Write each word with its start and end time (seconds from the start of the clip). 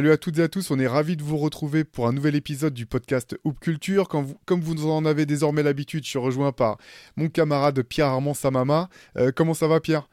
Salut 0.00 0.12
à 0.12 0.16
toutes 0.16 0.38
et 0.38 0.42
à 0.42 0.48
tous, 0.48 0.70
on 0.70 0.78
est 0.78 0.86
ravis 0.86 1.14
de 1.14 1.22
vous 1.22 1.36
retrouver 1.36 1.84
pour 1.84 2.08
un 2.08 2.14
nouvel 2.14 2.34
épisode 2.34 2.72
du 2.72 2.86
podcast 2.86 3.36
Hoop 3.44 3.60
Culture. 3.60 4.08
comme 4.08 4.60
vous 4.62 4.86
en 4.86 5.04
avez 5.04 5.26
désormais 5.26 5.62
l'habitude, 5.62 6.04
je 6.04 6.08
suis 6.08 6.18
rejoint 6.18 6.52
par 6.52 6.78
mon 7.16 7.28
camarade 7.28 7.82
Pierre-Armand 7.82 8.32
Samama. 8.32 8.88
Euh, 9.18 9.30
comment 9.30 9.52
ça 9.52 9.68
va 9.68 9.78
Pierre? 9.78 10.08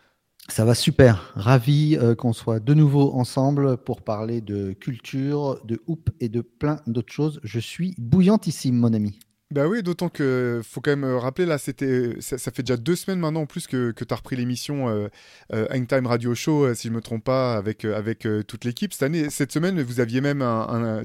Ça 0.49 0.65
va 0.65 0.75
super. 0.75 1.31
Ravi 1.35 1.97
euh, 2.01 2.15
qu'on 2.15 2.33
soit 2.33 2.59
de 2.59 2.73
nouveau 2.73 3.13
ensemble 3.13 3.77
pour 3.77 4.01
parler 4.01 4.41
de 4.41 4.73
culture, 4.73 5.61
de 5.63 5.81
hoop 5.87 6.09
et 6.19 6.27
de 6.27 6.41
plein 6.41 6.81
d'autres 6.85 7.13
choses. 7.13 7.39
Je 7.45 7.61
suis 7.61 7.95
bouillantissime, 7.97 8.75
mon 8.75 8.93
ami. 8.93 9.17
Bah 9.49 9.65
oui, 9.65 9.81
d'autant 9.81 10.09
que 10.09 10.59
faut 10.61 10.81
quand 10.81 10.91
même 10.91 11.05
euh, 11.05 11.17
rappeler, 11.17 11.45
là, 11.45 11.57
c'était, 11.57 12.19
ça, 12.19 12.51
fait 12.51 12.63
déjà 12.63 12.75
deux 12.75 12.97
semaines 12.97 13.19
maintenant 13.19 13.43
en 13.43 13.45
plus 13.45 13.65
que, 13.65 13.91
que 13.91 14.03
tu 14.03 14.13
as 14.13 14.17
repris 14.17 14.35
l'émission 14.35 14.89
euh, 14.89 15.07
euh, 15.53 15.67
Hangtime 15.71 16.05
Radio 16.05 16.35
Show, 16.35 16.65
euh, 16.65 16.73
si 16.73 16.89
je 16.89 16.93
me 16.93 16.99
trompe 16.99 17.23
pas, 17.23 17.55
avec, 17.55 17.85
avec 17.85 18.27
toute 18.45 18.65
l'équipe. 18.65 18.91
Cette 18.91 19.03
année, 19.03 19.29
cette 19.29 19.53
semaine, 19.53 19.81
vous 19.81 20.01
aviez 20.01 20.19
même 20.19 20.43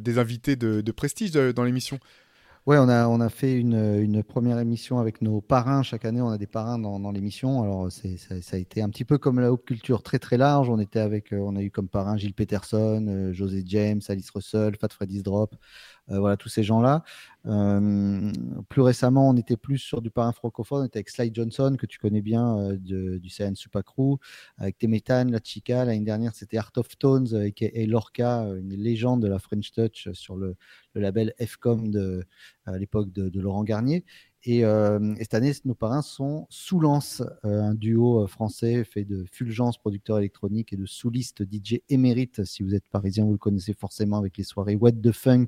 des 0.01 0.19
invités 0.19 0.57
de, 0.57 0.91
prestige 0.91 1.31
dans 1.31 1.63
l'émission. 1.63 2.01
Ouais, 2.67 2.79
on 2.79 2.89
a, 2.89 3.09
on 3.09 3.21
a 3.21 3.29
fait 3.29 3.55
une, 3.55 4.01
une, 4.01 4.23
première 4.23 4.59
émission 4.59 4.99
avec 4.99 5.21
nos 5.21 5.41
parrains. 5.41 5.83
Chaque 5.83 6.05
année, 6.05 6.21
on 6.21 6.29
a 6.29 6.39
des 6.39 6.47
parrains 6.47 6.79
dans, 6.79 7.01
dans 7.01 7.11
l'émission. 7.11 7.63
Alors, 7.63 7.91
c'est, 7.91 8.17
ça, 8.17 8.57
a 8.57 8.59
été 8.59 8.83
un 8.83 8.89
petit 8.89 9.05
peu 9.05 9.19
comme 9.19 9.41
la 9.41 9.53
haute 9.53 9.65
culture, 9.65 10.03
très 10.03 10.21
très 10.21 10.37
large. 10.37 10.69
On 10.69 10.79
était 10.79 11.01
avec, 11.01 11.33
on 11.33 11.57
a 11.57 11.63
eu 11.63 11.71
comme 11.73 11.89
parrain 11.89 12.17
Gilles 12.17 12.35
Peterson, 12.35 13.31
José 13.33 13.65
James, 13.67 14.01
Alice 14.09 14.31
Russell, 14.31 14.77
Fat 14.77 14.89
Freddy's 14.91 15.25
Drop. 15.25 15.57
Euh, 16.11 16.19
voilà, 16.19 16.37
tous 16.37 16.49
ces 16.49 16.63
gens-là. 16.63 17.05
Euh, 17.47 18.33
plus 18.69 18.83
récemment, 18.83 19.29
on 19.29 19.37
était 19.37 19.57
plus 19.57 19.79
sur 19.79 20.01
du 20.01 20.11
parrain 20.11 20.33
francophone. 20.33 20.83
On 20.83 20.85
était 20.85 20.99
avec 20.99 21.11
Sly 21.11 21.31
Johnson, 21.35 21.77
que 21.79 21.87
tu 21.87 21.99
connais 21.99 22.23
bien, 22.23 22.59
euh, 22.59 22.77
de, 22.79 23.19
du 23.19 23.31
CN 23.31 23.55
Super 23.55 23.85
Crew, 23.85 24.17
avec 24.59 24.79
Temetan, 24.79 25.25
La 25.25 25.41
Chica. 25.43 25.85
L'année 25.85 26.05
dernière, 26.05 26.35
c'était 26.35 26.59
Art 26.59 26.73
of 26.77 26.97
Tones 26.99 27.51
et 27.59 27.87
Lorca, 27.87 28.43
une 28.45 28.75
légende 28.75 29.23
de 29.23 29.29
la 29.29 29.39
French 29.39 29.73
Touch 29.73 30.09
sur 30.13 30.37
le, 30.37 30.57
label 30.95 31.33
FCOM 31.39 31.91
de, 31.91 32.25
à 32.67 32.79
l'époque 32.79 33.11
de, 33.13 33.41
Laurent 33.41 33.65
Garnier. 33.65 34.05
Et, 34.45 34.65
cette 35.21 35.35
année, 35.35 35.53
nos 35.65 35.75
parrains 35.75 36.03
sont 36.03 36.47
Soulance, 36.51 37.23
un 37.45 37.75
duo 37.75 38.27
français 38.27 38.85
fait 38.85 39.05
de 39.05 39.25
Fulgence, 39.31 39.79
producteur 39.79 40.19
électronique, 40.19 40.73
et 40.73 40.77
de 40.77 40.85
Souliste, 40.85 41.45
DJ 41.45 41.81
émérite. 41.89 42.45
Si 42.45 42.63
vous 42.63 42.75
êtes 42.75 42.89
parisien, 42.89 43.25
vous 43.25 43.33
le 43.33 43.39
connaissez 43.39 43.73
forcément 43.73 44.19
avec 44.19 44.37
les 44.37 44.45
soirées 44.45 44.75
What 44.75 44.93
the 44.93 45.13
Funk 45.13 45.47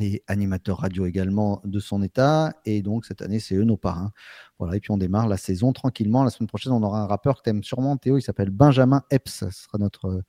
et 0.00 0.22
animateur 0.26 0.78
radio 0.78 1.06
également 1.06 1.60
de 1.64 1.80
son 1.80 2.02
état. 2.02 2.54
Et 2.64 2.82
donc, 2.82 3.04
cette 3.04 3.22
année, 3.22 3.40
c'est 3.40 3.54
eux 3.54 3.64
nos 3.64 3.76
parrains. 3.76 4.12
Voilà, 4.58 4.76
et 4.76 4.80
puis 4.80 4.90
on 4.90 4.98
démarre 4.98 5.28
la 5.28 5.36
saison 5.36 5.72
tranquillement. 5.72 6.24
La 6.24 6.30
semaine 6.30 6.48
prochaine, 6.48 6.72
on 6.72 6.82
aura 6.82 7.02
un 7.02 7.06
rappeur 7.06 7.38
que 7.38 7.42
tu 7.42 7.50
aimes 7.50 7.64
sûrement, 7.64 7.96
Théo. 7.96 8.18
Il 8.18 8.22
s'appelle 8.22 8.50
Benjamin 8.50 9.02
Epps. 9.10 9.44
Ce 9.44 9.50
sera 9.50 9.78
notre, 9.78 10.22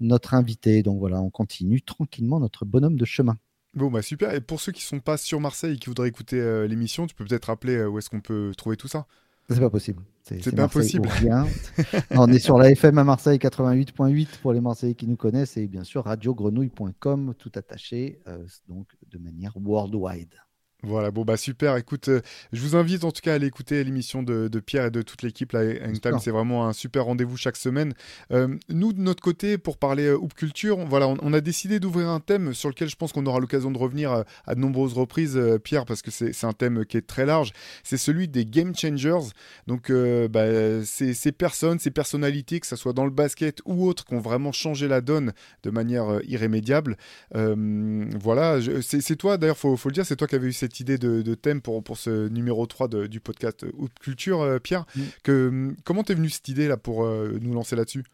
notre 0.00 0.34
invité. 0.34 0.82
Donc 0.82 0.98
voilà, 0.98 1.20
on 1.20 1.30
continue 1.30 1.82
tranquillement 1.82 2.40
notre 2.40 2.64
bonhomme 2.64 2.96
de 2.96 3.04
chemin. 3.04 3.36
Bon, 3.74 3.90
bah 3.90 4.02
super. 4.02 4.34
Et 4.34 4.40
pour 4.40 4.60
ceux 4.60 4.72
qui 4.72 4.80
ne 4.80 4.86
sont 4.86 5.00
pas 5.00 5.16
sur 5.16 5.40
Marseille 5.40 5.74
et 5.74 5.78
qui 5.78 5.88
voudraient 5.88 6.08
écouter 6.08 6.40
euh, 6.40 6.66
l'émission, 6.66 7.06
tu 7.06 7.14
peux 7.14 7.24
peut-être 7.24 7.46
rappeler 7.46 7.76
euh, 7.76 7.88
où 7.88 7.98
est-ce 7.98 8.10
qu'on 8.10 8.20
peut 8.20 8.52
trouver 8.56 8.76
tout 8.76 8.88
ça? 8.88 9.06
C'est 9.48 9.60
pas 9.60 9.70
possible. 9.70 10.02
C'est 10.22 10.54
pas 10.54 10.68
possible. 10.68 11.08
on 12.10 12.28
est 12.28 12.38
sur 12.38 12.58
la 12.58 12.70
FM 12.70 12.98
à 12.98 13.04
Marseille 13.04 13.38
88.8 13.38 14.40
pour 14.42 14.52
les 14.52 14.60
Marseillais 14.60 14.94
qui 14.94 15.06
nous 15.06 15.16
connaissent 15.16 15.56
et 15.56 15.66
bien 15.66 15.84
sûr 15.84 16.04
radiogrenouille.com 16.04 17.34
tout 17.38 17.52
attaché 17.54 18.20
euh, 18.28 18.44
donc 18.68 18.88
de 19.10 19.18
manière 19.18 19.52
worldwide. 19.56 20.34
Voilà, 20.84 21.10
bon 21.10 21.24
bah 21.24 21.36
super. 21.36 21.76
Écoute, 21.76 22.06
euh, 22.06 22.20
je 22.52 22.62
vous 22.62 22.76
invite 22.76 23.02
en 23.02 23.10
tout 23.10 23.20
cas 23.20 23.32
à 23.32 23.34
aller 23.34 23.48
écouter 23.48 23.82
l'émission 23.82 24.22
de, 24.22 24.48
Pierre 24.60 24.86
et 24.86 24.90
de 24.92 25.02
toute 25.02 25.22
l'équipe. 25.22 25.50
Là, 25.50 25.62
Hangtime, 25.84 26.20
c'est 26.20 26.30
vraiment 26.30 26.68
un 26.68 26.72
super 26.72 27.06
rendez-vous 27.06 27.36
chaque 27.36 27.56
semaine. 27.56 27.94
Euh, 28.30 28.56
nous, 28.68 28.92
de 28.92 29.00
notre 29.00 29.20
côté, 29.20 29.58
pour 29.58 29.76
parler 29.76 30.04
euh, 30.04 30.16
Hoop 30.16 30.34
Culture, 30.34 30.78
voilà, 30.86 31.08
on, 31.08 31.32
a 31.32 31.40
décidé 31.40 31.80
d'ouvrir 31.80 32.08
un 32.08 32.20
thème 32.20 32.54
sur 32.54 32.68
lequel 32.68 32.88
je 32.88 32.94
pense 32.94 33.12
qu'on 33.12 33.26
aura 33.26 33.40
l'occasion 33.40 33.72
de 33.72 33.78
revenir 33.78 34.24
à 34.46 34.54
de 34.54 34.60
nombreuses 34.60 34.92
reprises, 34.92 35.40
Pierre, 35.64 35.84
parce 35.84 36.00
que 36.00 36.12
c'est 36.12 36.44
un 36.44 36.52
thème 36.52 36.84
qui 36.84 36.96
est 36.96 37.06
très 37.06 37.26
large. 37.26 37.52
C'est 37.82 37.96
celui 37.96 38.28
des 38.28 38.46
game 38.46 38.74
changers. 38.74 39.32
Donc, 39.66 39.90
bah, 39.90 40.84
ces 40.84 41.32
personnes, 41.32 41.80
ces 41.80 41.90
personnalités, 41.90 42.60
que 42.60 42.66
ce 42.68 42.76
soit 42.76 42.92
dans 42.92 43.04
le 43.04 43.10
basket 43.10 43.60
ou 43.64 43.86
autre, 43.88 44.04
qui 44.04 44.14
ont 44.14 44.20
vraiment 44.20 44.52
changé 44.52 44.86
la 44.86 45.00
donne 45.00 45.32
de 45.64 45.70
manière 45.70 46.20
irrémédiable. 46.24 46.96
voilà, 47.34 48.58
c'est 48.80 49.16
toi, 49.16 49.38
d'ailleurs, 49.38 49.58
faut, 49.58 49.76
faut 49.76 49.88
le 49.88 49.94
dire, 49.94 50.06
c'est 50.06 50.16
toi 50.16 50.28
qui 50.28 50.36
avais 50.36 50.48
eu 50.48 50.52
cette 50.52 50.67
cette 50.68 50.80
idée 50.80 50.98
de, 50.98 51.34
thème 51.34 51.62
pour, 51.62 51.82
pour 51.82 51.96
ce 51.96 52.28
numéro 52.28 52.66
3 52.66 52.88
du 53.08 53.20
podcast 53.20 53.64
Hoop 53.78 53.90
Culture, 54.00 54.42
euh, 54.42 54.58
Pierre. 54.58 54.84
Mm. 54.94 55.02
Que, 55.22 55.48
hum, 55.48 55.76
comment 55.84 56.02
t'es 56.02 56.14
venu 56.14 56.28
cette 56.28 56.48
idée 56.48 56.68
là 56.68 56.76
pour 56.76 57.04
euh, 57.04 57.38
nous 57.40 57.54
lancer 57.54 57.74
là-dessus? 57.74 58.04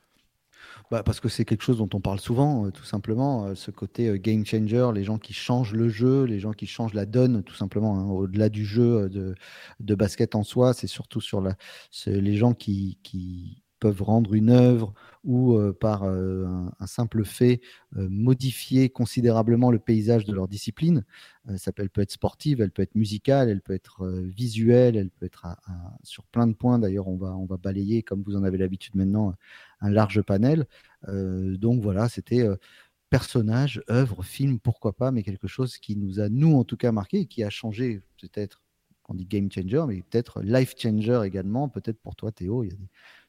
Bah 0.91 1.03
parce 1.03 1.19
que 1.19 1.29
c'est 1.29 1.45
quelque 1.45 1.63
chose 1.63 1.79
dont 1.79 1.89
on 1.95 2.01
parle 2.01 2.21
souvent, 2.21 2.67
euh, 2.67 2.71
tout 2.71 2.85
simplement, 2.85 3.55
ce 3.55 3.71
côté 3.71 4.19
game 4.19 4.45
changer, 4.45 4.91
les 4.95 5.03
gens 5.03 5.19
qui 5.19 5.33
changent 5.33 5.73
le 5.73 5.89
jeu, 5.89 6.25
les 6.25 6.39
gens 6.39 6.53
qui 6.53 6.67
changent 6.67 6.95
la 6.95 7.07
donne, 7.07 7.43
tout 7.43 7.55
simplement. 7.55 7.99
Hein. 7.99 8.09
Au-delà 8.11 8.49
du 8.49 8.65
jeu 8.65 9.09
de, 9.09 9.35
de, 9.81 9.95
basket 9.95 10.35
en 10.35 10.43
soi, 10.43 10.75
c'est 10.75 10.87
surtout 10.87 11.21
sur 11.21 11.41
la, 11.41 11.57
les 12.07 12.37
gens 12.37 12.55
qui, 12.55 12.99
qui, 13.03 13.64
peuvent 13.85 14.03
rendre 14.03 14.33
une 14.33 14.49
œuvre 14.49 14.95
ou 15.25 15.57
euh, 15.57 15.75
par 15.79 16.05
euh, 16.05 16.47
un, 16.81 16.87
simple 16.87 17.23
fait 17.23 17.61
euh, 17.99 18.09
modifier 18.09 18.89
considérablement 18.89 19.71
le 19.71 19.79
paysage 19.79 20.25
de 20.25 20.33
leur 20.33 20.49
discipline. 20.49 21.05
ça 21.57 21.71
peut, 21.71 21.83
elle 21.83 21.91
peut 21.91 22.01
être 22.01 22.11
sportive, 22.11 22.63
elle 22.63 22.71
peut 22.71 22.81
être 22.81 22.95
musicale, 22.95 23.51
elle 23.51 23.61
peut 23.61 23.75
être 23.75 24.09
visuelle, 24.09 24.97
elle 24.97 25.11
peut 25.11 25.27
être 25.27 25.47
sur 26.03 26.25
plein 26.25 26.47
de 26.47 26.55
points. 26.55 26.79
D'ailleurs, 26.79 27.09
on 27.09 27.17
va, 27.17 27.37
on 27.37 27.45
va 27.45 27.59
balayer, 27.59 28.03
comme 28.03 28.23
vous 28.23 28.37
en 28.37 28.43
avez 28.43 28.57
l'habitude 28.57 28.95
maintenant, 28.95 29.35
un 29.83 29.91
large 29.91 30.23
panel. 30.23 30.65
donc 31.07 31.83
voilà, 31.83 32.09
c'était 32.09 32.49
personnage, 33.11 33.83
œuvre, 33.91 34.23
film, 34.23 34.59
pourquoi 34.59 34.95
pas, 34.95 35.11
mais 35.11 35.23
quelque 35.23 35.47
chose 35.47 35.77
qui 35.77 35.95
nous 35.95 36.21
a, 36.21 36.31
nous 36.31 36.57
en 36.57 36.65
tout 36.65 36.79
cas, 36.79 36.91
marqué 36.91 37.21
et 37.21 37.27
qui 37.27 37.45
a 37.45 37.51
changé 37.51 38.01
peut-être 38.19 38.65
on 39.09 39.15
dit 39.15 39.27
game 39.27 39.51
changer, 39.51 39.85
mais 39.87 40.03
peut-être 40.03 40.43
life 40.43 40.75
changer 40.79 41.21
également. 41.25 41.69
Peut-être 41.69 41.99
pour 41.99 42.17
toi, 42.17 42.33
Théo, 42.33 42.65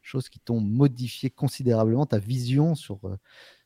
choses 0.06 0.30
qui 0.30 0.40
t'ont 0.40 0.62
modifié 0.62 1.30
considérablement 1.30 2.06
ta 2.06 2.20
vision 2.20 2.76
sur, 2.76 3.00
euh, 3.06 3.18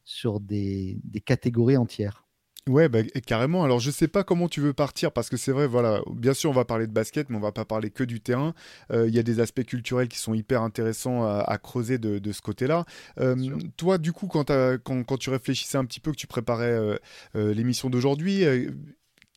sur 0.06 0.40
des, 0.40 1.00
des 1.04 1.22
catégories 1.22 1.78
entières. 1.78 2.26
Ouais, 2.68 2.88
bah, 2.88 3.02
carrément. 3.26 3.64
Alors, 3.64 3.80
je 3.80 3.90
sais 3.90 4.08
pas 4.08 4.24
comment 4.24 4.48
tu 4.48 4.62
veux 4.62 4.74
partir 4.74 5.12
parce 5.12 5.30
que 5.30 5.38
c'est 5.38 5.52
vrai, 5.52 5.66
voilà, 5.66 6.02
bien 6.12 6.34
sûr, 6.34 6.52
on 6.52 6.54
va 6.54 6.66
parler 6.66 6.88
de 6.88 6.92
basket, 6.92 7.30
mais 7.30 7.38
on 7.38 7.42
va 7.42 7.52
pas 7.52 7.66
parler 7.66 7.90
que 7.90 8.04
du 8.04 8.22
terrain. 8.22 8.54
Euh, 8.92 9.08
il 9.08 9.16
y 9.16 9.20
a 9.20 9.24
des 9.24 9.40
aspects 9.40 9.64
culturels 9.64 10.08
qui 10.08 10.20
sont 10.20 10.34
hyper 10.34 10.62
intéressants 10.62 11.26
à, 11.26 11.58
creuser 11.58 11.98
de, 11.98 12.20
de 12.20 12.32
ce 12.32 12.42
côté-là. 12.42 12.86
Euh, 13.20 13.58
toi, 13.76 13.98
du 13.98 14.14
coup, 14.14 14.28
quand, 14.28 14.52
quand, 14.84 15.04
quand, 15.04 15.18
tu 15.18 15.30
réfléchissais 15.32 15.78
un 15.78 15.86
petit 15.86 16.00
peu, 16.00 16.12
que 16.12 16.18
tu 16.18 16.28
préparais 16.28 17.00
l'émission 17.34 17.90
d'aujourd'hui, 17.90 18.44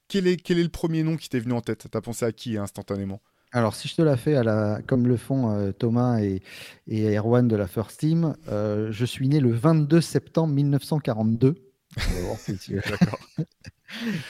quel 0.08 0.26
est, 0.26 0.36
quel 0.36 0.58
est 0.58 0.64
le 0.64 0.68
premier 0.68 1.02
nom 1.02 1.16
qui 1.16 1.30
t'est 1.30 1.40
venu 1.40 1.54
en 1.54 1.62
tête? 1.62 1.86
Tu 1.90 1.96
as 1.96 2.02
pensé 2.02 2.26
à 2.26 2.32
qui 2.32 2.58
instantanément? 2.58 3.22
Alors, 3.52 3.74
si 3.74 3.86
je 3.86 3.94
te 3.94 4.02
la 4.02 4.16
fais 4.16 4.34
à 4.34 4.42
la, 4.42 4.80
comme 4.86 5.06
le 5.06 5.18
font 5.18 5.50
euh, 5.50 5.72
Thomas 5.72 6.20
et, 6.20 6.42
et, 6.88 7.14
Erwan 7.16 7.46
de 7.46 7.56
la 7.56 7.66
First 7.66 8.00
Team, 8.00 8.34
euh, 8.48 8.90
je 8.90 9.04
suis 9.04 9.28
né 9.28 9.40
le 9.40 9.52
22 9.52 10.00
septembre 10.00 10.54
1942. 10.54 11.54
D'accord. 11.98 13.18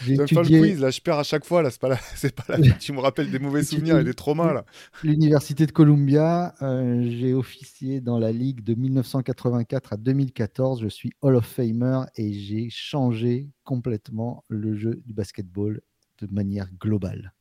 J'ai 0.04 0.14
étudié... 0.14 0.58
le 0.58 0.66
quiz, 0.66 0.80
là, 0.80 0.90
je 0.90 1.00
perds 1.00 1.20
à 1.20 1.22
chaque 1.22 1.44
fois, 1.44 1.62
là, 1.62 1.70
c'est 1.70 1.78
pas, 1.78 1.88
la... 1.88 1.96
c'est 2.16 2.34
pas 2.34 2.58
tu 2.80 2.92
me 2.92 2.98
rappelles 2.98 3.30
des 3.30 3.38
mauvais 3.38 3.62
souvenirs 3.62 3.98
et 3.98 4.04
des 4.04 4.14
traumas, 4.14 4.52
là. 4.52 4.64
L'Université 5.04 5.66
de 5.66 5.70
Columbia, 5.70 6.54
euh, 6.62 7.06
j'ai 7.08 7.32
officié 7.32 8.00
dans 8.00 8.18
la 8.18 8.32
Ligue 8.32 8.64
de 8.64 8.74
1984 8.74 9.92
à 9.92 9.96
2014, 9.96 10.82
je 10.82 10.88
suis 10.88 11.12
Hall 11.20 11.36
of 11.36 11.46
Famer 11.46 12.00
et 12.16 12.32
j'ai 12.32 12.70
changé 12.70 13.50
complètement 13.62 14.44
le 14.48 14.74
jeu 14.74 15.00
du 15.06 15.12
basketball 15.12 15.80
de 16.20 16.26
manière 16.32 16.66
globale. 16.80 17.32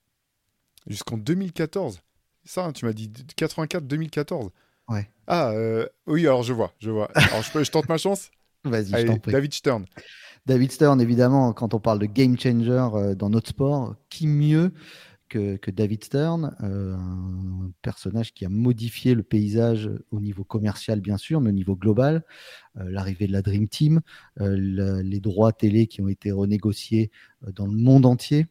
Jusqu'en 0.88 1.18
2014 1.18 2.01
Ça, 2.44 2.66
hein, 2.66 2.72
tu 2.72 2.86
m'as 2.86 2.94
dit 2.94 3.12
84-2014 3.38 4.50
Ouais. 4.89 5.10
Ah, 5.28 5.51
euh, 5.51 5.88
oui, 6.07 6.25
alors 6.28 6.44
je 6.44 6.54
vois, 6.54 6.74
je 6.80 6.89
vois. 6.89 7.10
Alors 7.16 7.44
je, 7.44 7.63
je 7.63 7.72
tente 7.72 7.88
ma 7.88 7.98
chance 7.98 8.30
Vas-y, 8.63 8.92
je 9.01 9.07
t'en 9.07 9.18
prie. 9.18 9.31
David 9.31 9.54
Stern. 9.54 9.86
David 10.45 10.72
Stern, 10.72 11.00
évidemment, 11.01 11.54
quand 11.54 11.74
on 11.74 11.80
parle 11.80 12.00
de 12.00 12.06
game 12.06 12.38
changer 12.38 12.88
euh, 12.94 13.16
dans 13.16 13.30
notre 13.30 13.50
sport, 13.50 13.95
qui 14.10 14.28
mieux 14.28 14.72
que, 15.30 15.56
que 15.56 15.72
David 15.72 16.04
Stern, 16.04 16.56
euh, 16.62 16.94
un 16.94 17.72
personnage 17.81 18.34
qui 18.34 18.45
a 18.45 18.50
modifié 18.50 19.16
le 19.16 19.24
paysage 19.24 19.89
au 20.12 20.19
niveau 20.19 20.44
commercial, 20.44 21.00
bien 21.00 21.18
sûr, 21.18 21.39
mais 21.42 21.50
au 21.50 21.54
niveau 21.54 21.75
global. 21.75 22.24
L'arrivée 22.75 23.27
de 23.27 23.31
la 23.31 23.42
Dream 23.42 23.68
Team, 23.68 24.01
les 24.38 25.19
droits 25.19 25.54
télé 25.54 25.88
qui 25.88 26.01
ont 26.01 26.07
été 26.07 26.31
renégociés 26.31 27.12
dans 27.54 27.66
le 27.66 27.74
monde 27.74 28.06
entier. 28.06 28.48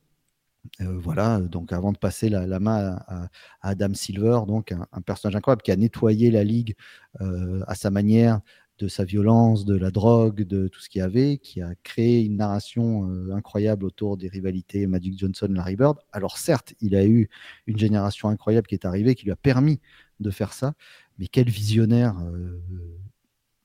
Euh, 0.82 0.98
voilà, 0.98 1.40
donc 1.40 1.72
avant 1.72 1.92
de 1.92 1.98
passer 1.98 2.28
la, 2.28 2.60
main 2.60 2.98
à, 3.06 3.28
Adam 3.62 3.94
Silver, 3.94 4.40
donc 4.46 4.72
un, 4.72 5.00
personnage 5.02 5.36
incroyable 5.36 5.62
qui 5.62 5.72
a 5.72 5.76
nettoyé 5.76 6.30
la 6.30 6.44
ligue 6.44 6.74
euh, 7.20 7.62
à 7.66 7.74
sa 7.74 7.90
manière 7.90 8.40
de 8.78 8.88
sa 8.88 9.04
violence, 9.04 9.66
de 9.66 9.76
la 9.76 9.90
drogue, 9.90 10.42
de 10.42 10.68
tout 10.68 10.80
ce 10.80 10.88
qu'il 10.88 11.00
y 11.00 11.02
avait, 11.02 11.38
qui 11.38 11.60
a 11.60 11.74
créé 11.82 12.24
une 12.24 12.36
narration 12.36 13.10
euh, 13.10 13.34
incroyable 13.34 13.84
autour 13.84 14.16
des 14.16 14.28
rivalités 14.28 14.86
Magic 14.86 15.18
Johnson, 15.18 15.48
Larry 15.50 15.76
Bird. 15.76 15.98
Alors 16.12 16.38
certes, 16.38 16.74
il 16.80 16.94
a 16.94 17.04
eu 17.04 17.28
une 17.66 17.78
génération 17.78 18.28
incroyable 18.28 18.66
qui 18.66 18.74
est 18.74 18.86
arrivée, 18.86 19.14
qui 19.14 19.24
lui 19.24 19.32
a 19.32 19.36
permis 19.36 19.80
de 20.20 20.30
faire 20.30 20.52
ça, 20.52 20.74
mais 21.18 21.26
quel 21.26 21.48
visionnaire 21.48 22.16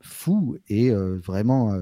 fou 0.02 0.58
et 0.68 0.92
vraiment 0.92 1.74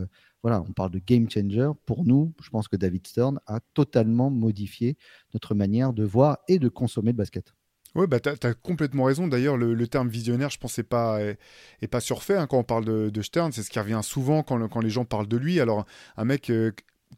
voilà, 0.44 0.62
on 0.62 0.74
parle 0.74 0.92
de 0.92 1.00
game 1.00 1.30
changer. 1.30 1.72
Pour 1.86 2.06
nous, 2.06 2.34
je 2.44 2.50
pense 2.50 2.68
que 2.68 2.76
David 2.76 3.08
Stern 3.08 3.40
a 3.48 3.62
totalement 3.74 4.30
modifié 4.30 4.98
notre 5.34 5.56
manière 5.56 5.94
de 5.94 6.04
voir 6.04 6.38
et 6.48 6.60
de 6.60 6.68
consommer 6.68 7.12
le 7.12 7.18
basket. 7.18 7.54
Oui, 7.96 8.08
bah, 8.08 8.20
tu 8.20 8.30
as, 8.30 8.54
complètement 8.56 9.04
raison. 9.06 9.28
D'ailleurs, 9.28 9.56
le, 9.56 9.88
terme 9.88 10.10
visionnaire, 10.10 10.50
je 10.50 10.58
pense, 10.58 10.78
n'est 10.78 10.84
pas, 10.84 11.22
est, 11.22 11.88
pas 11.88 12.00
surfait 12.00 12.36
hein, 12.36 12.48
quand 12.48 12.58
on 12.58 12.64
parle 12.64 12.86
de, 13.12 13.22
Stern. 13.22 13.52
C'est 13.52 13.64
ce 13.64 13.70
qui 13.70 13.80
revient 13.80 14.02
souvent 14.04 14.44
quand, 14.44 14.68
quand, 14.68 14.82
les 14.82 14.90
gens 14.90 15.06
parlent 15.06 15.28
de 15.28 15.38
lui. 15.38 15.60
Alors, 15.60 15.86
un 16.18 16.26
mec 16.26 16.50
euh, 16.50 16.72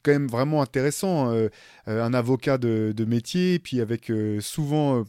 quand 0.04 0.12
même 0.12 0.28
vraiment 0.28 0.62
intéressant, 0.62 1.32
euh, 1.32 1.48
euh, 1.88 2.04
un 2.04 2.14
avocat 2.14 2.58
de, 2.58 3.06
métier, 3.06 3.60
puis 3.60 3.80
avec 3.80 4.12
souvent 4.42 5.06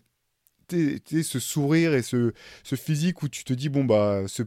ce 0.71 1.39
sourire 1.41 1.95
et 1.95 2.03
ce, 2.03 2.33
ce, 2.63 2.77
physique 2.77 3.23
où 3.23 3.29
tu 3.29 3.45
te 3.45 3.53
dis, 3.53 3.69
bon, 3.69 3.85
bah, 3.85 4.23
ce 4.29 4.45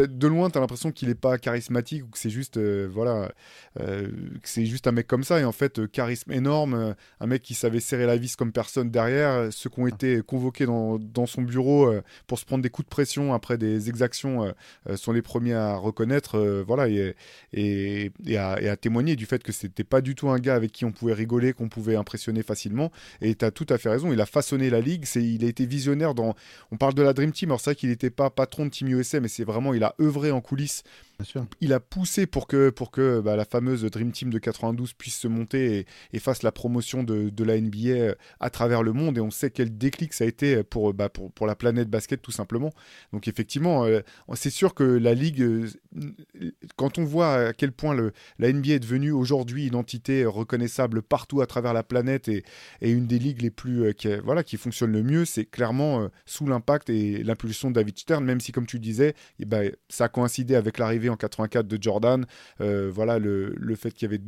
de 0.00 0.26
loin, 0.26 0.50
tu 0.50 0.58
as 0.58 0.60
l'impression 0.60 0.92
qu'il 0.92 1.08
n'est 1.08 1.14
pas 1.14 1.38
charismatique 1.38 2.04
ou 2.04 2.08
que 2.08 2.18
c'est 2.18 2.30
juste, 2.30 2.56
euh, 2.56 2.88
voilà, 2.90 3.32
euh, 3.80 4.08
c'est 4.42 4.64
juste 4.66 4.86
un 4.86 4.92
mec 4.92 5.06
comme 5.06 5.24
ça. 5.24 5.40
Et 5.40 5.44
en 5.44 5.52
fait, 5.52 5.78
euh, 5.78 5.86
charisme 5.86 6.32
énorme, 6.32 6.94
un 7.20 7.26
mec 7.26 7.42
qui 7.42 7.54
savait 7.54 7.80
serrer 7.80 8.06
la 8.06 8.16
vis 8.16 8.36
comme 8.36 8.52
personne 8.52 8.90
derrière. 8.90 9.52
Ceux 9.52 9.70
qui 9.70 9.80
ont 9.80 9.86
été 9.86 10.22
convoqués 10.22 10.66
dans, 10.66 10.98
dans 10.98 11.26
son 11.26 11.42
bureau 11.42 11.92
pour 12.26 12.38
se 12.38 12.44
prendre 12.44 12.62
des 12.62 12.70
coups 12.70 12.86
de 12.86 12.90
pression 12.90 13.34
après 13.34 13.58
des 13.58 13.88
exactions 13.88 14.52
sont 14.96 15.12
les 15.12 15.22
premiers 15.22 15.54
à 15.54 15.76
reconnaître, 15.76 16.62
voilà, 16.66 16.88
et, 16.88 17.14
et, 17.52 18.36
à, 18.36 18.76
témoigner 18.76 19.16
du 19.16 19.26
fait 19.26 19.42
que 19.42 19.52
c'était 19.52 19.84
pas 19.84 20.00
du 20.00 20.14
tout 20.14 20.30
un 20.30 20.38
gars 20.38 20.54
avec 20.54 20.72
qui 20.72 20.84
on 20.84 20.92
pouvait 20.92 21.12
rigoler, 21.12 21.52
qu'on 21.52 21.68
pouvait 21.68 21.96
impressionner 21.96 22.42
facilement. 22.42 22.90
Et 23.20 23.34
tu 23.34 23.44
as 23.44 23.50
tout 23.50 23.66
à 23.68 23.78
fait 23.78 23.88
raison, 23.88 24.12
il 24.12 24.20
a 24.20 24.26
façonné 24.26 24.70
la 24.70 24.80
ligue. 24.80 25.04
C'est, 25.04 25.22
il 25.22 25.44
a 25.44 25.48
été 25.48 25.66
visionnaire 25.66 26.14
dans. 26.14 26.34
On 26.70 26.76
parle 26.76 26.94
de 26.94 27.02
la 27.02 27.12
Dream 27.12 27.32
Team, 27.32 27.50
alors 27.50 27.60
c'est 27.60 27.70
vrai 27.70 27.74
qu'il 27.76 27.90
n'était 27.90 28.10
pas 28.10 28.30
patron 28.30 28.66
de 28.66 28.70
Team 28.70 28.88
USA, 28.88 29.20
mais 29.20 29.28
c'est 29.28 29.44
vraiment, 29.44 29.74
a 29.82 29.94
œuvré 30.00 30.30
en 30.30 30.40
coulisses 30.40 30.84
il 31.60 31.72
a 31.72 31.80
poussé 31.80 32.26
pour 32.26 32.46
que, 32.46 32.70
pour 32.70 32.90
que 32.90 33.20
bah, 33.20 33.36
la 33.36 33.44
fameuse 33.44 33.84
Dream 33.84 34.12
Team 34.12 34.30
de 34.30 34.38
92 34.38 34.92
puisse 34.94 35.18
se 35.18 35.28
monter 35.28 35.86
et, 36.12 36.18
fasse 36.18 36.42
la 36.42 36.52
promotion 36.52 37.02
de, 37.02 37.44
la 37.44 37.60
NBA 37.60 37.88
euh, 37.88 38.14
à 38.40 38.50
travers 38.50 38.82
le 38.82 38.92
monde. 38.92 39.18
Et 39.18 39.20
on 39.20 39.30
sait 39.30 39.50
quel 39.50 39.76
déclic 39.76 40.12
ça 40.12 40.24
a 40.24 40.26
été 40.26 40.62
pour, 40.62 40.94
bah, 40.94 41.08
pour, 41.08 41.32
pour, 41.32 41.46
la 41.46 41.56
planète 41.56 41.88
basket, 41.88 42.22
tout 42.22 42.30
simplement. 42.30 42.70
Donc, 43.12 43.28
effectivement, 43.28 43.84
euh, 43.84 44.00
c'est 44.34 44.50
sûr 44.50 44.74
que 44.74 44.84
la 44.84 45.14
Ligue, 45.14 45.42
euh, 45.42 45.68
quand 46.76 46.98
on 46.98 47.04
voit 47.04 47.48
à 47.48 47.52
quel 47.52 47.72
point 47.72 47.94
le, 47.94 48.12
la 48.38 48.52
NBA 48.52 48.74
est 48.74 48.78
devenue 48.80 49.10
aujourd'hui 49.10 49.66
une 49.66 49.74
entité 49.74 50.24
reconnaissable 50.24 51.02
partout 51.02 51.40
à 51.40 51.46
travers 51.46 51.72
la 51.72 51.82
planète 51.82 52.28
et, 52.28 52.44
une 52.80 53.06
des 53.06 53.18
ligues 53.18 53.42
les 53.42 53.50
plus. 53.50 53.94
qui, 53.94 54.08
voilà, 54.24 54.42
qui 54.42 54.56
fonctionne 54.56 54.92
le 54.92 55.02
mieux, 55.02 55.24
c'est 55.24 55.44
clairement 55.44 56.08
sous 56.26 56.46
l'impact 56.46 56.90
et 56.90 57.22
l'impulsion 57.22 57.70
de 57.70 57.74
David 57.74 57.98
Stern, 57.98 58.24
même 58.24 58.40
si, 58.40 58.52
comme 58.52 58.66
tu 58.66 58.78
disais, 58.78 59.14
eh 59.38 59.44
bah, 59.44 59.62
ça 59.88 60.04
a 60.04 60.08
coïncidé 60.08 60.54
avec 60.54 60.78
l'arrivée 60.78 61.08
en 61.12 61.16
84 61.16 61.66
de 61.66 61.82
Jordan. 61.82 62.26
Euh, 62.60 62.90
voilà 62.92 63.18
le, 63.18 63.74
fait 63.76 63.92
qu'il 63.92 64.10
y 64.10 64.14
avait 64.14 64.22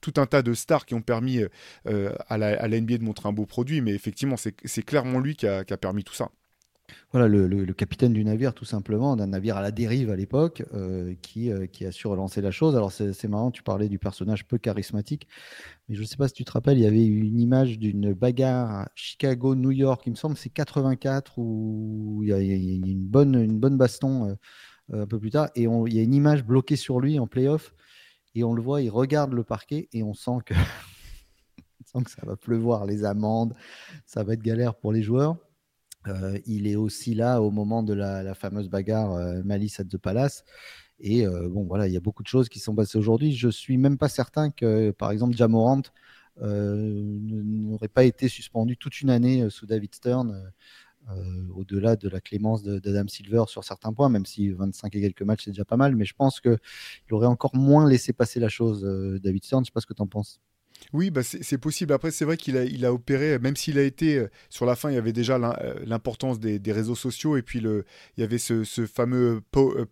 tout 0.00 0.14
un 0.16 0.26
tas 0.26 0.42
de 0.42 0.54
stars 0.54 0.86
qui 0.86 0.94
ont 0.94 1.02
permis 1.02 1.40
euh, 1.86 2.12
à, 2.28 2.38
la, 2.38 2.68
NBA 2.68 2.98
de 2.98 3.04
montrer 3.04 3.28
un 3.28 3.32
beau 3.32 3.46
produit, 3.46 3.80
mais 3.80 3.92
effectivement, 3.92 4.36
c'est 4.36 4.82
clairement 4.82 5.20
lui 5.20 5.36
qui 5.36 5.46
a, 5.46 5.64
permis 5.64 6.04
tout 6.04 6.14
ça. 6.14 6.30
Voilà, 7.12 7.28
le, 7.28 7.72
capitaine 7.74 8.12
du 8.12 8.24
navire, 8.24 8.54
tout 8.54 8.64
simplement, 8.64 9.14
d'un 9.16 9.26
navire 9.28 9.56
à 9.56 9.62
la 9.62 9.70
dérive 9.70 10.10
à 10.10 10.16
l'époque, 10.16 10.62
euh, 10.74 11.14
qui, 11.20 11.50
qui 11.72 11.84
a 11.84 11.92
su 11.92 12.06
relancer 12.06 12.40
la 12.40 12.50
chose. 12.50 12.76
Alors, 12.76 12.92
c'est 12.92 13.28
marrant, 13.28 13.50
tu 13.50 13.62
parlais 13.62 13.88
du 13.88 13.98
personnage 13.98 14.46
peu 14.46 14.58
charismatique, 14.58 15.28
mais 15.88 15.94
je 15.94 16.02
ne 16.02 16.06
sais 16.06 16.16
pas 16.16 16.28
si 16.28 16.34
tu 16.34 16.44
te 16.44 16.52
rappelles, 16.52 16.78
il 16.78 16.84
y 16.84 16.86
avait 16.86 17.06
une 17.06 17.40
image 17.40 17.78
d'une 17.78 18.12
bagarre 18.12 18.70
à 18.70 18.88
Chicago, 18.94 19.54
New 19.54 19.70
York, 19.70 20.02
il 20.06 20.10
me 20.10 20.16
semble, 20.16 20.36
c'est 20.36 20.50
84, 20.50 21.38
où 21.38 22.20
il 22.22 22.28
y 22.28 22.32
a, 22.32 22.38
une, 22.38 23.06
bonne, 23.06 23.34
une 23.34 23.58
bonne 23.58 23.78
baston 23.78 24.28
euh, 24.28 24.34
un 24.92 25.06
peu 25.06 25.18
plus 25.18 25.30
tard. 25.30 25.50
Et 25.54 25.64
il 25.64 25.94
y 25.94 25.98
a 25.98 26.02
une 26.02 26.14
image 26.14 26.44
bloquée 26.44 26.76
sur 26.76 27.00
lui 27.00 27.18
en 27.18 27.26
playoff. 27.26 27.74
Et 28.34 28.44
on 28.44 28.54
le 28.54 28.62
voit, 28.62 28.82
il 28.82 28.90
regarde 28.90 29.32
le 29.32 29.44
parquet 29.44 29.88
et 29.92 30.02
on 30.04 30.14
sent 30.14 30.38
que, 30.46 30.54
ça 32.06 32.24
va 32.24 32.36
pleuvoir, 32.36 32.84
les 32.86 33.04
amendes, 33.04 33.54
ça 34.06 34.22
va 34.22 34.34
être 34.34 34.42
galère 34.42 34.74
pour 34.74 34.92
les 34.92 35.02
joueurs. 35.02 35.36
Euh, 36.06 36.38
il 36.46 36.66
est 36.66 36.76
aussi 36.76 37.14
là 37.14 37.42
au 37.42 37.50
moment 37.50 37.82
de 37.82 37.92
la, 37.92 38.34
fameuse 38.34 38.68
bagarre 38.68 39.12
euh, 39.14 39.42
Malice 39.42 39.80
at 39.80 39.84
the 39.84 39.98
Palace. 39.98 40.44
Et 41.00 41.24
bon, 41.26 41.64
voilà, 41.64 41.86
il 41.86 41.94
y 41.94 41.96
a 41.96 42.00
beaucoup 42.00 42.24
de 42.24 42.28
choses 42.28 42.48
qui 42.48 42.58
sont 42.58 42.74
passées 42.74 42.98
aujourd'hui. 42.98 43.32
Je 43.32 43.48
suis 43.48 43.78
même 43.78 43.98
pas 43.98 44.08
certain 44.08 44.50
que, 44.50 44.90
par 44.90 45.12
exemple, 45.12 45.36
Jamorant 45.36 45.82
n'aurait 46.40 47.88
pas 47.88 48.04
été 48.04 48.28
suspendu 48.28 48.76
toute 48.76 49.00
une 49.00 49.10
année 49.10 49.48
sous 49.50 49.66
David 49.66 49.94
Stern 49.94 50.30
euh, 50.30 50.50
au-delà 51.54 51.96
de 51.96 52.08
la 52.08 52.20
clémence 52.20 52.62
d'Adam 52.62 53.08
Silver 53.08 53.44
sur 53.46 53.64
certains 53.64 53.92
points, 53.92 54.08
même 54.08 54.26
si 54.26 54.50
25 54.50 54.94
et 54.96 55.00
quelques 55.00 55.22
matchs, 55.22 55.44
c'est 55.44 55.50
déjà 55.50 55.64
pas 55.64 55.76
mal. 55.76 55.96
Mais 55.96 56.04
je 56.04 56.14
pense 56.14 56.40
qu'il 56.40 56.58
aurait 57.10 57.26
encore 57.26 57.54
moins 57.56 57.88
laissé 57.88 58.12
passer 58.12 58.40
la 58.40 58.48
chose, 58.48 58.84
euh, 58.84 59.18
David 59.18 59.44
Stern. 59.44 59.64
Je 59.64 59.68
sais 59.68 59.72
pas 59.72 59.80
ce 59.80 59.86
que 59.86 59.94
tu 59.94 60.02
en 60.02 60.06
penses. 60.06 60.40
Oui, 60.92 61.10
bah 61.10 61.22
c'est 61.22 61.58
possible. 61.58 61.92
Après, 61.92 62.10
c'est 62.10 62.24
vrai 62.24 62.36
qu'il 62.36 62.56
a, 62.84 62.92
opéré, 62.92 63.38
même 63.38 63.56
s'il 63.56 63.78
a 63.78 63.82
été, 63.82 64.16
euh, 64.16 64.30
sur 64.48 64.64
la 64.64 64.76
fin, 64.76 64.90
il 64.90 64.94
y 64.94 64.98
avait 64.98 65.12
déjà 65.12 65.36
l'importance 65.84 66.38
des, 66.38 66.60
réseaux 66.72 66.94
sociaux 66.94 67.36
et 67.36 67.42
puis 67.42 67.58
il 67.58 67.84
y 68.16 68.22
avait 68.22 68.38
ce, 68.38 68.64
fameux 68.86 69.42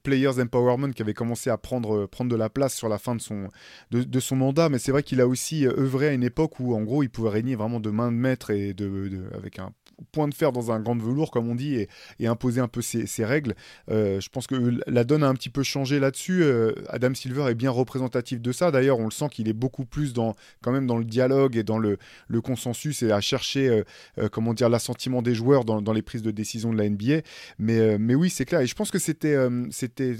Players 0.02 0.40
Empowerment 0.40 0.92
qui 0.92 1.02
avait 1.02 1.12
commencé 1.12 1.50
à 1.50 1.58
prendre, 1.58 2.08
de 2.20 2.36
la 2.36 2.48
place 2.48 2.74
sur 2.74 2.88
la 2.88 2.98
fin 2.98 3.14
de 3.14 3.20
son, 3.20 3.48
de, 3.90 4.20
son 4.20 4.36
mandat. 4.36 4.68
Mais 4.68 4.78
c'est 4.78 4.92
vrai 4.92 5.02
qu'il 5.02 5.20
a 5.20 5.26
aussi 5.26 5.66
œuvré 5.66 6.08
à 6.08 6.12
une 6.12 6.22
époque 6.22 6.60
où, 6.60 6.74
en 6.74 6.82
gros, 6.82 7.02
il 7.02 7.10
pouvait 7.10 7.30
régner 7.30 7.56
vraiment 7.56 7.80
de 7.80 7.90
main 7.90 8.12
de 8.12 8.16
maître 8.16 8.50
et 8.50 8.72
de, 8.72 9.24
avec 9.34 9.58
un 9.58 9.72
point 10.12 10.28
de 10.28 10.34
fer 10.34 10.52
dans 10.52 10.70
un 10.70 10.80
grand 10.80 10.96
velours, 10.96 11.30
comme 11.30 11.48
on 11.48 11.54
dit, 11.54 11.86
et, 12.20 12.26
imposer 12.26 12.60
un 12.60 12.68
peu 12.68 12.82
ses, 12.82 13.24
règles. 13.24 13.54
Euh, 13.90 14.20
je 14.20 14.28
pense 14.28 14.46
que 14.46 14.80
la 14.86 15.04
donne 15.04 15.22
a 15.22 15.28
un 15.28 15.34
petit 15.34 15.48
peu 15.48 15.62
changé 15.62 16.00
là-dessus. 16.00 16.42
Euh, 16.42 16.72
Adam 16.88 17.14
Silver 17.14 17.46
est 17.48 17.54
bien 17.54 17.70
représentatif 17.70 18.40
de 18.40 18.52
ça. 18.52 18.70
D'ailleurs, 18.70 18.98
on 18.98 19.04
le 19.04 19.10
sent 19.10 19.28
qu'il 19.30 19.48
est 19.48 19.54
beaucoup 19.54 19.84
plus 19.84 20.12
dans, 20.12 20.34
quand 20.62 20.72
même 20.72 20.86
dans 20.86 20.98
le 20.98 21.04
dialogue 21.04 21.56
et 21.56 21.62
dans 21.62 21.78
le, 21.78 21.98
le 22.28 22.40
consensus 22.40 23.02
et 23.02 23.12
à 23.12 23.20
chercher, 23.20 23.84
euh, 24.18 24.28
comment 24.30 24.54
dire, 24.54 24.68
l'assentiment 24.68 25.22
des 25.22 25.34
joueurs 25.34 25.64
dans, 25.64 25.80
dans, 25.80 25.92
les 25.92 26.02
prises 26.02 26.22
de 26.22 26.30
décision 26.30 26.72
de 26.72 26.78
la 26.78 26.88
NBA. 26.88 27.22
Mais, 27.58 27.98
mais 27.98 28.14
oui, 28.14 28.28
c'est 28.28 28.44
clair. 28.44 28.60
Et 28.60 28.66
je 28.66 28.74
pense 28.74 28.90
que 28.90 28.98
c'était, 28.98 29.36
c'était, 29.70 30.14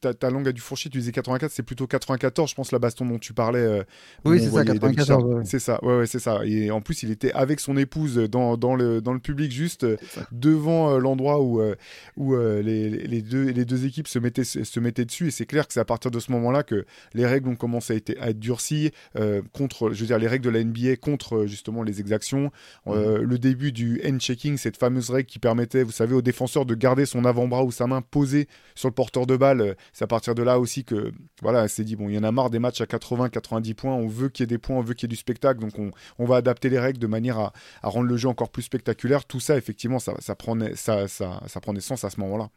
ta, 0.00 0.12
ta, 0.14 0.30
langue 0.30 0.48
a 0.48 0.52
du 0.52 0.60
fourcher. 0.60 0.90
Tu 0.90 0.98
disais 0.98 1.12
84, 1.12 1.50
c'est 1.52 1.62
plutôt 1.62 1.86
94, 1.86 2.50
je 2.50 2.54
pense, 2.54 2.72
la 2.72 2.78
baston 2.78 3.06
dont 3.06 3.18
tu 3.18 3.32
parlais. 3.32 3.84
oui, 4.24 4.40
c'est 4.40 4.50
ça, 4.50 4.64
94. 4.64 5.42
C'est 5.44 5.58
ça, 5.58 5.82
ouais, 5.84 5.98
ouais 5.98 6.06
c'est 6.06 6.18
ça. 6.18 6.40
Et 6.44 6.70
en 6.70 6.80
plus, 6.80 7.02
il 7.02 7.10
était 7.10 7.32
avec 7.32 7.60
son 7.60 7.76
épouse 7.76 8.16
dans, 8.16 8.56
dans 8.56 8.73
le, 8.76 9.00
dans 9.00 9.12
le 9.12 9.18
public, 9.18 9.52
juste 9.52 9.84
euh, 9.84 9.96
devant 10.32 10.90
euh, 10.90 10.98
l'endroit 10.98 11.40
où, 11.40 11.60
euh, 11.60 11.74
où 12.16 12.36
les, 12.36 12.90
les, 12.90 13.22
deux, 13.22 13.50
les 13.50 13.64
deux 13.64 13.86
équipes 13.86 14.08
se 14.08 14.18
mettaient, 14.18 14.44
se 14.44 14.80
mettaient 14.80 15.04
dessus. 15.04 15.28
Et 15.28 15.30
c'est 15.30 15.46
clair 15.46 15.66
que 15.66 15.72
c'est 15.72 15.80
à 15.80 15.84
partir 15.84 16.10
de 16.10 16.20
ce 16.20 16.32
moment-là 16.32 16.62
que 16.62 16.84
les 17.14 17.26
règles 17.26 17.48
ont 17.48 17.56
commencé 17.56 17.94
à 17.94 17.96
être, 17.96 18.16
à 18.20 18.30
être 18.30 18.38
durcies 18.38 18.90
contre, 19.52 19.90
je 19.92 20.00
veux 20.00 20.06
dire, 20.06 20.18
les 20.18 20.26
règles 20.26 20.44
de 20.44 20.50
la 20.50 20.62
NBA 20.62 20.96
contre 20.96 21.46
justement 21.46 21.82
les 21.82 22.00
exactions. 22.00 22.50
Mhm. 22.86 23.16
le 23.22 23.38
début 23.38 23.72
du 23.72 24.00
hand-checking, 24.04 24.56
cette 24.56 24.76
fameuse 24.76 25.10
règle 25.10 25.28
qui 25.28 25.38
permettait, 25.38 25.82
vous 25.82 25.92
savez, 25.92 26.14
au 26.14 26.22
défenseur 26.22 26.66
de 26.66 26.74
garder 26.74 27.06
son 27.06 27.24
avant-bras 27.24 27.64
ou 27.64 27.72
sa 27.72 27.86
main 27.86 28.02
posée 28.02 28.48
sur 28.74 28.88
le 28.88 28.94
porteur 28.94 29.26
de 29.26 29.36
balle. 29.36 29.76
C'est 29.92 30.04
à 30.04 30.06
partir 30.06 30.34
de 30.34 30.42
là 30.42 30.58
aussi 30.58 30.84
que, 30.84 31.12
voilà, 31.42 31.68
c'est 31.68 31.84
dit, 31.84 31.96
bon, 31.96 32.08
il 32.08 32.14
y 32.14 32.18
en 32.18 32.24
a 32.24 32.32
marre 32.32 32.50
des 32.50 32.58
matchs 32.58 32.80
à 32.80 32.86
80, 32.86 33.28
90 33.28 33.74
points. 33.74 33.94
On 33.94 34.08
veut 34.08 34.28
qu'il 34.28 34.42
y 34.42 34.44
ait 34.44 34.46
des 34.46 34.58
points, 34.58 34.76
on 34.76 34.82
veut 34.82 34.94
qu'il 34.94 35.08
y 35.08 35.10
ait 35.10 35.14
du 35.14 35.16
spectacle. 35.16 35.60
Donc 35.60 35.78
on, 35.78 35.90
on 36.18 36.24
va 36.24 36.36
adapter 36.36 36.68
les 36.68 36.78
règles 36.78 36.98
de 36.98 37.06
manière 37.06 37.38
à, 37.38 37.52
à 37.82 37.88
rendre 37.88 38.08
le 38.08 38.16
jeu 38.16 38.28
encore 38.28 38.50
plus 38.50 38.63
spectaculaire. 38.64 39.24
Tout 39.24 39.40
ça, 39.40 39.56
effectivement, 39.56 39.98
ça, 39.98 40.14
ça, 40.20 40.34
prend, 40.34 40.58
ça, 40.74 41.08
ça, 41.08 41.40
ça 41.46 41.60
à 42.06 42.10
ce 42.10 42.20
moment-là. 42.20 42.48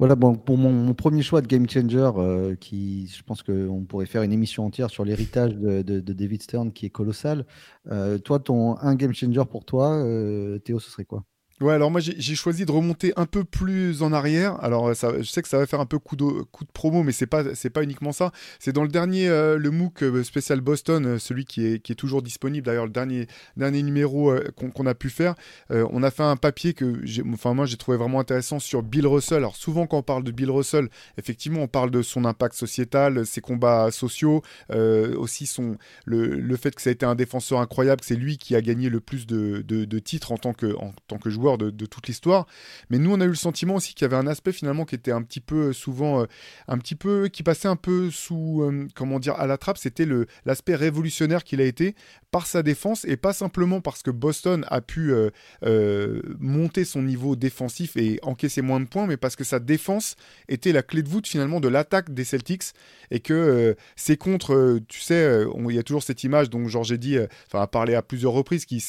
Voilà, 0.00 0.14
bon, 0.14 0.34
pour 0.34 0.56
mon, 0.56 0.94
premier 0.94 1.20
choix 1.20 1.42
de 1.42 1.46
Game 1.46 1.68
Changer, 1.68 2.10
euh, 2.16 2.56
qui, 2.56 3.06
je 3.08 3.22
pense 3.22 3.42
qu'on 3.42 3.84
pourrait 3.86 4.06
faire 4.06 4.22
une 4.22 4.32
émission 4.32 4.64
entière 4.64 4.88
sur 4.88 5.04
l'héritage 5.04 5.54
de, 5.54 6.00
David 6.00 6.42
Stern 6.42 6.72
qui 6.72 6.86
est 6.86 6.90
colossal. 6.90 7.44
Euh, 7.90 8.16
toi, 8.16 8.38
ton 8.38 8.78
un 8.78 8.94
Game 8.94 9.12
Changer 9.12 9.42
pour 9.44 9.66
toi, 9.66 9.92
euh, 10.02 10.58
Théo, 10.58 10.80
ce 10.80 10.90
serait 10.90 11.04
quoi? 11.04 11.24
Ouais, 11.60 11.74
alors 11.74 11.90
moi 11.90 12.00
j'ai 12.00 12.34
choisi 12.34 12.64
de 12.64 12.72
remonter 12.72 13.12
un 13.16 13.26
peu 13.26 13.44
plus 13.44 14.02
en 14.02 14.14
arrière. 14.14 14.58
Alors 14.64 14.94
je 14.94 15.22
sais 15.24 15.42
que 15.42 15.48
ça 15.48 15.58
va 15.58 15.66
faire 15.66 15.80
un 15.80 15.84
peu 15.84 15.98
coup 15.98 16.16
de, 16.16 16.24
coup 16.24 16.64
de 16.64 16.70
promo, 16.72 17.02
mais 17.02 17.12
c'est 17.12 17.26
pas 17.26 17.44
pas 17.74 17.82
uniquement 17.82 18.12
ça. 18.12 18.32
C'est 18.58 18.72
dans 18.72 18.82
le 18.82 18.88
dernier 18.88 19.28
euh, 19.28 19.58
le 19.58 19.70
MOOC 19.70 20.02
euh, 20.04 20.24
spécial 20.24 20.62
Boston, 20.62 21.04
euh, 21.04 21.18
celui 21.18 21.44
qui 21.44 21.66
est, 21.66 21.78
qui 21.82 21.92
est 21.92 21.96
toujours 21.96 22.22
disponible. 22.22 22.64
D'ailleurs 22.64 22.86
le 22.86 22.92
dernier 22.92 23.26
dernier 23.58 23.82
numéro 23.82 24.32
qu'on 24.56 24.86
a 24.86 24.94
pu 24.94 25.10
faire, 25.10 25.34
on 25.68 26.02
a 26.02 26.10
fait 26.10 26.22
un 26.22 26.36
papier 26.36 26.72
que 26.72 26.94
enfin 27.34 27.52
moi 27.52 27.66
j'ai 27.66 27.76
trouvé 27.76 27.98
vraiment 27.98 28.20
intéressant 28.20 28.58
sur 28.58 28.82
Bill 28.82 29.06
Russell. 29.06 29.38
Alors 29.38 29.56
souvent 29.56 29.86
quand 29.86 29.98
on 29.98 30.02
parle 30.02 30.24
de 30.24 30.30
Bill 30.30 30.50
Russell, 30.50 30.88
effectivement 31.18 31.60
on 31.60 31.68
parle 31.68 31.90
de 31.90 32.00
son 32.00 32.24
impact 32.24 32.54
sociétal, 32.54 33.26
ses 33.26 33.42
combats 33.42 33.90
sociaux, 33.90 34.42
aussi 34.70 35.44
son 35.44 35.76
le, 36.06 36.36
le, 36.36 36.56
fait 36.56 36.74
que 36.74 36.80
ça 36.80 36.88
a 36.88 36.92
été 36.94 37.04
un 37.04 37.14
défenseur 37.14 37.60
incroyable, 37.60 38.00
c'est 38.02 38.16
lui 38.16 38.38
qui 38.38 38.56
a 38.56 38.62
gagné 38.62 38.88
le 38.88 39.00
plus 39.00 39.26
de, 39.26 39.62
de, 39.66 39.84
de 39.84 39.98
titres 39.98 40.32
en 40.32 40.38
tant 40.38 40.54
que 40.54 40.74
en 40.76 40.94
tant 41.06 41.18
que 41.18 41.28
joueur 41.28 41.49
de, 41.58 41.86
toute 41.86 42.06
l'histoire. 42.08 42.46
Mais 42.90 42.98
nous, 42.98 43.12
on 43.12 43.20
a 43.20 43.24
eu 43.24 43.28
le 43.28 43.34
sentiment 43.34 43.76
aussi 43.76 43.94
qu'il 43.94 44.04
y 44.04 44.06
avait 44.06 44.16
un 44.16 44.26
aspect 44.26 44.52
finalement 44.52 44.84
qui 44.84 44.94
était 44.94 45.12
un 45.12 45.22
petit 45.22 45.40
peu 45.40 45.72
souvent, 45.72 46.26
un 46.68 46.78
petit 46.78 46.94
peu, 46.94 47.28
qui 47.28 47.42
passait 47.42 47.68
un 47.68 47.76
peu 47.76 48.10
sous, 48.10 48.88
comment 48.94 49.18
dire, 49.18 49.34
à 49.34 49.46
la 49.46 49.58
trappe. 49.58 49.78
C'était 49.78 50.06
l'aspect 50.44 50.74
révolutionnaire 50.74 51.44
qu'il 51.44 51.60
a 51.60 51.64
été 51.64 51.94
par 52.30 52.46
sa 52.46 52.62
défense 52.62 53.04
et 53.04 53.16
pas 53.16 53.32
simplement 53.32 53.80
parce 53.80 54.02
que 54.02 54.10
Boston 54.10 54.64
a 54.68 54.80
pu 54.80 55.12
monter 56.38 56.84
son 56.84 57.02
niveau 57.02 57.36
défensif 57.36 57.96
et 57.96 58.18
encaisser 58.22 58.62
moins 58.62 58.80
de 58.80 58.86
points, 58.86 59.06
mais 59.06 59.16
parce 59.16 59.36
que 59.36 59.44
sa 59.44 59.58
défense 59.58 60.16
était 60.48 60.72
la 60.72 60.82
clé 60.82 61.02
de 61.02 61.08
voûte 61.08 61.26
finalement 61.26 61.60
de 61.60 61.68
l'attaque 61.68 62.12
des 62.12 62.24
Celtics 62.24 62.72
et 63.10 63.20
que 63.20 63.76
c'est 63.96 64.16
contre, 64.16 64.80
tu 64.88 65.00
sais, 65.00 65.44
il 65.68 65.74
y 65.74 65.78
a 65.78 65.82
toujours 65.82 66.02
cette 66.02 66.24
image 66.24 66.50
dont 66.50 66.66
Georges 66.68 66.98
dit, 66.98 67.18
enfin, 67.46 67.62
a 67.62 67.66
parlé 67.66 67.94
à 67.94 68.02
plusieurs 68.02 68.32
reprises, 68.32 68.64
qu'il 68.64 68.80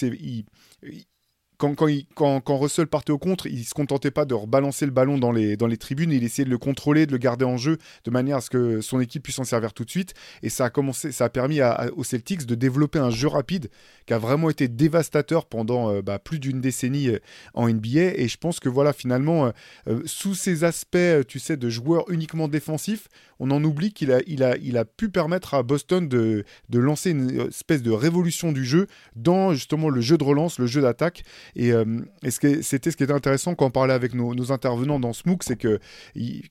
quand, 1.62 2.58
Russell 2.58 2.88
partait 2.88 3.12
au 3.12 3.18
contre, 3.18 3.46
il 3.48 3.64
se 3.64 3.74
contentait 3.74 4.12
pas 4.12 4.26
de 4.26 4.34
rebalancer 4.34 4.86
le 4.86 4.92
ballon 4.92 5.18
dans 5.18 5.32
les, 5.32 5.56
dans 5.58 5.68
les 5.68 5.78
tribunes, 5.78 6.12
il 6.12 6.24
essayait 6.24 6.46
de 6.46 6.50
le 6.50 6.58
contrôler, 6.58 7.06
de 7.06 7.12
le 7.12 7.18
garder 7.18 7.46
en 7.46 7.58
jeu 7.58 7.78
de 8.04 8.12
manière 8.12 8.38
à 8.38 8.42
ce 8.42 8.50
que 8.50 8.82
son 8.82 9.00
équipe 9.00 9.24
puisse 9.24 9.40
en 9.40 9.44
servir 9.44 9.74
tout 9.74 9.86
de 9.86 9.90
suite. 9.90 10.14
Et 10.42 10.50
ça 10.50 10.66
a, 10.66 10.70
commencé, 10.70 11.12
ça 11.12 11.26
a 11.26 11.30
permis 11.30 11.60
aux 11.96 12.04
Celtics 12.04 12.46
de 12.46 12.56
développer 12.56 13.00
un 13.00 13.12
jeu 13.12 13.28
rapide 13.28 13.70
qui 14.08 14.14
a 14.14 14.18
vraiment 14.18 14.50
été 14.50 14.68
dévastateur 14.68 15.46
pendant 15.46 15.92
euh, 15.92 16.02
bah, 16.02 16.20
plus 16.20 16.40
d'une 16.40 16.62
décennie 16.62 17.10
euh, 17.10 17.20
en 17.54 17.70
NBA. 17.70 18.16
Et 18.16 18.28
je 18.28 18.38
pense 18.38 18.60
que 18.60 18.70
voilà, 18.70 18.94
finalement, 18.94 19.52
euh, 19.88 20.02
sous 20.06 20.34
ces 20.34 20.64
aspects, 20.64 20.98
tu 21.28 21.40
sais, 21.40 21.58
de 21.58 21.70
joueurs 21.70 22.10
uniquement 22.10 22.48
défensifs, 22.48 23.08
on 23.40 23.50
en 23.52 23.64
oublie 23.64 23.92
qu'il 23.92 24.12
a, 24.12 24.20
il 24.28 24.44
a, 24.44 24.56
il 24.58 24.78
a 24.78 24.86
pu 24.86 25.10
permettre 25.10 25.56
à 25.56 25.64
Boston 25.64 26.08
de, 26.08 26.46
de 26.70 26.80
lancer 26.80 27.10
une 27.10 27.48
espèce 27.48 27.82
de 27.82 27.90
révolution 27.90 28.52
du 28.52 28.66
jeu 28.66 28.88
dans 29.16 29.54
justement 29.54 29.90
le 29.90 30.00
jeu 30.00 30.18
de 30.18 30.24
relance, 30.24 30.60
le 30.60 30.68
jeu 30.68 30.82
d'attaque. 30.82 31.24
Et, 31.56 31.72
euh, 31.72 31.86
c'était 32.30 32.92
ce 32.92 32.98
qui 32.98 33.04
était 33.04 33.14
intéressant 33.14 33.56
quand 33.56 33.66
on 33.66 33.72
parlait 33.72 33.94
avec 33.94 34.14
nos, 34.14 34.52
intervenants 34.52 35.00
dans 35.00 35.14
Smook, 35.14 35.44
c'est 35.44 35.56
que 35.56 35.80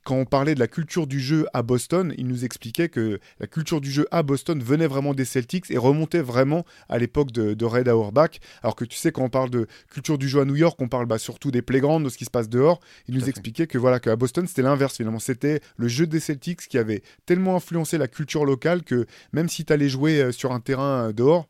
quand 0.04 0.16
on 0.16 0.24
parlait 0.24 0.54
de 0.54 0.60
la 0.60 0.68
culture 0.68 1.06
du 1.06 1.20
jeu 1.20 1.46
à 1.52 1.62
Boston, 1.62 2.14
ils 2.16 2.26
nous 2.26 2.44
expliquaient 2.44 2.88
que 2.88 3.20
la 3.38 3.46
culture 3.46 3.80
du 3.80 3.90
jeu 3.90 4.06
à 4.10 4.22
Boston 4.22 4.62
venait 4.62 4.86
vraiment 4.86 5.14
des 5.14 5.24
Celtics 5.24 5.70
et 5.70 5.78
remontait 5.78 6.22
vraiment 6.22 6.64
à 6.88 6.98
l'époque 6.98 7.32
de, 7.32 7.64
Red 7.64 7.88
Auerbach. 7.88 8.40
Alors 8.62 8.74
que 8.74 8.84
tu 8.84 8.96
sais, 8.96 9.12
quand 9.12 9.22
on 9.22 9.28
parle 9.28 9.50
de 9.50 9.66
culture 9.90 10.18
du 10.18 10.28
jeu 10.28 10.40
à 10.40 10.44
New 10.44 10.56
York, 10.56 10.80
on 10.80 10.88
parle 10.88 11.06
bah, 11.06 11.18
surtout 11.18 11.50
des 11.50 11.62
playgrounds, 11.62 12.04
de 12.04 12.10
ce 12.10 12.18
qui 12.18 12.24
se 12.24 12.30
passe 12.30 12.48
dehors. 12.48 12.80
Ils 13.06 13.14
nous 13.14 13.28
expliquaient 13.28 13.66
que 13.66 13.78
voilà 13.78 14.00
qu'à 14.00 14.16
Boston, 14.16 14.46
c'était 14.46 14.62
l'inverse 14.62 14.96
finalement. 14.96 15.18
C'était 15.18 15.60
le 15.76 15.88
jeu 15.88 16.06
des 16.06 16.20
Celtics 16.20 16.60
qui 16.68 16.78
avait 16.78 17.02
tellement 17.26 17.56
influencé 17.56 17.98
la 17.98 18.08
culture 18.08 18.44
locale 18.44 18.82
que 18.82 19.06
même 19.32 19.48
si 19.48 19.64
tu 19.64 19.72
allais 19.72 19.88
jouer 19.88 20.20
euh, 20.20 20.32
sur 20.32 20.52
un 20.52 20.60
terrain 20.60 21.08
euh, 21.08 21.12
dehors, 21.12 21.48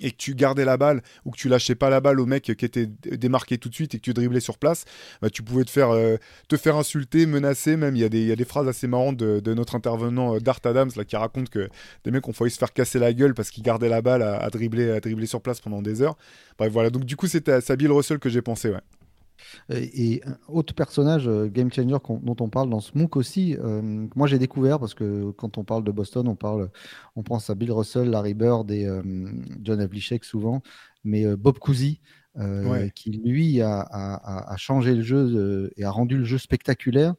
et 0.00 0.10
que 0.10 0.16
tu 0.16 0.34
gardais 0.34 0.64
la 0.64 0.76
balle 0.76 1.02
ou 1.24 1.30
que 1.30 1.36
tu 1.36 1.48
lâchais 1.48 1.74
pas 1.74 1.90
la 1.90 2.00
balle 2.00 2.20
au 2.20 2.26
mec 2.26 2.44
qui 2.44 2.64
était 2.64 2.86
démarqué 2.86 3.58
tout 3.58 3.68
de 3.68 3.74
suite 3.74 3.94
et 3.94 3.98
que 3.98 4.02
tu 4.02 4.12
driblais 4.12 4.40
sur 4.40 4.58
place, 4.58 4.84
bah, 5.22 5.30
tu 5.30 5.42
pouvais 5.42 5.64
te 5.64 5.70
faire, 5.70 5.90
euh, 5.90 6.16
te 6.48 6.56
faire 6.56 6.76
insulter, 6.76 7.26
menacer 7.26 7.76
même. 7.76 7.96
Il 7.96 8.00
y, 8.00 8.04
a 8.04 8.08
des, 8.08 8.24
y 8.24 8.32
a 8.32 8.36
des 8.36 8.44
phrases 8.44 8.68
assez 8.68 8.86
marrantes 8.86 9.16
de, 9.16 9.54
notre 9.54 9.74
intervenant 9.74 10.36
euh, 10.36 10.40
Dart 10.40 10.60
Adams 10.64 10.90
là, 10.96 11.04
qui 11.04 11.16
raconte 11.16 11.50
que 11.50 11.68
des 12.04 12.10
mecs 12.10 12.26
ont 12.28 12.32
failli 12.32 12.50
se 12.50 12.58
faire 12.58 12.72
casser 12.72 12.98
la 12.98 13.12
gueule 13.12 13.34
parce 13.34 13.50
qu'ils 13.50 13.62
gardaient 13.62 13.88
la 13.88 14.02
balle 14.02 14.22
à, 14.22 14.48
dribbler, 14.50 14.90
à 14.90 15.00
dribbler 15.00 15.26
sur 15.26 15.40
place 15.40 15.60
pendant 15.60 15.82
des 15.82 16.02
heures. 16.02 16.16
Bref, 16.58 16.72
voilà. 16.72 16.90
Donc 16.90 17.04
du 17.04 17.16
coup, 17.16 17.26
c'était 17.26 17.52
à 17.52 17.60
Sabil 17.60 17.90
Russell 17.90 18.18
que 18.18 18.28
j'ai 18.28 18.42
pensé, 18.42 18.70
ouais. 18.70 18.80
Et 19.70 20.22
un 20.24 20.36
autre 20.48 20.74
personnage, 20.74 21.28
euh, 21.28 21.48
Game 21.48 21.72
Changer, 21.72 21.98
dont 22.08 22.36
on 22.40 22.48
parle 22.48 22.70
dans 22.70 22.80
Smook 22.80 23.16
aussi, 23.16 23.56
euh, 23.56 24.06
moi 24.14 24.26
j'ai 24.26 24.38
découvert 24.38 24.78
parce 24.78 24.94
que 24.94 25.30
quand 25.32 25.58
on 25.58 25.64
parle 25.64 25.84
de 25.84 25.90
Boston, 25.90 26.28
on, 26.28 26.36
parle, 26.36 26.70
on 27.16 27.22
pense 27.22 27.50
à 27.50 27.54
Bill 27.54 27.72
Russell, 27.72 28.10
Larry 28.10 28.34
Bird 28.34 28.70
et 28.70 28.86
euh, 28.86 29.02
John 29.62 29.80
Havlicek 29.80 30.24
souvent, 30.24 30.62
mais 31.04 31.24
Bob 31.36 31.58
Cousy, 31.58 32.00
qui 32.94 33.10
lui 33.12 33.62
a, 33.62 33.80
a, 33.80 34.56
changé 34.58 34.94
le 34.94 35.02
jeu 35.02 35.72
et 35.76 35.84
a 35.84 35.90
rendu 35.90 36.18
le 36.18 36.24
jeu 36.24 36.36
spectaculaire. 36.36 37.14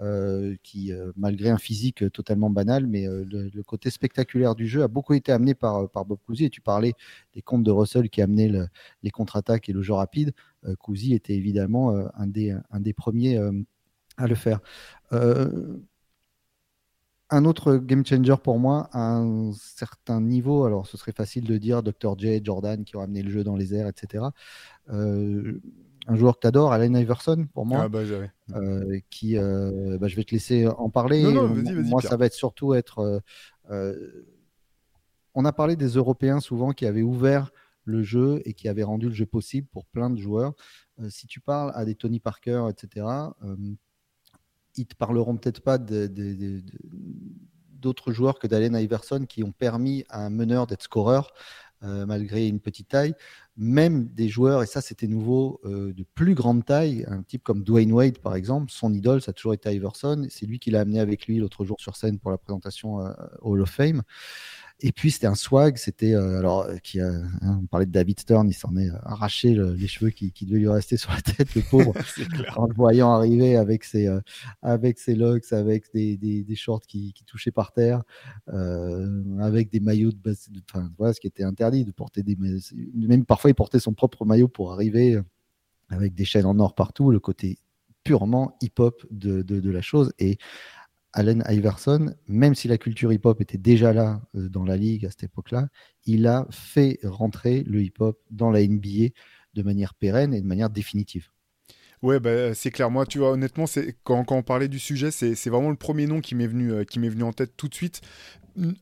Euh, 0.00 0.54
qui, 0.62 0.92
euh, 0.92 1.10
malgré 1.16 1.50
un 1.50 1.58
physique 1.58 2.08
totalement 2.12 2.50
banal, 2.50 2.86
mais 2.86 3.08
euh, 3.08 3.24
le, 3.24 3.62
côté 3.64 3.90
spectaculaire 3.90 4.54
du 4.54 4.68
jeu 4.68 4.84
a 4.84 4.88
beaucoup 4.88 5.12
été 5.12 5.32
amené 5.32 5.54
par, 5.54 5.88
Bob 5.92 6.18
Cousy. 6.24 6.44
Et 6.44 6.50
tu 6.50 6.60
parlais 6.60 6.94
des 7.34 7.42
comptes 7.42 7.64
de 7.64 7.72
Russell 7.72 8.08
qui 8.08 8.22
amenaient 8.22 8.52
les 9.02 9.10
contre-attaques 9.10 9.68
et 9.68 9.72
le 9.72 9.82
jeu 9.82 9.94
rapide. 9.94 10.32
Cousy 10.78 11.14
était 11.14 11.34
évidemment 11.34 11.96
un, 12.14 12.26
des, 12.28 12.56
un 12.70 12.80
des 12.80 12.92
premiers 12.92 13.38
à 14.16 14.28
le 14.28 14.34
faire. 14.36 14.60
un 15.10 15.80
autre 17.44 17.76
game 17.76 18.06
changer 18.06 18.36
pour 18.42 18.58
moi 18.60 18.88
à 18.92 19.16
un 19.16 19.52
certain 19.52 20.20
niveau, 20.20 20.64
alors 20.64 20.86
ce 20.86 20.96
serait 20.96 21.12
facile 21.12 21.44
de 21.44 21.58
dire 21.58 21.82
Dr. 21.82 22.16
J, 22.16 22.40
Jordan 22.44 22.84
qui 22.84 22.96
ont 22.96 23.00
amené 23.00 23.22
le 23.22 23.30
jeu 23.30 23.42
dans 23.42 23.56
les 23.56 23.74
airs, 23.74 23.88
etc 23.88 24.26
un 26.08 26.16
joueur 26.16 26.36
que 26.36 26.40
tu 26.40 26.46
adores, 26.46 26.72
Allen 26.72 26.96
Iverson, 26.96 27.46
pour 27.52 27.66
moi, 27.66 27.82
ah, 27.82 27.88
bah, 27.88 28.00
euh, 28.56 28.98
qui, 29.10 29.36
euh, 29.36 29.98
bah, 30.00 30.08
je 30.08 30.16
vais 30.16 30.24
te 30.24 30.34
laisser 30.34 30.66
en 30.66 30.88
parler. 30.88 31.22
moi, 31.84 32.00
ça 32.00 32.16
va 32.16 32.26
être 32.26 32.34
surtout 32.34 32.74
être. 32.74 33.22
Euh, 33.70 34.24
on 35.34 35.44
a 35.44 35.52
parlé 35.52 35.76
des 35.76 35.88
Européens 35.88 36.40
souvent 36.40 36.72
qui 36.72 36.86
avaient 36.86 37.02
ouvert 37.02 37.52
le 37.84 38.02
jeu 38.02 38.40
et 38.46 38.54
qui 38.54 38.68
avaient 38.68 38.82
rendu 38.82 39.08
le 39.08 39.14
jeu 39.14 39.26
possible 39.26 39.68
pour 39.70 39.84
plein 39.86 40.08
de 40.08 40.18
joueurs. 40.18 40.54
si 41.10 41.26
tu 41.26 41.40
parles 41.40 41.72
à 41.74 41.84
des 41.84 41.94
Tony 41.94 42.20
Parker, 42.20 42.64
etc., 42.70 43.06
ils 44.76 44.86
te 44.86 44.94
parleront 44.94 45.36
peut-être 45.36 45.60
pas 45.60 45.78
d'autres 47.78 48.12
joueurs 48.12 48.38
que 48.38 48.46
d'Allen 48.46 48.74
Iverson 48.74 49.26
qui 49.28 49.42
ont 49.42 49.52
permis 49.52 50.04
à 50.08 50.24
un 50.24 50.30
meneur 50.30 50.66
d'être 50.66 50.82
scoreur. 50.82 51.32
Malgré 51.82 52.48
une 52.48 52.60
petite 52.60 52.88
taille 52.88 53.14
même 53.58 54.06
des 54.14 54.28
joueurs, 54.28 54.62
et 54.62 54.66
ça 54.66 54.80
c'était 54.80 55.08
nouveau, 55.08 55.60
euh, 55.64 55.92
de 55.92 56.04
plus 56.14 56.34
grande 56.34 56.64
taille, 56.64 57.04
un 57.08 57.22
type 57.24 57.42
comme 57.42 57.64
Dwayne 57.64 57.92
Wade 57.92 58.18
par 58.18 58.36
exemple, 58.36 58.70
son 58.70 58.94
idole, 58.94 59.20
ça 59.20 59.30
a 59.30 59.32
toujours 59.32 59.52
été 59.52 59.74
Iverson, 59.74 60.26
c'est 60.30 60.46
lui 60.46 60.60
qui 60.60 60.70
l'a 60.70 60.80
amené 60.80 61.00
avec 61.00 61.26
lui 61.26 61.38
l'autre 61.38 61.64
jour 61.64 61.76
sur 61.80 61.96
scène 61.96 62.20
pour 62.20 62.30
la 62.30 62.38
présentation 62.38 63.04
euh, 63.04 63.12
Hall 63.42 63.60
of 63.60 63.70
Fame. 63.70 64.02
Et 64.80 64.92
puis 64.92 65.10
c'était 65.10 65.26
un 65.26 65.34
swag, 65.34 65.76
c'était 65.76 66.14
euh, 66.14 66.38
alors 66.38 66.62
euh, 66.62 66.76
qui 66.76 67.00
a, 67.00 67.08
hein, 67.08 67.60
on 67.62 67.66
parlait 67.66 67.86
de 67.86 67.90
David 67.90 68.20
Stern, 68.20 68.48
il 68.48 68.52
s'en 68.52 68.76
est 68.76 68.88
arraché 69.02 69.52
les 69.54 69.88
cheveux 69.88 70.10
qui, 70.10 70.30
qui, 70.30 70.46
devaient 70.46 70.60
lui 70.60 70.68
rester 70.68 70.96
sur 70.96 71.10
la 71.10 71.20
tête, 71.20 71.52
le 71.56 71.62
pauvre, 71.62 71.94
en 72.56 72.66
le 72.66 72.74
voyant 72.74 73.12
arriver 73.12 73.56
avec 73.56 73.82
ses 73.82 74.06
euh, 74.06 74.20
avec 74.62 75.00
ses 75.00 75.16
locks, 75.16 75.52
avec 75.52 75.92
des, 75.92 76.16
des, 76.16 76.44
des 76.44 76.54
shorts 76.54 76.82
qui, 76.82 77.12
qui, 77.12 77.24
touchaient 77.24 77.50
par 77.50 77.72
terre, 77.72 78.04
euh, 78.52 79.38
avec 79.40 79.70
des 79.72 79.80
maillots 79.80 80.12
de, 80.12 80.36
enfin 80.70 80.92
voilà 80.96 81.12
ce 81.12 81.18
qui 81.18 81.26
était 81.26 81.42
interdit 81.42 81.84
de 81.84 81.90
porter 81.90 82.22
des 82.22 82.36
même 82.94 83.24
parfois 83.24 83.50
il 83.50 83.54
portait 83.54 83.80
son 83.80 83.94
propre 83.94 84.24
maillot 84.24 84.46
pour 84.46 84.72
arriver 84.72 85.20
avec 85.88 86.14
des 86.14 86.24
chaînes 86.24 86.46
en 86.46 86.56
or 86.60 86.76
partout, 86.76 87.10
le 87.10 87.18
côté 87.18 87.58
purement 88.04 88.56
hip-hop 88.62 89.04
de, 89.10 89.42
de, 89.42 89.60
de 89.60 89.70
la 89.70 89.82
chose. 89.82 90.12
Et 90.18 90.38
Allen 91.12 91.42
Iverson, 91.48 92.14
même 92.26 92.54
si 92.54 92.68
la 92.68 92.78
culture 92.78 93.12
hip-hop 93.12 93.40
était 93.40 93.58
déjà 93.58 93.92
là 93.92 94.20
euh, 94.34 94.48
dans 94.48 94.64
la 94.64 94.76
ligue 94.76 95.06
à 95.06 95.10
cette 95.10 95.24
époque-là, 95.24 95.68
il 96.04 96.26
a 96.26 96.46
fait 96.50 96.98
rentrer 97.02 97.64
le 97.66 97.82
hip-hop 97.82 98.18
dans 98.30 98.50
la 98.50 98.66
NBA 98.66 99.08
de 99.54 99.62
manière 99.62 99.94
pérenne 99.94 100.34
et 100.34 100.40
de 100.40 100.46
manière 100.46 100.70
définitive. 100.70 101.28
Ouais, 102.02 102.20
bah, 102.20 102.54
c'est 102.54 102.70
clair. 102.70 102.90
Moi, 102.90 103.06
tu 103.06 103.18
vois, 103.18 103.32
honnêtement, 103.32 103.64
quand, 104.04 104.30
on 104.30 104.42
parlait 104.42 104.68
du 104.68 104.78
sujet, 104.78 105.10
c'est 105.10 105.50
vraiment 105.50 105.70
le 105.70 105.76
premier 105.76 106.06
nom 106.06 106.20
qui 106.20 106.36
m'est 106.36 106.46
venu, 106.46 106.72
euh, 106.72 106.84
qui 106.84 107.00
m'est 107.00 107.08
venu 107.08 107.24
en 107.24 107.32
tête 107.32 107.56
tout 107.56 107.68
de 107.68 107.74
suite 107.74 108.00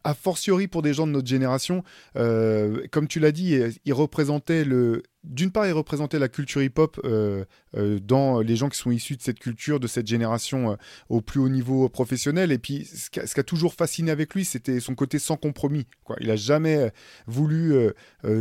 a 0.05 0.15
fortiori 0.15 0.69
pour 0.69 0.83
des 0.83 0.95
gens 0.95 1.07
de 1.07 1.13
notre 1.13 1.29
génération, 1.29 1.83
euh, 2.17 2.87
comme 2.91 3.09
tu 3.09 3.21
l'as 3.21 3.33
dit, 3.33 3.59
il 3.85 3.93
représentait 3.93 4.65
le, 4.65 5.03
d'une 5.27 5.51
part, 5.51 5.67
il 5.67 5.73
représentait 5.73 6.19
la 6.19 6.29
culture 6.29 6.63
hip-hop 6.63 7.01
euh, 7.05 7.45
euh, 7.77 7.99
dans 8.01 8.41
les 8.41 8.57
gens 8.57 8.69
qui 8.69 8.79
sont 8.79 8.91
issus 8.91 9.17
de 9.17 9.23
cette 9.23 9.41
culture, 9.41 9.81
de 9.81 9.87
cette 9.87 10.07
génération 10.07 10.73
euh, 10.73 10.77
au 11.09 11.21
plus 11.21 11.41
haut 11.41 11.49
niveau 11.49 11.89
professionnel. 11.89 12.53
Et 12.53 12.59
puis, 12.59 12.85
ce 12.85 13.11
qui 13.11 13.21
a, 13.21 13.43
toujours 13.43 13.75
fasciné 13.75 14.11
avec 14.11 14.35
lui, 14.35 14.45
c'était 14.45 14.81
son 14.81 14.95
côté 14.95 15.19
sans 15.19 15.37
compromis. 15.37 15.87
Quoi. 16.05 16.17
Il 16.21 16.29
n'a 16.29 16.37
jamais 16.37 16.91
voulu 17.27 17.75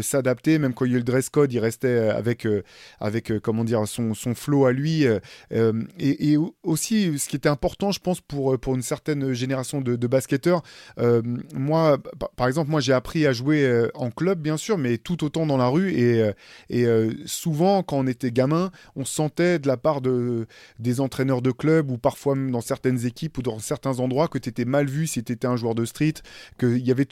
s'adapter, 0.02 0.58
même 0.58 0.74
quand 0.74 0.86
il 0.86 0.92
y 0.92 0.96
a 0.96 0.98
eu 0.98 1.00
le 1.00 1.04
dress 1.04 1.30
code, 1.30 1.54
il 1.54 1.60
restait 1.60 2.10
avec, 2.10 2.48
avec 3.00 3.40
comment 3.40 3.64
dire, 3.64 3.88
son, 3.88 4.16
son 4.16 4.34
flow 4.34 4.66
à 4.66 4.72
lui. 4.72 5.06
Et, 6.00 6.38
aussi, 6.64 7.20
ce 7.20 7.30
qui 7.30 7.36
était 7.36 7.50
important, 7.50 7.92
je 7.92 8.00
pense, 8.00 8.20
pour, 8.22 8.58
pour 8.60 8.76
une 8.76 8.82
certaine 8.82 9.34
génération 9.34 9.82
de, 9.82 10.08
basketteurs, 10.08 10.64
moi, 11.54 12.00
par 12.36 12.48
exemple, 12.48 12.72
moi, 12.72 12.80
j'ai 12.80 12.94
appris 12.94 13.28
à 13.28 13.34
jouer 13.34 13.88
en 13.94 14.10
club, 14.10 14.40
bien 14.40 14.58
sûr, 14.58 14.78
mais 14.78 14.98
tout 14.98 15.24
autant 15.24 15.46
dans 15.46 15.58
la 15.58 15.68
rue. 15.68 15.94
Et 15.94 16.34
euh, 16.84 17.14
souvent, 17.26 17.84
quand 17.84 17.98
on 17.98 18.08
était 18.08 18.32
gamin, 18.32 18.72
on 18.96 19.06
sentait 19.06 19.60
de 19.60 19.68
la 19.68 19.78
part 19.78 20.02
de, 20.02 20.48
des 20.80 21.00
entraîneurs 21.00 21.42
de 21.42 21.52
club 21.52 21.90
ou 21.90 21.98
parfois 21.98 22.36
dans 22.36 22.62
certaines 22.62 23.06
équipes 23.06 23.38
ou 23.38 23.42
dans 23.42 23.60
certains 23.60 24.00
endroits 24.00 24.28
que 24.28 24.38
tu 24.38 24.50
étais 24.50 24.66
mal 24.66 24.88
vu 24.88 25.08
si 25.08 25.24
tu 25.24 25.32
étais 25.32 25.48
un 25.48 25.56
joueur 25.56 25.76
de 25.76 25.86
street, 25.86 26.16
qu'il 26.60 26.86
y 26.86 26.92
avait 26.92 27.08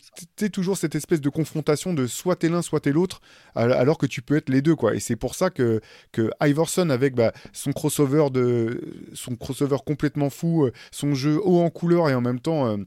toujours 0.51 0.77
cette 0.77 0.95
espèce 0.95 1.21
de 1.21 1.29
confrontation 1.29 1.93
de 1.93 2.07
soit 2.07 2.35
t'es 2.35 2.49
l'un, 2.49 2.61
soit 2.61 2.81
t'es 2.81 2.91
l'autre, 2.91 3.21
alors 3.55 3.97
que 3.97 4.05
tu 4.05 4.21
peux 4.21 4.35
être 4.35 4.49
les 4.49 4.61
deux. 4.61 4.75
quoi. 4.75 4.95
Et 4.95 4.99
c'est 4.99 5.15
pour 5.15 5.35
ça 5.35 5.49
que, 5.49 5.81
que 6.11 6.29
Iverson, 6.41 6.89
avec 6.89 7.15
bah, 7.15 7.31
son, 7.53 7.71
crossover 7.71 8.29
de, 8.31 8.81
son 9.13 9.35
crossover 9.35 9.77
complètement 9.85 10.29
fou, 10.29 10.65
euh, 10.65 10.73
son 10.91 11.15
jeu 11.15 11.39
haut 11.43 11.61
en 11.61 11.69
couleur 11.69 12.09
et 12.09 12.15
en 12.15 12.21
même 12.21 12.39
temps... 12.39 12.67
Euh, 12.67 12.77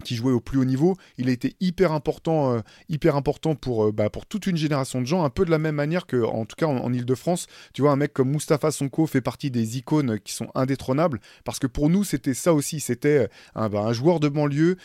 qui 0.00 0.16
jouait 0.16 0.32
au 0.32 0.40
plus 0.40 0.58
haut 0.58 0.64
niveau, 0.64 0.96
il 1.18 1.28
a 1.28 1.32
été 1.32 1.54
hyper 1.60 1.92
important, 1.92 2.54
euh, 2.54 2.60
hyper 2.88 3.16
important 3.16 3.54
pour, 3.54 3.86
euh, 3.86 3.92
bah, 3.92 4.10
pour 4.10 4.26
toute 4.26 4.46
une 4.46 4.56
génération 4.56 5.00
de 5.00 5.06
gens, 5.06 5.24
un 5.24 5.30
peu 5.30 5.44
de 5.44 5.50
la 5.50 5.58
même 5.58 5.74
manière 5.74 6.06
que, 6.06 6.22
en 6.22 6.44
tout 6.44 6.56
cas 6.56 6.66
en, 6.66 6.92
Ile-de-France, 6.92 7.46
tu 7.72 7.82
vois, 7.82 7.92
un 7.92 7.96
mec 7.96 8.12
comme 8.12 8.30
Mustapha 8.30 8.70
Sonko 8.70 9.06
fait 9.06 9.20
partie 9.20 9.50
des 9.50 9.78
icônes 9.78 10.18
qui 10.20 10.32
sont 10.32 10.48
indétrônables, 10.54 11.20
parce 11.44 11.58
que 11.58 11.66
pour 11.66 11.88
nous, 11.88 12.04
c'était 12.04 12.34
ça 12.34 12.52
aussi, 12.52 12.80
c'était 12.80 13.28
euh, 13.56 13.68
bah, 13.68 13.80
un, 13.80 13.92
joueur 13.92 14.20
de 14.20 14.28
banlieue 14.28 14.76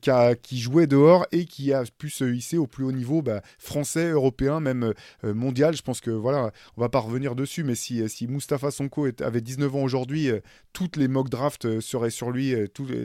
qui, 0.00 0.10
a, 0.10 0.34
qui, 0.34 0.58
jouait 0.58 0.86
dehors 0.86 1.26
et 1.32 1.44
qui 1.44 1.72
a 1.72 1.84
pu 1.98 2.10
se 2.10 2.24
hisser 2.24 2.56
au 2.56 2.66
plus 2.66 2.84
haut 2.84 2.92
niveau 2.92 3.22
bah, 3.22 3.42
français, 3.58 4.10
européen, 4.10 4.60
même 4.60 4.92
mondial. 5.22 5.76
Je 5.76 5.82
pense 5.82 6.00
que, 6.00 6.10
voilà, 6.10 6.52
on 6.76 6.80
va 6.80 6.88
pas 6.88 7.00
revenir 7.00 7.34
dessus, 7.34 7.64
mais 7.64 7.74
si, 7.74 8.08
si 8.08 8.26
Mustapha 8.26 8.70
Sonko 8.70 9.08
avait 9.20 9.40
19 9.40 9.74
ans 9.74 9.82
aujourd'hui, 9.82 10.30
toutes 10.72 10.96
les 10.96 11.08
mock 11.08 11.28
drafts 11.28 11.80
seraient 11.80 12.10
sur 12.10 12.30
lui, 12.30 12.54
tous 12.74 12.86
les, 12.86 13.04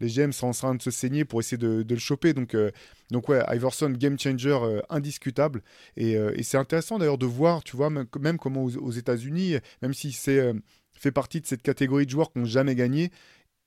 les 0.00 0.08
GM 0.08 0.32
seraient 0.32 0.68
en 0.68 0.71
de 0.74 0.82
se 0.82 0.90
saigner 0.90 1.24
pour 1.24 1.40
essayer 1.40 1.58
de, 1.58 1.84
le 1.88 1.98
choper. 1.98 2.32
Donc, 2.32 2.54
euh, 2.54 2.70
donc 3.10 3.28
ouais, 3.28 3.42
Iverson, 3.50 3.90
game 3.90 4.18
changer 4.18 4.58
euh, 4.62 4.80
indiscutable. 4.90 5.62
Euh, 5.98 6.32
et, 6.34 6.42
c'est 6.42 6.58
intéressant 6.58 6.98
d'ailleurs 6.98 7.18
de 7.18 7.26
voir, 7.26 7.62
tu 7.62 7.76
vois, 7.76 7.90
même, 7.90 8.38
comment 8.38 8.64
aux, 8.64 8.90
États-Unis, 8.90 9.56
même 9.82 9.94
si 9.94 10.12
c'est 10.12 10.52
fait 10.94 11.12
partie 11.12 11.40
de 11.40 11.46
cette 11.46 11.62
catégorie 11.62 12.06
de 12.06 12.10
joueurs 12.10 12.32
qui 12.32 12.38
n'ont 12.38 12.44
jamais 12.44 12.74
gagné, 12.74 13.10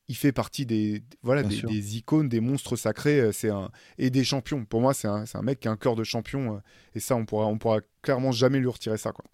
il 0.07 0.15
fait 0.15 0.31
partie 0.31 0.65
des 0.65 1.03
voilà 1.23 1.41
des, 1.41 1.97
icônes, 1.97 2.29
des 2.29 2.39
monstres 2.39 2.75
sacrés, 2.75 3.31
c'est 3.33 3.49
un 3.49 3.71
et 3.97 4.09
des 4.09 4.23
champions. 4.23 4.63
Pour 4.63 4.79
moi, 4.79 4.93
c'est 4.93 5.07
un, 5.07 5.25
un, 5.33 5.41
mec 5.41 5.59
qui 5.59 5.67
a 5.67 5.71
un 5.71 5.77
cœur 5.77 5.95
de 5.95 6.03
champion 6.03 6.61
et 6.93 6.99
ça, 6.99 7.15
on 7.15 7.25
pourra 7.25 7.47
on 7.47 7.57
pourra 7.57 7.79
clairement 8.03 8.31
jamais 8.31 8.59
lui 8.59 8.67
retirer 8.67 8.97
ça 8.97 9.11
quoi. 9.11 9.25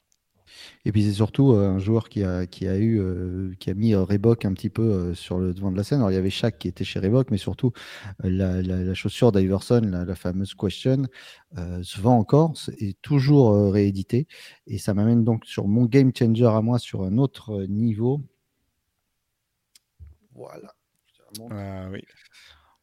Et 0.86 0.92
puis 0.92 1.04
c'est 1.04 1.14
surtout 1.14 1.54
euh, 1.54 1.70
un 1.70 1.80
joueur 1.80 2.10
qui 2.10 2.24
a, 2.24 2.48
qui 2.48 2.68
a 2.68 2.78
eu, 2.78 3.00
euh, 3.00 3.54
qui 3.60 3.70
a 3.70 3.74
mis 3.74 3.94
euh, 3.94 4.04
Reebok 4.04 4.46
un 4.46 4.54
petit 4.54 4.70
peu 4.70 5.14
sur 5.14 5.38
le 5.38 5.54
devant 5.54 5.72
de 5.72 5.78
la 5.78 5.84
scène. 5.84 6.00
Alors 6.00 6.12
il 6.12 6.16
y 6.16 6.18
avait 6.18 6.30
Shaq 6.30 6.58
qui 6.58 6.68
était 6.68 6.84
chez 6.84 7.00
Reebok, 7.00 7.32
mais 7.32 7.38
surtout 7.38 7.72
la, 8.20 8.94
chaussure 8.94 9.32
d'Iverson, 9.32 9.82
la, 9.82 10.16
fameuse 10.16 10.54
Question, 10.54 11.08
se 11.56 12.02
vend 12.02 12.18
encore, 12.18 12.54
est 12.80 13.00
toujours 13.02 13.72
réédité. 13.72 14.28
Et 14.68 14.78
ça 14.78 14.94
m'amène 14.94 15.24
donc 15.24 15.46
sur 15.46 15.68
mon 15.68 15.86
game 15.86 16.12
changer 16.16 16.46
à 16.46 16.62
moi 16.62 16.80
sur 16.80 17.04
un 17.04 17.18
autre 17.18 17.66
niveau. 17.68 18.22
Voilà. 20.34 20.74
Ah 21.50 21.88
oui 21.92 22.02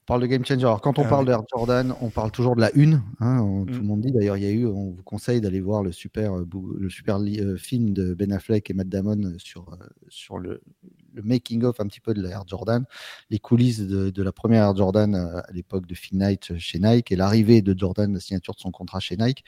parle 0.09 0.23
de 0.23 0.27
game 0.27 0.45
changer. 0.45 0.65
Alors, 0.65 0.81
quand 0.81 0.99
on 0.99 1.05
ah 1.05 1.09
parle 1.09 1.27
de 1.27 1.35
Jordan, 1.51 1.95
on 2.01 2.09
parle 2.09 2.31
toujours 2.31 2.57
de 2.57 2.63
la 2.63 2.75
une. 2.75 3.03
Hein, 3.21 3.65
tout 3.67 3.75
le 3.75 3.81
mm. 3.81 3.85
monde 3.85 4.01
dit. 4.01 4.11
D'ailleurs, 4.11 4.39
il 4.39 4.43
y 4.43 4.47
a 4.47 4.51
eu, 4.51 4.67
on 4.67 4.93
vous 4.93 5.03
conseille 5.05 5.41
d'aller 5.41 5.61
voir 5.61 5.83
le 5.83 5.93
super, 5.93 6.39
euh, 6.39 6.49
le 6.79 6.89
super 6.89 7.19
euh, 7.21 7.57
film 7.57 7.93
de 7.93 8.15
Ben 8.15 8.33
Affleck 8.33 8.71
et 8.71 8.75
Matt 8.75 8.89
Damon 8.89 9.35
sur, 9.37 9.69
euh, 9.69 9.87
sur 10.09 10.39
le, 10.39 10.63
le 11.15 11.23
making 11.23 11.65
of 11.65 11.81
un 11.81 11.87
petit 11.87 12.01
peu 12.01 12.15
de 12.15 12.23
la 12.23 12.31
Air 12.31 12.45
Jordan, 12.47 12.85
les 13.31 13.39
coulisses 13.39 13.81
de, 13.81 14.23
la 14.23 14.33
première 14.33 14.65
Air 14.65 14.77
Jordan 14.77 15.15
euh, 15.15 15.41
à 15.41 15.53
l'époque 15.53 15.87
de 15.87 15.95
Phil 15.95 16.19
Knight 16.19 16.59
chez 16.59 16.79
Nike 16.79 17.13
et 17.13 17.17
l'arrivée 17.17 17.63
de 17.63 17.79
Jordan, 17.79 18.13
la 18.13 18.21
signature 18.21 18.55
de 18.55 18.61
son 18.61 18.71
contrat 18.71 19.01
chez 19.01 19.17
Nike. 19.17 19.45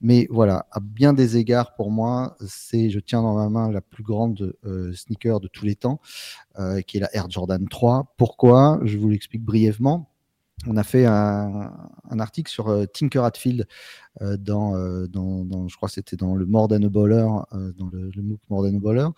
Mais 0.00 0.26
voilà, 0.30 0.66
à 0.70 0.80
bien 0.80 1.12
des 1.12 1.36
égards 1.36 1.74
pour 1.74 1.90
moi, 1.90 2.36
c'est 2.46 2.90
je 2.90 3.00
tiens 3.00 3.22
dans 3.22 3.34
ma 3.34 3.48
main 3.48 3.70
la 3.70 3.80
plus 3.80 4.02
grande 4.02 4.54
euh, 4.64 4.92
sneaker 4.92 5.40
de 5.40 5.48
tous 5.48 5.64
les 5.64 5.74
temps, 5.74 6.00
euh, 6.58 6.80
qui 6.82 6.98
est 6.98 7.00
la 7.00 7.14
Air 7.14 7.30
Jordan 7.30 7.66
3. 7.68 8.14
Pourquoi? 8.16 8.80
Je 8.84 8.98
vous 8.98 9.08
l'explique 9.08 9.44
brièvement 9.44 10.06
on 10.66 10.76
a 10.76 10.82
fait 10.82 11.06
un, 11.06 11.72
article 12.18 12.52
sur 12.52 12.86
Tinker 12.92 13.24
Hatfield 13.24 13.66
dans, 14.20 14.74
je 14.76 15.74
crois 15.74 15.88
que 15.88 15.94
c'était 15.94 16.16
dans 16.16 16.34
le 16.34 16.44
More 16.44 16.68
Than 16.68 16.80
Baller, 16.80 17.26
dans 17.78 17.88
le, 17.90 18.10
MOOC 18.14 18.40
More 18.50 18.70
Baller. 18.78 19.08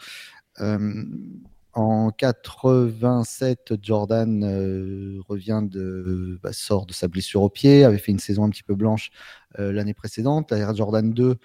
En 1.74 2.10
87, 2.10 3.74
Jordan 3.80 4.44
euh, 4.44 5.22
revient 5.26 5.62
de 5.62 6.38
bah, 6.42 6.52
sort 6.52 6.84
de 6.84 6.92
sa 6.92 7.08
blessure 7.08 7.40
au 7.40 7.48
pied, 7.48 7.84
avait 7.84 7.96
fait 7.96 8.12
une 8.12 8.18
saison 8.18 8.44
un 8.44 8.50
petit 8.50 8.62
peu 8.62 8.74
blanche 8.74 9.10
euh, 9.58 9.72
l'année 9.72 9.94
précédente. 9.94 10.50
La 10.50 10.58
Air 10.58 10.74
Jordan 10.74 11.14
2 11.14 11.36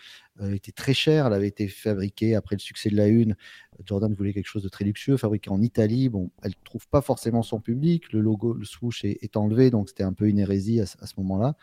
euh, 0.41 0.53
était 0.53 0.73
très 0.73 0.93
chère, 0.93 1.27
elle 1.27 1.33
avait 1.33 1.47
été 1.47 1.69
fabriquée 1.69 2.35
après 2.35 2.57
le 2.57 2.59
succès 2.59 2.89
de 2.89 2.97
la 2.97 3.07
une. 3.07 3.37
Jordan 3.85 4.13
voulait 4.13 4.33
quelque 4.33 4.49
chose 4.49 4.63
de 4.63 4.69
très 4.69 4.83
luxueux, 4.83 5.15
fabriqué 5.15 5.49
en 5.49 5.61
Italie. 5.61 6.09
Bon, 6.09 6.29
elle 6.43 6.55
trouve 6.65 6.89
pas 6.89 7.01
forcément 7.01 7.41
son 7.41 7.61
public, 7.61 8.11
le 8.11 8.19
logo, 8.19 8.53
le 8.53 8.65
swoosh 8.65 9.05
est, 9.05 9.37
enlevé, 9.37 9.71
donc 9.71 9.87
c'était 9.87 10.03
un 10.03 10.13
peu 10.13 10.27
une 10.27 10.39
hérésie 10.39 10.81
à, 10.81 10.85
ce 10.85 11.13
moment-là. 11.19 11.55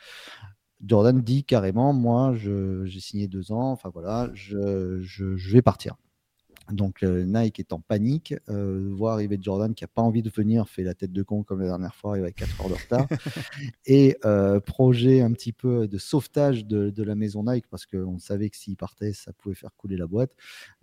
Jordan 0.83 1.21
dit 1.21 1.45
carrément, 1.45 1.93
moi, 1.93 2.35
j'ai 2.35 3.01
signé 3.01 3.29
deux 3.29 3.53
ans, 3.53 3.73
enfin 3.73 3.91
voilà, 3.93 4.31
je, 4.33 5.03
je 5.03 5.53
vais 5.53 5.61
partir. 5.61 5.97
Donc 6.73 7.03
euh, 7.03 7.25
Nike 7.25 7.61
est 7.61 7.73
en 7.73 7.81
panique, 7.81 8.35
euh, 8.49 8.89
voit 8.93 9.13
arriver 9.13 9.39
Jordan 9.41 9.75
qui 9.75 9.85
n'a 9.85 9.89
pas 9.89 10.03
envie 10.03 10.23
de 10.23 10.31
venir, 10.31 10.69
fait 10.69 10.83
la 10.83 10.95
tête 10.95 11.13
de 11.13 11.23
con 11.23 11.43
comme 11.43 11.61
la 11.61 11.67
dernière 11.67 11.95
fois, 11.95 12.17
il 12.17 12.23
va 12.23 12.31
4 12.31 12.61
heures 12.61 12.69
de 12.69 12.75
retard. 12.75 13.07
et 13.87 14.17
euh, 14.25 14.61
projet 14.61 15.21
un 15.21 15.33
petit 15.33 15.53
peu 15.53 15.87
de 15.87 15.99
sauvetage 15.99 16.67
de, 16.67 17.03
la 17.03 17.15
maison 17.15 17.45
Nike, 17.45 17.67
parce 17.69 17.85
qu'on 17.85 18.19
savait 18.19 18.49
que 18.49 18.57
s'il 18.57 18.77
partait, 18.77 19.13
ça 19.13 19.33
pouvait 19.35 19.55
faire 19.55 19.75
couler 19.77 19.97
la 19.97 20.07
boîte. 20.07 20.33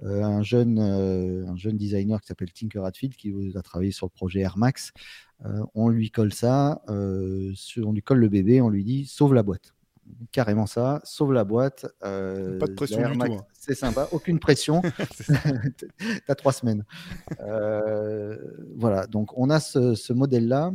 un, 0.04 0.44
jeune, 0.44 0.78
un 0.78 1.56
jeune 1.56 1.78
designer 1.78 2.22
qui 2.22 2.28
s'appelle 2.28 2.52
Tinker 2.52 2.86
Hatfield, 2.86 3.16
qui 3.16 3.34
a 3.56 3.62
travaillé 3.64 3.92
sur 3.92 4.06
le 4.06 4.12
projet 4.12 4.42
Air 4.42 4.58
Max, 4.58 4.92
on 5.74 5.90
lui 5.90 6.12
colle 6.12 6.32
ça, 6.32 6.84
on 6.88 7.92
lui 7.92 8.04
colle 8.04 8.20
le 8.20 8.30
bébé, 8.30 8.62
on 8.62 8.70
lui 8.70 8.84
dit 8.84 9.06
sauve 9.06 9.34
la 9.34 9.42
boîte 9.42 9.74
carrément 10.32 10.66
ça. 10.66 11.02
Sauve 11.04 11.34
la 11.34 11.44
boîte. 11.44 11.86
Euh, 12.04 12.58
pas 12.60 12.68
de 12.68 12.74
pression 12.74 13.10
du 13.10 13.18
tout. 13.18 13.34
Hein. 13.34 13.46
C'est 13.54 13.76
sympa, 13.76 14.08
aucune 14.12 14.40
pression. 14.40 14.82
tu 15.98 16.22
as 16.28 16.36
trois 16.36 16.54
semaines. 16.54 16.86
Euh, 17.40 18.38
voilà, 18.76 19.08
donc 19.08 19.38
on 19.38 19.50
a 19.50 19.60
ce, 19.60 20.14
modèle-là 20.14 20.74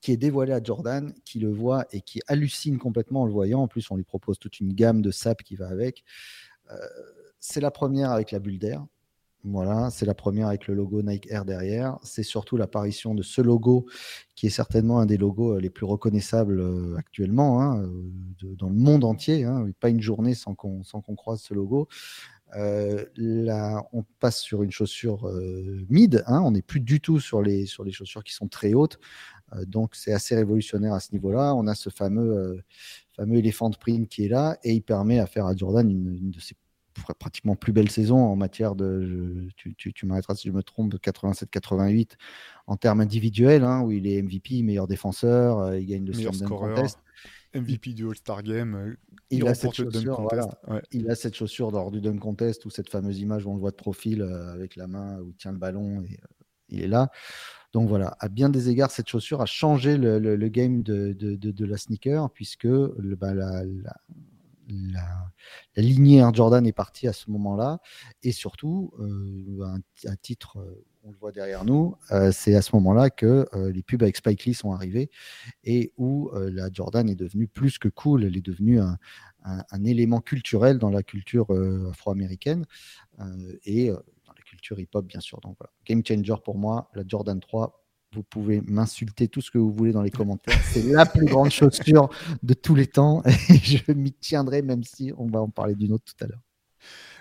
qui 0.00 0.12
est 0.12 0.16
dévoilé 0.16 0.52
à 0.52 0.62
Jordan, 0.62 1.12
qui 1.24 1.40
le 1.40 1.50
voit 1.50 1.86
et 1.92 2.00
qui 2.00 2.20
hallucine 2.28 2.78
complètement 2.78 3.22
en 3.22 3.26
le 3.26 3.32
voyant. 3.32 3.60
En 3.62 3.68
plus, 3.68 3.90
on 3.90 3.96
lui 3.96 4.04
propose 4.04 4.38
toute 4.38 4.60
une 4.60 4.72
gamme 4.72 5.02
de 5.02 5.10
sap 5.10 5.42
qui 5.42 5.56
va 5.56 5.68
avec. 5.68 6.04
Euh, 6.70 6.76
c'est 7.40 7.60
la 7.60 7.70
première 7.70 8.10
avec 8.10 8.30
la 8.30 8.38
bulle 8.38 8.58
d'air. 8.58 8.84
Voilà, 9.44 9.88
c'est 9.90 10.04
la 10.04 10.14
première 10.14 10.48
avec 10.48 10.66
le 10.66 10.74
logo 10.74 11.00
Nike 11.00 11.30
Air 11.30 11.44
derrière. 11.44 11.98
C'est 12.02 12.24
surtout 12.24 12.56
l'apparition 12.56 13.14
de 13.14 13.22
ce 13.22 13.40
logo 13.40 13.86
qui 14.34 14.46
est 14.46 14.50
certainement 14.50 14.98
un 14.98 15.06
des 15.06 15.16
logos 15.16 15.54
euh, 15.54 15.60
les 15.60 15.70
plus 15.70 15.86
reconnaissables 15.86 16.60
euh, 16.60 16.96
actuellement 16.96 17.62
hein, 17.62 17.82
euh, 17.82 18.54
dans 18.56 18.68
le 18.68 18.74
monde 18.74 19.04
entier. 19.04 19.44
Hein. 19.44 19.70
Pas 19.78 19.90
une 19.90 20.02
journée 20.02 20.34
sans 20.34 20.54
qu'on 20.54 20.82
croise 21.14 21.40
ce 21.40 21.54
logo. 21.54 21.88
là, 22.52 23.84
on 23.92 24.04
passe 24.18 24.40
sur 24.40 24.64
une 24.64 24.72
chaussure 24.72 25.30
mid. 25.88 26.24
Hein. 26.26 26.40
on 26.44 26.50
n'est 26.50 26.62
plus 26.62 26.80
du 26.80 27.00
tout 27.00 27.20
sur 27.20 27.40
les, 27.40 27.66
sur 27.66 27.84
les 27.84 27.92
chaussures 27.92 28.24
qui 28.24 28.34
sont 28.34 28.48
très 28.48 28.74
hautes. 28.74 28.98
donc, 29.66 29.94
c'est 29.94 30.12
assez 30.12 30.34
révolutionnaire 30.34 30.94
à 30.94 31.00
ce 31.00 31.12
niveau-là. 31.12 31.54
On 31.54 31.66
a 31.68 31.74
ce 31.74 31.90
fameux, 31.90 32.62
fameux 33.14 33.36
éléphant 33.36 33.70
print 33.70 34.08
qui 34.08 34.24
est 34.24 34.28
là 34.28 34.58
et 34.64 34.72
il 34.72 34.82
permet 34.82 35.20
à 35.20 35.26
faire 35.26 35.46
à 35.46 35.54
Jordan 35.54 35.88
une 35.88 36.30
de 36.30 36.40
ses 36.40 36.54
pratiquement 37.18 37.56
plus 37.56 37.72
belle 37.72 37.90
saison 37.90 38.18
en 38.18 38.36
matière 38.36 38.74
de, 38.74 39.48
tu, 39.56 39.74
tu, 39.74 40.06
m'arrêteras 40.06 40.34
si 40.34 40.48
je 40.48 40.52
me 40.52 40.62
trompe, 40.62 40.94
87-88 40.94 42.12
en 42.66 42.76
termes 42.76 43.00
individuels, 43.00 43.64
hein, 43.64 43.82
où 43.82 43.92
il 43.92 44.06
est 44.06 44.22
MVP, 44.22 44.62
meilleur 44.62 44.86
défenseur, 44.86 45.58
euh, 45.58 45.78
il 45.78 45.86
gagne 45.86 46.04
le 46.04 46.12
meilleur 46.12 46.32
Contest. 46.46 46.98
MVP 47.54 47.94
du 47.94 48.06
All-Star 48.06 48.42
Game. 48.42 48.74
Euh, 48.74 48.94
il, 49.30 49.46
a 49.48 49.54
cette 49.54 49.72
chaussure, 49.72 50.28
il 50.92 51.10
a 51.10 51.14
cette 51.14 51.34
chaussure 51.34 51.70
lors 51.70 51.90
du 51.90 52.00
Dunk 52.00 52.18
Contest 52.18 52.64
ou 52.66 52.70
cette 52.70 52.90
fameuse 52.90 53.20
image 53.20 53.46
où 53.46 53.50
on 53.50 53.54
le 53.54 53.60
voit 53.60 53.70
de 53.70 53.76
profil 53.76 54.20
euh, 54.20 54.52
avec 54.52 54.76
la 54.76 54.86
main 54.86 55.18
où 55.20 55.30
il 55.30 55.36
tient 55.36 55.52
le 55.52 55.58
ballon 55.58 56.02
et 56.02 56.18
il 56.68 56.82
est 56.82 56.88
là. 56.88 57.10
Donc 57.72 57.88
voilà, 57.88 58.16
à 58.20 58.28
bien 58.28 58.48
des 58.48 58.70
égards, 58.70 58.90
cette 58.90 59.08
chaussure 59.08 59.42
a 59.42 59.46
changé 59.46 59.98
le, 59.98 60.18
le, 60.18 60.48
game 60.48 60.82
de, 60.82 61.12
de, 61.12 61.36
de, 61.36 61.64
la 61.66 61.76
sneaker 61.76 62.30
puisque 62.30 62.64
le, 62.64 63.14
bah, 63.14 63.34
la, 63.34 63.64
la, 63.64 63.96
lignée 65.76 66.18
Air 66.18 66.34
Jordan 66.34 66.66
est 66.66 66.72
partie 66.72 67.08
à 67.08 67.12
ce 67.12 67.30
moment-là. 67.30 67.80
Et 68.22 68.32
surtout, 68.32 68.92
euh, 69.00 69.78
un, 70.06 70.16
titre, 70.16 70.58
euh, 70.58 70.84
on 71.04 71.10
le 71.10 71.16
voit 71.16 71.32
derrière 71.32 71.64
nous, 71.64 71.96
euh, 72.10 72.32
c'est 72.32 72.54
à 72.54 72.62
ce 72.62 72.74
moment-là 72.76 73.10
que 73.10 73.46
les 73.72 73.82
pubs 73.82 74.02
avec 74.02 74.16
Spike 74.16 74.44
Lee 74.44 74.54
sont 74.54 74.72
arrivés 74.72 75.10
et 75.64 75.92
où 75.96 76.30
la 76.34 76.70
Jordan 76.72 77.08
est 77.08 77.14
devenue 77.14 77.48
plus 77.48 77.78
que 77.78 77.88
cool. 77.88 78.24
Elle 78.24 78.36
est 78.36 78.44
devenue 78.44 78.80
un, 78.80 79.84
élément 79.84 80.20
culturel 80.20 80.78
dans 80.78 80.90
la 80.90 81.02
culture 81.02 81.46
afro-américaine 81.90 82.66
et 83.64 83.88
dans 83.88 84.32
la 84.36 84.42
culture 84.44 84.78
hip-hop, 84.78 85.06
bien 85.06 85.20
sûr. 85.20 85.40
Donc 85.40 85.56
game 85.86 86.02
changer 86.06 86.34
pour 86.44 86.58
moi, 86.58 86.90
la 86.94 87.04
Jordan 87.06 87.40
3 87.40 87.87
vous 88.18 88.24
pouvez 88.24 88.60
m'insulter 88.66 89.28
tout 89.28 89.40
ce 89.40 89.52
que 89.52 89.58
vous 89.58 89.70
voulez 89.70 89.92
dans 89.92 90.02
les 90.02 90.10
commentaires. 90.10 90.58
C'est 90.72 90.82
la 90.82 91.06
plus 91.06 91.24
grande 91.24 91.50
chaussure 91.50 92.08
de 92.42 92.52
tous 92.52 92.74
les 92.74 92.88
temps 92.88 93.22
et 93.48 93.58
je 93.58 93.92
m'y 93.92 94.12
tiendrai 94.12 94.60
même 94.62 94.82
si 94.82 95.12
on 95.16 95.26
va 95.26 95.40
en 95.40 95.48
parler 95.48 95.76
d'une 95.76 95.92
autre 95.92 96.04
tout 96.04 96.24
à 96.24 96.26
l'heure. 96.26 96.42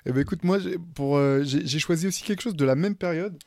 Eh 0.07 0.11
ben 0.11 0.21
écoute, 0.21 0.43
moi 0.43 0.57
pour 0.95 1.17
euh, 1.17 1.43
j'ai 1.43 1.79
choisi 1.79 2.07
aussi 2.07 2.23
quelque 2.23 2.41
chose 2.41 2.55
de 2.55 2.65
la 2.65 2.73
même 2.73 2.95
période. 2.95 3.37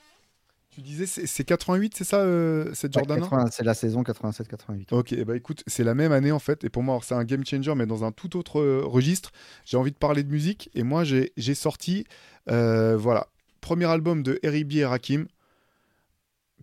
Tu 0.70 0.80
disais 0.80 1.06
c'est 1.06 1.42
88, 1.42 1.94
c'est 1.96 2.04
ça 2.04 2.20
euh, 2.20 2.70
cette 2.72 2.92
Jordan 2.92 3.20
C'est 3.50 3.64
la 3.64 3.74
saison 3.74 4.02
87-88. 4.02 4.86
Ok, 4.92 5.12
eh 5.12 5.24
ben 5.24 5.34
écoute, 5.34 5.64
c'est 5.66 5.82
la 5.82 5.96
même 5.96 6.12
année 6.12 6.30
en 6.30 6.38
fait. 6.38 6.62
Et 6.62 6.68
pour 6.68 6.84
moi, 6.84 7.00
c'est 7.02 7.16
un 7.16 7.24
game 7.24 7.44
changer, 7.44 7.74
mais 7.74 7.86
dans 7.86 8.04
un 8.04 8.12
tout 8.12 8.36
autre 8.36 8.60
euh, 8.60 8.82
registre. 8.84 9.32
J'ai 9.64 9.76
envie 9.76 9.90
de 9.90 9.96
parler 9.96 10.22
de 10.22 10.30
musique 10.30 10.70
et 10.74 10.84
moi 10.84 11.02
j'ai 11.02 11.54
sorti, 11.54 12.04
voilà, 12.46 13.26
premier 13.60 13.86
album 13.86 14.22
de 14.22 14.38
Eric 14.44 14.72
et 14.76 14.86
Rakim 14.86 15.26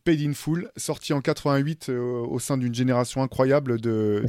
Paid 0.08 0.22
in 0.22 0.34
Full, 0.34 0.72
sorti 0.78 1.12
en 1.12 1.20
88 1.20 1.90
au 1.90 2.40
sein 2.40 2.58
d'une 2.58 2.74
génération 2.74 3.22
incroyable 3.22 3.82
de. 3.82 4.24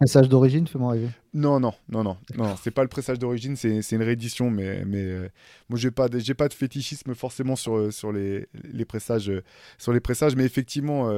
Message 0.00 0.30
d'origine, 0.30 0.66
fais-moi 0.66 0.92
rêver. 0.92 1.08
Non, 1.34 1.60
non, 1.60 1.74
non, 1.90 2.02
non, 2.02 2.16
non, 2.38 2.56
c'est 2.62 2.70
pas 2.70 2.82
le 2.82 2.88
pressage 2.88 3.18
d'origine, 3.18 3.54
c'est 3.54 3.92
une 3.92 4.02
réédition, 4.02 4.50
mais, 4.50 4.84
mais 4.86 5.30
moi 5.68 5.78
j'ai 5.78 5.90
pas, 5.90 6.08
j'ai 6.14 6.32
pas 6.32 6.48
de 6.48 6.54
fétichisme 6.54 7.14
forcément 7.14 7.54
sur, 7.54 7.92
sur 7.92 8.12
les, 8.12 8.46
les 8.64 8.84
pressages, 8.86 9.30
sur 9.76 9.92
les 9.92 10.00
pressages, 10.00 10.36
mais 10.36 10.44
effectivement, 10.44 11.10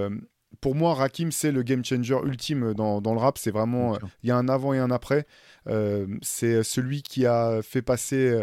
pour 0.61 0.74
moi, 0.74 0.94
Rakim, 0.94 1.30
c'est 1.32 1.52
le 1.52 1.62
game 1.62 1.85
changer 1.85 2.16
ultime 2.24 2.74
dans, 2.74 3.00
dans 3.00 3.12
le 3.12 3.20
rap. 3.20 3.38
C'est 3.38 3.50
vraiment, 3.50 3.94
euh, 3.94 3.98
il 4.22 4.28
y 4.28 4.32
a 4.32 4.37
un 4.37 4.48
avant 4.48 4.72
et 4.72 4.78
un 4.78 4.90
après. 4.90 5.26
Euh, 5.68 6.06
c'est 6.22 6.62
celui 6.62 7.02
qui 7.02 7.26
a 7.26 7.61
fait 7.62 7.82
passer, 7.82 8.42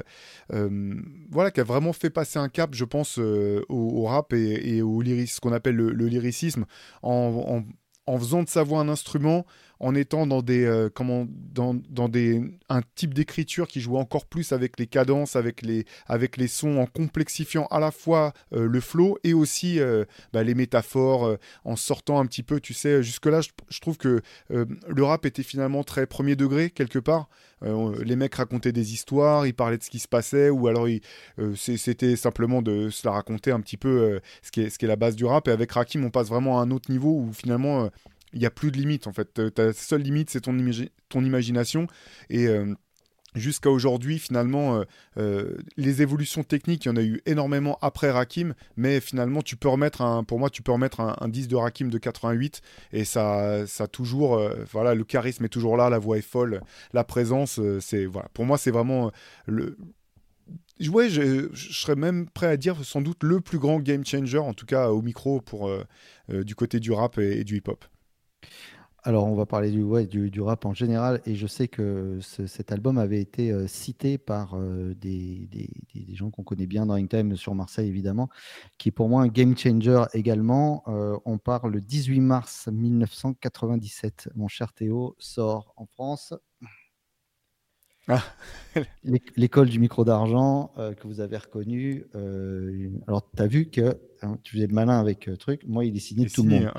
euh, 0.51 1.01
voilà, 1.31 1.51
qui 1.51 1.59
a 1.59 1.63
vraiment 1.63 1.93
fait 1.93 2.09
passer 2.09 2.39
un 2.39 2.49
cap, 2.49 2.73
je 2.73 2.85
pense, 2.85 3.17
au, 3.17 4.03
rap 4.05 4.33
et, 4.33 4.81
au 4.81 5.01
lyrisme, 5.01 5.35
ce 5.35 5.39
qu'on 5.39 5.53
appelle 5.53 5.75
le, 5.75 6.07
lyricisme, 6.07 6.65
en, 7.01 7.63
en, 8.05 8.17
faisant 8.17 8.43
de 8.43 8.49
sa 8.49 8.63
voix 8.63 8.79
un 8.79 8.89
instrument, 8.89 9.45
en 9.83 9.95
étant 9.95 10.25
dans 10.25 10.41
des 10.41 10.63
euh, 10.63 10.89
comment 10.91 11.27
dans, 11.29 11.75
dans, 11.89 12.07
des 12.07 12.41
un 12.69 12.81
type 12.95 13.13
d'écriture 13.13 13.67
qui 13.67 13.81
joue 13.81 13.97
encore 13.97 14.25
plus 14.25 14.53
avec 14.53 14.79
les 14.79 14.87
cadences, 14.87 15.35
avec 15.35 15.61
les 15.61 15.85
avec 16.07 16.37
les 16.37 16.47
sons, 16.47 16.77
en 16.77 16.85
complexifiant 16.85 17.67
à 17.69 17.81
la 17.81 17.91
fois 17.91 18.31
euh, 18.53 18.65
le 18.65 18.79
flow 18.79 19.17
et 19.25 19.33
aussi 19.33 19.81
euh, 19.81 20.05
bah, 20.31 20.43
les 20.43 20.55
métaphores, 20.55 21.37
en 21.65 21.75
sortant 21.75 22.19
un 22.19 22.25
petit 22.25 22.43
peu, 22.43 22.61
tu 22.61 22.73
sais, 22.73 23.03
jusque 23.03 23.25
là, 23.25 23.41
je, 23.41 23.79
trouve 23.81 23.97
que 23.97 24.21
le 24.49 25.03
rap 25.03 25.25
était 25.25 25.43
finalement 25.43 25.83
très 25.83 26.07
premier 26.07 26.37
degré 26.37 26.69
quelque 26.69 26.99
part. 26.99 27.27
les 27.61 28.15
mecs 28.15 28.35
racontaient 28.35 28.71
des 28.71 28.93
histoires, 28.93 29.45
ils 29.45 29.53
parlaient 29.53 29.77
de 29.77 29.83
ce 29.83 29.89
qui 29.89 29.99
se 29.99 30.07
passait, 30.07 30.49
ou 30.49 30.67
alors 30.67 30.87
c'était 31.55 32.15
simplement 32.15 32.61
de 32.61 32.89
se 32.89 33.05
la 33.05 33.13
raconter 33.13 33.51
un 33.51 33.59
petit 33.59 33.77
peu 33.77 34.19
ce, 34.41 34.51
qui 34.51 34.61
est, 34.61 34.69
ce 34.69 34.77
qui 34.77 34.85
est 34.85 34.87
la 34.87 34.95
base 34.95 35.15
du 35.15 35.25
rap. 35.25 35.47
Et 35.47 35.51
avec 35.51 35.71
Rakim, 35.71 36.05
on 36.05 36.09
passe 36.09 36.29
vraiment 36.29 36.59
à 36.59 36.63
un 36.63 36.71
autre 36.71 36.89
niveau 36.91 37.09
où 37.09 37.33
finalement 37.33 37.89
il 38.33 38.39
n'y 38.39 38.45
a 38.45 38.51
plus 38.51 38.71
de 38.71 38.77
limite 38.77 39.07
en 39.07 39.13
fait. 39.13 39.53
Ta 39.53 39.73
seule 39.73 40.01
limite, 40.01 40.29
c'est 40.29 40.41
ton, 40.41 40.57
ton 41.09 41.23
imagination. 41.23 41.87
Et 42.29 42.47
euh, 42.47 42.73
jusqu'à 43.35 43.69
aujourd'hui, 43.69 44.19
finalement, 44.19 44.77
euh, 44.77 44.83
euh, 45.17 45.57
les 45.77 46.01
évolutions 46.01 46.43
techniques, 46.43 46.85
il 46.85 46.89
y 46.89 46.91
en 46.91 46.97
a 46.97 47.03
eu 47.03 47.21
énormément 47.25 47.77
après 47.81 48.11
Rakim, 48.11 48.53
mais 48.75 48.99
finalement, 48.99 49.41
tu 49.41 49.55
peux 49.55 49.69
remettre 49.69 50.01
un, 50.01 50.23
pour 50.23 50.39
moi, 50.39 50.49
tu 50.49 50.61
peux 50.61 50.71
remettre 50.71 50.99
un, 50.99 51.27
10 51.27 51.47
de 51.47 51.55
Rakim 51.55 51.89
de 51.89 51.97
88 51.97 52.61
et 52.91 53.05
ça, 53.05 53.65
ça 53.67 53.87
toujours, 53.87 54.41
voilà, 54.71 54.95
le 54.95 55.03
charisme 55.03 55.45
est 55.45 55.49
toujours 55.49 55.77
là, 55.77 55.89
la 55.89 55.99
voix 55.99 56.17
est 56.17 56.21
folle, 56.21 56.61
la 56.93 57.03
présence, 57.03 57.59
c'est, 57.79 58.05
voilà, 58.05 58.29
pour 58.33 58.45
moi, 58.45 58.57
c'est 58.57 58.71
vraiment 58.71 59.11
le. 59.45 59.77
Ouais, 60.89 61.07
je, 61.07 61.47
serais 61.53 61.95
même 61.95 62.27
prêt 62.27 62.47
à 62.47 62.57
dire 62.57 62.83
sans 62.83 62.99
doute 62.99 63.23
le 63.23 63.39
plus 63.39 63.59
grand 63.59 63.79
game 63.79 64.05
changer, 64.05 64.39
en 64.39 64.53
tout 64.53 64.65
cas 64.65 64.89
au 64.89 65.01
micro 65.01 65.39
pour 65.39 65.71
du 66.29 66.55
côté 66.55 66.79
du 66.79 66.91
rap 66.91 67.19
et 67.19 67.43
du 67.43 67.57
hip-hop. 67.57 67.85
Alors, 69.06 69.25
on 69.27 69.36
va 69.36 69.45
parler 69.45 69.69
du, 69.69 69.84
ouais, 69.84 70.06
du, 70.06 70.39
rap 70.39 70.63
en 70.63 70.73
général, 70.73 71.21
et 71.25 71.36
je 71.36 71.45
sais 71.45 71.67
que 71.67 72.19
cet 72.21 72.71
album 72.71 72.97
avait 72.97 73.19
été 73.19 73.51
euh, 73.51 73.67
cité 73.67 74.17
par 74.17 74.56
euh, 74.56 74.93
des, 74.95 75.49
gens 76.13 76.32
qu'on 76.32 76.43
connaît 76.43 76.67
bien 76.67 76.86
dans 76.86 77.06
Time 77.06 77.36
sur 77.36 77.53
Marseille, 77.53 77.89
évidemment, 77.89 78.29
qui 78.77 78.89
est 78.89 78.91
pour 78.93 79.10
moi 79.10 79.21
un 79.21 79.27
game 79.27 79.58
changer 79.58 80.06
également. 80.13 80.84
Euh, 80.88 81.17
on 81.25 81.38
parle 81.38 81.73
le 81.73 81.82
18 81.82 82.21
mars 82.21 82.69
1997. 82.71 84.29
Mon 84.36 84.47
cher 84.47 84.71
Théo 84.71 85.17
sort 85.19 85.73
en 85.75 85.86
France. 85.86 86.34
Ah. 88.08 88.23
L'école 89.36 89.67
du 89.67 89.79
micro 89.79 90.06
d'argent 90.06 90.71
que 90.77 91.08
vous 91.08 91.19
avez 91.19 91.38
reconnu. 91.38 92.06
alors, 93.06 93.29
tu 93.36 93.43
as 93.43 93.47
vu 93.47 93.69
que 93.69 93.99
hein, 94.21 94.38
tu 94.43 94.56
faisais 94.56 94.67
le 94.67 94.73
malin 94.73 94.97
avec 94.97 95.29
truc. 95.39 95.63
Moi, 95.67 95.84
il 95.84 95.97
est 95.97 95.99
signé 95.99 96.25
de 96.25 96.32
tout 96.32 96.43
le 96.43 96.49
monde 96.49 96.71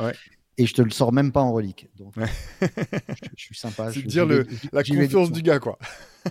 et 0.57 0.67
je 0.67 0.75
te 0.75 0.83
le 0.83 0.91
sors 0.91 1.13
même 1.13 1.33
pas 1.33 1.41
en 1.41 1.53
relique. 1.53 1.89
Donc, 1.97 2.15
je, 2.17 2.67
suis 3.37 3.57
sympa. 3.57 3.91
C'est 3.93 4.03
dire 4.03 4.27
le, 4.27 4.47
la 4.73 4.83
confiance 4.83 5.33
du 5.33 5.43
gars, 5.43 5.59
quoi. 5.59 5.79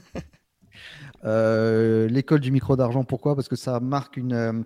Euh, 1.25 2.09
l'école 2.09 2.41
du 2.41 2.51
micro 2.51 2.75
d'argent, 2.75 3.05
pourquoi? 3.05 3.33
Parce 3.33 3.47
que 3.47 3.55
ça 3.55 3.79
marque 3.79 4.17
une, 4.17 4.33
euh, 4.33 4.62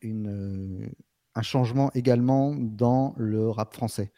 une, 0.00 0.28
euh, 0.28 0.88
un 1.34 1.42
changement 1.42 1.90
également 1.94 2.54
dans 2.54 3.14
le 3.18 3.50
rap 3.50 3.74
français. 3.74 4.10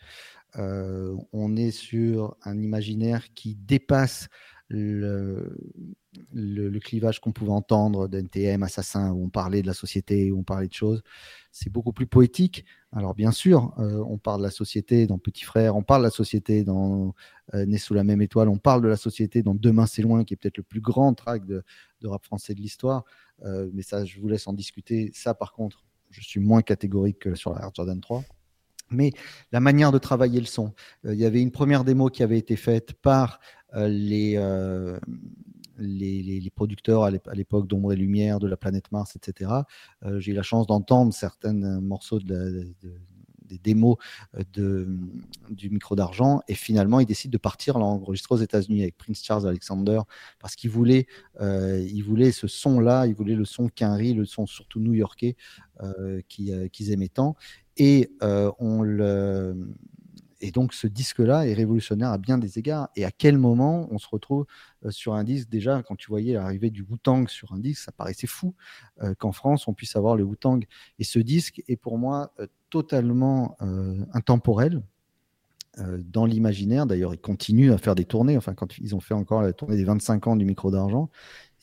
on 0.56 1.56
est 1.56 1.72
sur 1.72 2.36
un 2.44 2.62
imaginaire 2.62 3.34
qui 3.34 3.56
dépasse 3.56 4.28
le, 4.74 6.78
clivage 6.80 7.20
qu'on 7.20 7.32
pouvait 7.32 7.52
entendre 7.52 8.08
d'NTM, 8.08 8.62
Assassin, 8.62 9.12
où 9.12 9.24
on 9.24 9.28
parlait 9.28 9.62
de 9.62 9.66
la 9.66 9.74
société, 9.74 10.30
où 10.30 10.40
on 10.40 10.42
parlait 10.42 10.68
de 10.68 10.72
choses. 10.72 11.02
C'est 11.50 11.70
beaucoup 11.70 11.92
plus 11.92 12.06
poétique. 12.06 12.64
Alors 12.92 13.14
bien 13.14 13.32
sûr, 13.32 13.74
euh, 13.78 14.04
on 14.08 14.18
parle 14.18 14.40
de 14.40 14.44
la 14.44 14.50
société 14.50 15.06
dans 15.06 15.18
Petit 15.18 15.44
Frère, 15.44 15.76
on 15.76 15.82
parle 15.82 16.02
de 16.02 16.06
la 16.06 16.10
société 16.10 16.62
dans 16.62 17.14
euh, 17.54 17.66
Né 17.66 17.78
sous 17.78 17.94
la 17.94 18.04
même 18.04 18.22
étoile, 18.22 18.48
on 18.48 18.58
parle 18.58 18.82
de 18.82 18.88
la 18.88 18.96
société 18.96 19.42
dans 19.42 19.54
Demain 19.54 19.86
c'est 19.86 20.02
loin, 20.02 20.24
qui 20.24 20.34
est 20.34 20.36
peut-être 20.36 20.58
le 20.58 20.62
plus 20.62 20.80
grand 20.80 21.14
track 21.14 21.44
de, 21.46 21.64
rap 22.04 22.24
français 22.24 22.54
de 22.54 22.60
l'histoire. 22.60 23.04
Euh, 23.44 23.68
mais 23.72 23.82
ça, 23.82 24.04
je 24.04 24.20
vous 24.20 24.28
laisse 24.28 24.46
en 24.46 24.52
discuter. 24.52 25.10
Ça, 25.14 25.34
par 25.34 25.52
contre, 25.52 25.84
je 26.10 26.20
suis 26.20 26.40
moins 26.40 26.62
catégorique 26.62 27.18
que 27.18 27.34
sur 27.34 27.52
la 27.52 27.62
Air 27.62 27.70
Jordan 27.74 28.00
3 28.00 28.24
mais 28.90 29.12
la 29.50 29.60
manière 29.60 29.92
de 29.92 29.98
travailler 29.98 30.38
le 30.38 30.46
son. 30.46 30.72
il 31.04 31.14
y 31.14 31.24
avait 31.24 31.40
une 31.40 31.50
première 31.50 31.84
démo 31.84 32.10
qui 32.10 32.22
avait 32.22 32.38
été 32.38 32.54
faite 32.54 32.92
par 32.92 33.40
les, 33.74 34.38
les, 35.78 36.50
producteurs 36.50 37.04
à 37.04 37.10
l'époque 37.10 37.66
d'Ombre 37.66 37.92
et 37.92 37.96
Lumière, 37.96 38.38
de 38.38 38.46
la 38.46 38.56
planète 38.56 38.90
Mars, 38.92 39.16
etc. 39.16 39.50
Euh, 40.04 40.20
j'ai 40.20 40.32
eu 40.32 40.34
la 40.34 40.42
chance 40.42 40.66
d'entendre 40.66 41.12
certains 41.12 41.52
morceaux 41.52 42.18
de, 42.20 42.72
des 43.44 43.58
démos 43.58 43.96
euh, 44.36 44.42
de, 44.52 44.88
du 45.50 45.70
micro 45.70 45.94
d'argent 45.96 46.40
et 46.48 46.54
finalement 46.54 47.00
il 47.00 47.06
décide 47.06 47.30
de 47.30 47.38
partir 47.38 47.78
l'enregistrer 47.78 48.34
aux 48.34 48.38
États-Unis 48.38 48.82
avec 48.82 48.96
Prince 48.96 49.22
Charles 49.22 49.46
Alexander 49.46 50.00
parce 50.38 50.54
qu'il 50.54 50.70
voulait, 50.70 51.06
euh, 51.40 51.86
voulait 52.04 52.32
ce 52.32 52.46
son-là, 52.46 53.06
il 53.06 53.14
voulait 53.14 53.34
le 53.34 53.44
son 53.44 53.68
Quinry, 53.68 54.14
le 54.14 54.24
son 54.24 54.46
surtout 54.46 54.80
new-yorkais 54.80 55.36
qu'ils 56.28 56.92
aimaient 56.92 57.08
tant 57.08 57.34
et 57.76 58.12
on 58.20 58.82
le 58.82 59.74
et 60.44 60.50
donc 60.50 60.74
ce 60.74 60.86
disque-là 60.86 61.46
est 61.46 61.54
révolutionnaire 61.54 62.10
à 62.10 62.18
bien 62.18 62.36
des 62.36 62.58
égards. 62.58 62.90
Et 62.96 63.06
à 63.06 63.10
quel 63.10 63.38
moment 63.38 63.88
on 63.90 63.96
se 63.96 64.06
retrouve 64.06 64.44
euh, 64.84 64.90
sur 64.90 65.14
un 65.14 65.24
disque? 65.24 65.48
Déjà, 65.48 65.82
quand 65.82 65.96
tu 65.96 66.08
voyais 66.08 66.34
l'arrivée 66.34 66.68
du 66.68 66.82
Wu-Tang 66.82 67.28
sur 67.28 67.54
un 67.54 67.58
disque, 67.58 67.82
ça 67.82 67.92
paraissait 67.92 68.26
fou 68.26 68.54
euh, 69.02 69.14
qu'en 69.14 69.32
France 69.32 69.68
on 69.68 69.72
puisse 69.72 69.96
avoir 69.96 70.16
le 70.16 70.24
Wu-Tang. 70.24 70.62
Et 70.98 71.04
ce 71.04 71.18
disque 71.18 71.62
est 71.66 71.76
pour 71.76 71.96
moi 71.96 72.30
euh, 72.40 72.46
totalement 72.68 73.56
intemporel. 74.12 74.82
dans 75.78 76.26
l'imaginaire, 76.26 76.86
d'ailleurs, 76.86 77.14
ils 77.14 77.20
continuent 77.20 77.72
à 77.72 77.78
faire 77.78 77.94
des 77.94 78.04
tournées. 78.04 78.36
Enfin, 78.36 78.52
quand 78.52 78.78
ils 78.78 78.96
ont 78.96 79.00
fait 79.00 79.14
encore 79.14 79.42
la 79.42 79.52
tournée 79.52 79.76
des 79.76 79.84
25 79.84 80.26
ans 80.26 80.36
du 80.36 80.44
micro 80.44 80.72
d'argent, 80.72 81.08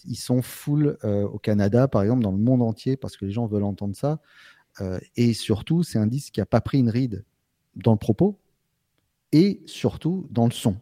ils 0.06 0.16
sont 0.16 0.42
full 0.42 0.98
au 1.04 1.38
Canada, 1.38 1.90
par 1.90 2.02
exemple, 2.02 2.24
dans 2.24 2.32
le 2.32 2.38
monde 2.38 2.62
entier, 2.62 2.96
parce 2.96 3.18
que 3.18 3.26
les 3.26 3.32
gens 3.32 3.46
veulent 3.46 3.66
entendre 3.66 3.94
ça. 3.94 4.22
et 5.18 5.34
surtout, 5.34 5.84
c'est 5.84 6.00
un 6.00 6.08
disque 6.08 6.34
qui 6.34 6.40
n'a 6.40 6.46
pas 6.46 6.62
pris 6.62 6.80
une 6.80 6.90
ride 6.90 7.26
dans 7.76 7.92
le 7.92 7.98
propos, 7.98 8.40
et 9.32 9.62
surtout 9.66 10.28
dans 10.30 10.46
le 10.46 10.52
son. 10.52 10.78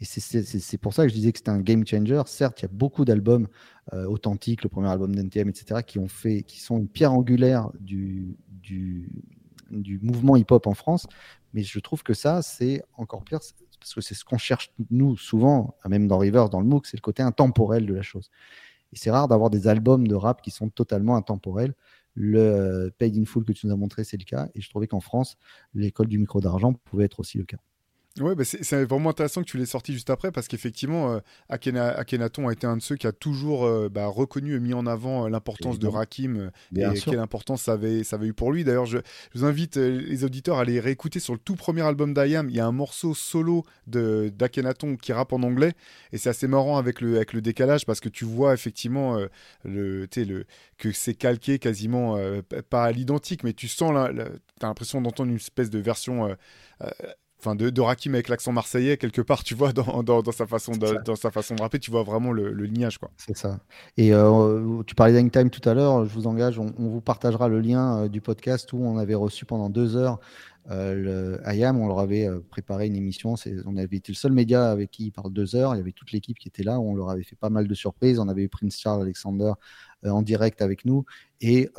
Et 0.00 0.04
c'est 0.04 0.78
pour 0.78 0.94
ça 0.94 1.02
que 1.02 1.08
je 1.08 1.14
disais 1.14 1.32
que 1.32 1.38
c'était 1.38 1.50
un 1.50 1.60
game 1.60 1.84
changer. 1.84 2.22
Certes, 2.26 2.60
il 2.60 2.62
y 2.62 2.66
a 2.66 2.70
beaucoup 2.72 3.04
d'albums 3.04 3.48
euh, 3.92 4.06
authentiques, 4.06 4.62
le 4.62 4.68
premier 4.68 4.88
album 4.88 5.14
d'NTM, 5.14 5.48
etc., 5.48 5.82
qui, 5.84 5.98
ont 5.98 6.06
fait, 6.06 6.42
qui 6.42 6.60
sont 6.60 6.78
une 6.78 6.88
pierre 6.88 7.12
angulaire 7.12 7.70
du, 7.80 8.36
mouvement 10.00 10.36
hip-hop 10.36 10.68
en 10.68 10.74
France. 10.74 11.08
Mais 11.52 11.62
je 11.64 11.80
trouve 11.80 12.04
que 12.04 12.14
ça, 12.14 12.42
c'est 12.42 12.84
encore 12.96 13.24
pire, 13.24 13.40
parce 13.80 13.94
que 13.94 14.00
c'est 14.00 14.14
ce 14.14 14.24
qu'on 14.24 14.38
cherche, 14.38 14.72
nous, 14.90 15.16
souvent, 15.16 15.74
même 15.88 16.06
dans 16.06 16.18
Rivers, 16.18 16.48
dans 16.48 16.60
le 16.60 16.66
MOOC, 16.66 16.86
c'est 16.86 16.96
le 16.96 17.02
côté 17.02 17.24
intemporel 17.24 17.84
de 17.84 17.94
la 17.94 18.02
chose. 18.02 18.30
Et 18.92 18.96
c'est 18.96 19.10
rare 19.10 19.26
d'avoir 19.26 19.50
des 19.50 19.66
albums 19.66 20.06
de 20.06 20.14
rap 20.14 20.42
qui 20.42 20.52
sont 20.52 20.68
totalement 20.68 21.16
intemporels. 21.16 21.74
Le 22.14 22.40
euh, 22.40 22.90
Paid 22.98 23.16
in 23.16 23.24
Full 23.24 23.44
que 23.44 23.52
tu 23.52 23.66
nous 23.66 23.72
as 23.72 23.76
montré, 23.76 24.04
c'est 24.04 24.16
le 24.16 24.24
cas. 24.24 24.48
Et 24.54 24.60
je 24.60 24.70
trouvais 24.70 24.86
qu'en 24.86 25.00
France, 25.00 25.38
l'école 25.74 26.06
du 26.06 26.18
micro 26.18 26.40
d'argent 26.40 26.72
pouvait 26.72 27.04
être 27.04 27.20
aussi 27.20 27.38
le 27.38 27.44
cas. 27.44 27.58
Ouais, 28.20 28.34
bah 28.34 28.44
c'est 28.44 28.84
vraiment 28.84 29.10
intéressant 29.10 29.42
que 29.42 29.46
tu 29.46 29.58
l'aies 29.58 29.66
sorti 29.66 29.92
juste 29.92 30.10
après 30.10 30.32
parce 30.32 30.48
qu'effectivement, 30.48 31.12
euh, 31.12 31.20
Akhenaton 31.48 32.48
a 32.48 32.52
été 32.52 32.66
un 32.66 32.76
de 32.76 32.82
ceux 32.82 32.96
qui 32.96 33.06
a 33.06 33.12
toujours 33.12 33.64
euh, 33.64 33.88
bah, 33.88 34.06
reconnu 34.06 34.56
et 34.56 34.60
mis 34.60 34.74
en 34.74 34.86
avant 34.86 35.26
euh, 35.26 35.28
l'importance 35.28 35.78
de 35.78 35.86
Rakim 35.86 36.50
et 36.74 37.00
quelle 37.00 37.18
importance 37.18 37.62
ça 37.62 37.72
avait, 37.72 38.04
ça 38.04 38.16
avait 38.16 38.26
eu 38.26 38.32
pour 38.32 38.52
lui. 38.52 38.64
D'ailleurs, 38.64 38.86
je, 38.86 38.98
vous 39.34 39.44
invite 39.44 39.76
les 39.76 40.24
auditeurs 40.24 40.58
à 40.58 40.62
aller 40.62 40.80
réécouter 40.80 41.20
sur 41.20 41.32
le 41.32 41.38
tout 41.38 41.56
premier 41.56 41.82
album 41.82 42.14
d'Ayam. 42.14 42.48
Il 42.50 42.56
y 42.56 42.60
a 42.60 42.66
un 42.66 42.72
morceau 42.72 43.14
solo 43.14 43.64
d'Akhenaton 43.86 44.96
qui 44.96 45.12
rappe 45.12 45.32
en 45.32 45.42
anglais 45.42 45.72
et 46.12 46.18
c'est 46.18 46.30
assez 46.30 46.48
marrant 46.48 46.78
avec 46.78 47.00
le, 47.00 47.16
avec 47.16 47.32
le 47.32 47.40
décalage 47.40 47.86
parce 47.86 48.00
que 48.00 48.08
tu 48.08 48.24
vois 48.24 48.54
effectivement 48.54 49.18
le, 49.64 50.08
le, 50.16 50.44
que 50.76 50.92
c'est 50.92 51.14
calqué 51.14 51.58
quasiment, 51.58 52.18
pas 52.70 52.84
à 52.84 52.92
l'identique, 52.92 53.44
mais 53.44 53.52
tu 53.52 53.68
sens, 53.68 53.92
tu 54.14 54.20
as 54.64 54.66
l'impression 54.66 55.00
d'entendre 55.00 55.30
une 55.30 55.36
espèce 55.36 55.70
de 55.70 55.78
version 55.78 56.36
enfin 57.40 57.54
de, 57.54 57.70
de 57.70 57.80
Rakim 57.80 58.14
avec 58.14 58.28
l'accent 58.28 58.52
marseillais 58.52 58.96
quelque 58.96 59.20
part, 59.20 59.44
tu 59.44 59.54
vois, 59.54 59.72
dans, 59.72 60.02
dans, 60.02 60.32
sa 60.32 60.46
façon 60.46 60.72
de, 60.72 61.02
dans 61.04 61.16
sa 61.16 61.30
façon 61.30 61.54
de 61.54 61.62
rapper, 61.62 61.78
tu 61.78 61.90
vois 61.90 62.02
vraiment 62.02 62.32
le, 62.32 62.52
lignage, 62.52 62.98
quoi. 62.98 63.10
C'est 63.16 63.36
ça. 63.36 63.60
Et 63.96 64.12
euh, 64.12 64.82
tu 64.86 64.94
parlais 64.94 65.12
d'Hangtime 65.14 65.50
tout 65.50 65.66
à 65.68 65.74
l'heure, 65.74 66.04
je 66.04 66.12
vous 66.12 66.26
engage, 66.26 66.58
on, 66.58 66.72
vous 66.76 67.00
partagera 67.00 67.48
le 67.48 67.60
lien 67.60 67.98
euh, 68.04 68.08
du 68.08 68.20
podcast 68.20 68.72
où 68.72 68.78
on 68.78 68.98
avait 68.98 69.14
reçu 69.14 69.44
pendant 69.44 69.70
deux 69.70 69.96
heures 69.96 70.18
euh, 70.70 71.38
le 71.40 71.54
IAM, 71.56 71.80
on 71.80 71.86
leur 71.86 72.00
avait 72.00 72.28
préparé 72.50 72.88
une 72.88 72.96
émission. 72.96 73.36
On 73.64 73.78
avait 73.78 73.96
été 73.96 74.12
le 74.12 74.16
seul 74.16 74.32
média 74.32 74.70
avec 74.70 74.90
qui 74.90 75.06
il 75.06 75.12
parle 75.12 75.32
deux 75.32 75.56
heures. 75.56 75.74
Il 75.74 75.78
y 75.78 75.80
avait 75.80 75.92
toute 75.92 76.12
l'équipe 76.12 76.38
qui 76.38 76.48
était 76.48 76.62
là. 76.62 76.78
On 76.78 76.94
leur 76.94 77.08
avait 77.08 77.22
fait 77.22 77.36
pas 77.36 77.48
mal 77.48 77.66
de 77.66 77.74
surprises. 77.74 78.18
On 78.18 78.28
avait 78.28 78.42
eu 78.42 78.48
Prince 78.50 78.78
Charles 78.78 79.00
Alexander 79.00 79.52
en 80.04 80.20
direct 80.20 80.60
avec 80.60 80.84
nous. 80.84 81.06
Et 81.40 81.70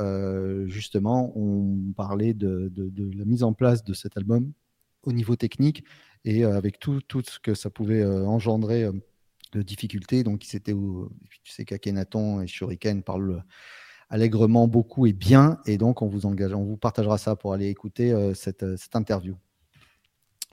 justement, 0.66 1.32
on 1.36 1.94
parlait 1.96 2.34
de, 2.34 2.72
de, 2.74 3.12
la 3.16 3.26
mise 3.26 3.44
en 3.44 3.54
place 3.54 3.84
de 3.84 3.94
cet 3.94 4.18
album 4.18 4.54
au 5.04 5.12
niveau 5.12 5.36
technique 5.36 5.84
et 6.26 6.44
euh, 6.44 6.56
avec 6.56 6.80
tout, 6.80 7.02
tout 7.02 7.24
ce 7.26 7.40
que 7.40 7.54
ça 7.54 7.70
pouvait 7.70 8.02
euh, 8.02 8.26
engendrer 8.26 8.84
euh, 8.84 8.92
de 9.54 9.62
difficultés. 9.62 10.24
Donc, 10.24 10.44
c'était 10.46 10.74
où 10.74 11.10
tu 11.44 11.52
sais 11.52 11.66
qu'Akenaton 11.66 12.42
et 12.42 12.48
Shuriken 12.48 13.04
parlent 13.04 13.44
allègrement 14.10 14.68
beaucoup 14.68 15.08
et 15.08 15.14
bien. 15.14 15.60
Et 15.66 15.78
donc, 15.78 16.02
on 16.02 16.08
vous 16.08 16.26
engage, 16.26 16.54
on 16.54 16.64
vous 16.64 16.78
partagera 16.78 17.18
ça 17.18 17.36
pour 17.36 17.54
aller 17.54 17.68
écouter 17.68 18.14
cette, 18.36 18.76
cette, 18.78 18.96
interview. 18.96 19.36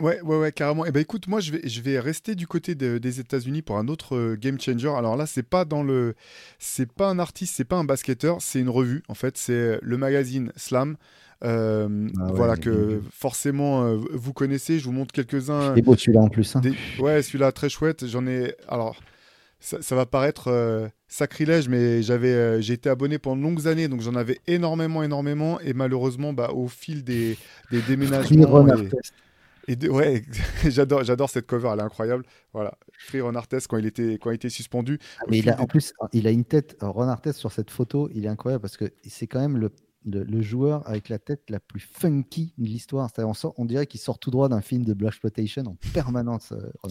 Ouais, 0.01 0.21
ouais, 0.23 0.39
ouais, 0.39 0.53
carrément. 0.53 0.87
Et 0.87 0.89
eh 0.89 0.93
ben 0.93 1.01
écoute, 1.01 1.27
moi 1.27 1.41
je 1.41 1.53
vais, 1.53 1.69
je 1.69 1.81
vais 1.81 1.99
rester 1.99 2.35
du 2.35 2.47
côté 2.47 2.75
des 2.75 3.21
États-Unis 3.21 3.63
pour 3.63 3.77
un 3.79 3.89
autre 3.89 4.35
game 4.35 4.59
changer. 4.59 4.89
Alors 4.89 5.17
là, 5.17 5.27
c'est 5.27 5.43
pas 5.43 5.67
dans 5.67 5.83
le, 5.83 6.15
c'est 6.59 6.91
pas 6.91 7.09
un 7.09 7.19
artiste, 7.19 7.55
c'est 7.57 7.65
pas 7.65 7.77
un 7.77 7.85
basketteur, 7.85 8.41
c'est 8.41 8.61
une 8.61 8.71
revue. 8.71 9.03
En 9.09 9.15
fait, 9.15 9.37
c'est 9.37 9.79
le 9.83 9.97
magazine 9.99 10.53
Slam. 10.57 10.97
Euh, 11.45 12.09
ah 12.19 12.31
voilà 12.33 12.57
que 12.57 13.03
forcément 13.11 13.85
euh, 13.85 13.99
vous 14.13 14.33
connaissez. 14.33 14.79
Je 14.79 14.85
vous 14.85 14.93
montre 14.93 15.13
quelques-uns. 15.13 15.75
C'est 15.75 15.83
beau 15.83 15.97
celui-là 15.97 16.21
en 16.21 16.29
plus. 16.29 16.57
Hein. 16.57 16.63
Ouais, 16.99 17.23
celui-là 17.23 17.53
très 17.53 17.69
chouette. 17.69 18.07
J'en 18.07 18.27
ai. 18.27 18.55
Alors, 18.69 18.97
ça, 19.61 19.95
va 19.95 20.07
paraître 20.07 20.49
euh, 20.49 20.89
sacrilège, 21.09 21.69
mais 21.69 22.03
j'avais, 22.03 22.63
j'ai 22.63 22.75
été 22.75 22.89
abonné 22.89 23.19
pendant 23.19 23.37
de 23.37 23.43
longues 23.43 23.67
années, 23.67 23.89
donc 23.89 24.01
j'en 24.01 24.15
avais 24.15 24.39
énormément, 24.47 25.03
énormément, 25.03 25.59
et 25.61 25.73
malheureusement, 25.73 26.33
bah, 26.33 26.51
au 26.53 26.69
fil 26.69 27.03
des, 27.05 27.37
des 27.71 27.81
déménagements. 27.89 28.67
Et, 29.69 29.89
ouais, 29.89 30.23
j'adore, 30.65 31.03
j'adore 31.03 31.29
cette 31.29 31.47
cover, 31.47 31.71
elle 31.73 31.81
est 31.81 31.83
incroyable. 31.83 32.25
Voilà, 32.53 32.79
Free 32.93 33.21
Ron 33.21 33.35
Artest 33.35 33.67
quand 33.67 33.79
il 33.79 33.87
était, 33.87 34.15
quand 34.15 34.31
il 34.31 34.35
était 34.35 34.49
suspendu. 34.49 34.99
Ah, 35.19 35.25
mais 35.29 35.39
il 35.39 35.51
a, 35.51 35.61
en 35.61 35.67
plus, 35.67 35.93
il 36.13 36.27
a 36.27 36.31
une 36.31 36.45
tête, 36.45 36.77
Ron 36.81 37.09
Artest 37.09 37.39
sur 37.39 37.51
cette 37.51 37.71
photo, 37.71 38.09
il 38.15 38.27
est 38.27 38.29
incroyable 38.29 38.63
parce 38.63 38.77
que 38.77 38.93
c'est 39.09 39.27
quand 39.27 39.41
même 39.41 39.57
le 39.57 39.71
le, 40.07 40.41
joueur 40.41 40.89
avec 40.89 41.09
la 41.09 41.19
tête 41.19 41.51
la 41.51 41.61
plus 41.61 41.81
funky 41.81 42.55
de 42.59 42.67
l'histoire. 42.67 43.11
On, 43.19 43.33
on, 43.57 43.65
dirait 43.65 43.87
qu'il 43.87 44.01
sort 44.01 44.19
tout 44.19 44.31
droit 44.31 44.49
d'un 44.49 44.61
film 44.61 44.85
de 44.85 44.95
Black 44.95 45.15
Exploitation 45.15 45.65
en 45.67 45.77
permanence. 45.93 46.53
Euh, 46.53 46.89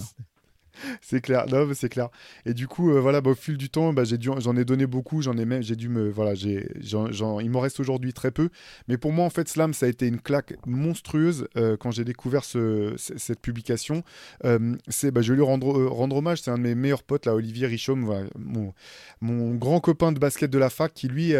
c'est 1.01 1.21
clair, 1.21 1.45
non, 1.47 1.67
c'est 1.73 1.89
clair. 1.89 2.09
Et 2.45 2.53
du 2.53 2.67
coup, 2.67 2.91
euh, 2.91 2.99
voilà, 2.99 3.21
bah, 3.21 3.31
au 3.31 3.35
fil 3.35 3.57
du 3.57 3.69
temps, 3.69 3.93
bah, 3.93 4.03
j'ai 4.03 4.17
j'en 4.19 4.55
ai 4.55 4.65
donné 4.65 4.87
beaucoup, 4.87 5.21
j'en 5.21 5.37
ai 5.37 5.45
même, 5.45 5.61
j'ai 5.61 5.75
dû 5.75 5.89
me, 5.89 6.09
voilà, 6.09 6.33
j'ai, 6.35 6.67
il 6.81 7.49
m'en 7.49 7.59
reste 7.59 7.79
aujourd'hui 7.79 8.13
très 8.13 8.31
peu. 8.31 8.49
Mais 8.87 8.97
pour 8.97 9.11
moi, 9.11 9.25
en 9.25 9.29
fait, 9.29 9.47
Slam, 9.47 9.73
ça 9.73 9.85
a 9.85 9.89
été 9.89 10.07
une 10.07 10.19
claque 10.19 10.55
monstrueuse 10.65 11.47
euh, 11.57 11.77
quand 11.77 11.91
j'ai 11.91 12.05
découvert 12.05 12.43
ce, 12.43 12.93
cette 12.97 13.39
publication. 13.39 14.03
Euh, 14.45 14.75
c'est, 14.87 15.11
bah, 15.11 15.21
je 15.21 15.31
vais 15.31 15.37
lui 15.37 15.45
rendre, 15.45 15.85
rendre 15.85 16.17
hommage. 16.17 16.41
C'est 16.41 16.51
un 16.51 16.57
de 16.57 16.63
mes 16.63 16.75
meilleurs 16.75 17.03
potes, 17.03 17.25
là, 17.25 17.35
Olivier 17.35 17.67
Richaume, 17.67 18.29
mon, 18.37 18.73
mon, 19.21 19.55
grand 19.55 19.79
copain 19.79 20.11
de 20.11 20.19
basket 20.19 20.49
de 20.49 20.57
la 20.57 20.69
fac, 20.69 20.93
qui 20.93 21.07
lui 21.07 21.33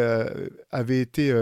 avait 0.71 1.01
été 1.01 1.33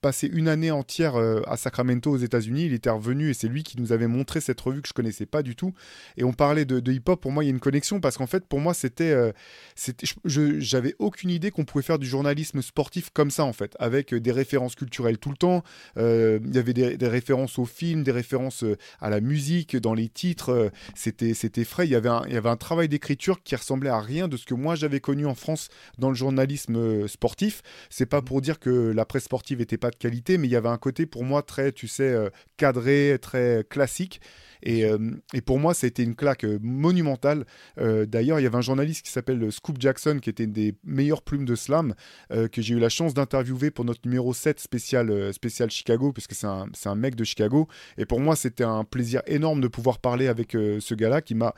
passé 0.00 0.28
une 0.32 0.48
année 0.48 0.70
entière 0.70 1.16
à 1.16 1.56
Sacramento 1.56 2.10
aux 2.10 2.16
États-Unis. 2.16 2.66
Il 2.66 2.72
était 2.72 2.90
revenu 2.90 3.30
et 3.30 3.34
c'est 3.34 3.48
lui 3.48 3.62
qui 3.62 3.80
nous 3.80 3.92
avait 3.92 4.06
montré 4.06 4.40
cette 4.40 4.60
revue 4.60 4.82
que 4.82 4.88
je 4.88 4.92
connaissais 4.92 5.26
pas 5.26 5.42
du 5.42 5.56
tout. 5.56 5.72
Et 6.16 6.24
on 6.24 6.32
parlait 6.32 6.64
de, 6.64 6.80
de 6.80 6.92
hip-hop. 6.92 7.20
Pour 7.20 7.32
moi, 7.32 7.39
il 7.40 7.46
y 7.46 7.48
a 7.48 7.50
une 7.50 7.60
connexion 7.60 8.00
parce 8.00 8.16
qu'en 8.16 8.26
fait, 8.26 8.46
pour 8.46 8.60
moi, 8.60 8.74
c'était, 8.74 9.10
euh, 9.10 9.32
j'avais 10.24 10.94
aucune 10.98 11.30
idée 11.30 11.50
qu'on 11.50 11.64
pouvait 11.64 11.84
faire 11.84 11.98
du 11.98 12.06
journalisme 12.06 12.62
sportif 12.62 13.10
comme 13.10 13.30
ça, 13.30 13.44
en 13.44 13.52
fait, 13.52 13.76
avec 13.78 14.14
euh, 14.14 14.20
des 14.20 14.32
références 14.32 14.74
culturelles 14.74 15.18
tout 15.18 15.30
le 15.30 15.36
temps. 15.36 15.62
Euh, 15.96 16.38
il 16.44 16.54
y 16.54 16.58
avait 16.58 16.72
des, 16.72 17.08
références 17.08 17.58
aux 17.58 17.64
films, 17.64 18.02
des 18.02 18.12
références 18.12 18.64
à 19.00 19.10
la 19.10 19.20
musique, 19.20 19.76
dans 19.76 19.94
les 19.94 20.08
titres. 20.08 20.70
c'était, 20.94 21.34
frais. 21.64 21.86
Il 21.86 21.90
y 21.90 21.94
avait 21.94 22.08
un, 22.08 22.22
il 22.26 22.34
y 22.34 22.36
avait 22.36 22.48
un 22.48 22.56
travail 22.56 22.88
d'écriture 22.88 23.42
qui 23.42 23.56
ressemblait 23.56 23.90
à 23.90 24.00
rien 24.00 24.28
de 24.28 24.36
ce 24.36 24.46
que 24.46 24.54
moi 24.54 24.74
j'avais 24.74 25.00
connu 25.00 25.26
en 25.26 25.34
France 25.34 25.68
dans 25.98 26.08
le 26.08 26.14
journalisme 26.14 27.08
sportif. 27.08 27.62
C'est 27.90 28.06
pas 28.06 28.20
mmh. 28.20 28.24
pour 28.24 28.40
dire 28.40 28.58
que 28.58 28.70
la 28.70 29.04
presse 29.04 29.24
sportive 29.24 29.60
était 29.60 29.78
pas 29.78 29.90
de 29.90 29.96
qualité, 29.96 30.38
mais 30.38 30.46
il 30.46 30.50
y 30.50 30.56
avait 30.56 30.68
un 30.68 30.78
côté 30.78 31.06
pour 31.06 31.24
moi 31.24 31.42
très, 31.42 31.72
tu 31.72 31.88
sais, 31.88 32.16
cadré, 32.56 33.18
très 33.20 33.64
classique. 33.68 34.20
Euh, 34.66 35.10
et, 35.32 35.40
pour 35.40 35.58
moi, 35.58 35.74
ça 35.74 35.86
a 35.86 35.88
été 35.88 36.02
une 36.02 36.14
claque 36.14 36.44
euh, 36.44 36.58
Euh, 37.78 38.06
d'ailleurs, 38.06 38.40
il 38.40 38.42
y 38.42 38.46
avait 38.46 38.56
un 38.56 38.62
journaliste 38.62 39.04
qui 39.04 39.10
s'appelle 39.12 39.50
Scoop 39.50 39.76
Jackson, 39.78 40.18
qui 40.20 40.30
était 40.30 40.44
une 40.44 40.52
des 40.52 40.74
meilleures 40.84 41.22
plumes 41.22 41.44
de 41.44 41.54
slam, 41.54 41.94
que 42.30 42.62
j'ai 42.62 42.74
eu 42.74 42.78
la 42.78 42.88
chance 42.88 43.14
d'interviewer 43.14 43.70
pour 43.70 43.84
notre 43.84 44.00
numéro 44.04 44.32
7 44.32 44.60
spécial, 44.60 45.32
spécial 45.32 45.70
Chicago, 45.70 46.12
puisque 46.12 46.34
c'est 46.34 46.46
un, 46.46 46.66
un, 46.84 46.94
mec 46.94 47.14
de 47.14 47.24
Chicago. 47.24 47.68
Et 47.98 48.06
pour 48.06 48.20
moi, 48.20 48.36
c'était 48.36 48.64
un 48.64 48.84
plaisir 48.84 49.22
énorme 49.26 49.60
de 49.60 49.68
pouvoir 49.68 49.98
parler 49.98 50.28
avec 50.28 50.52
ce 50.52 50.94
gars-là 50.94 51.22
qui 51.22 51.34
m'a 51.34 51.54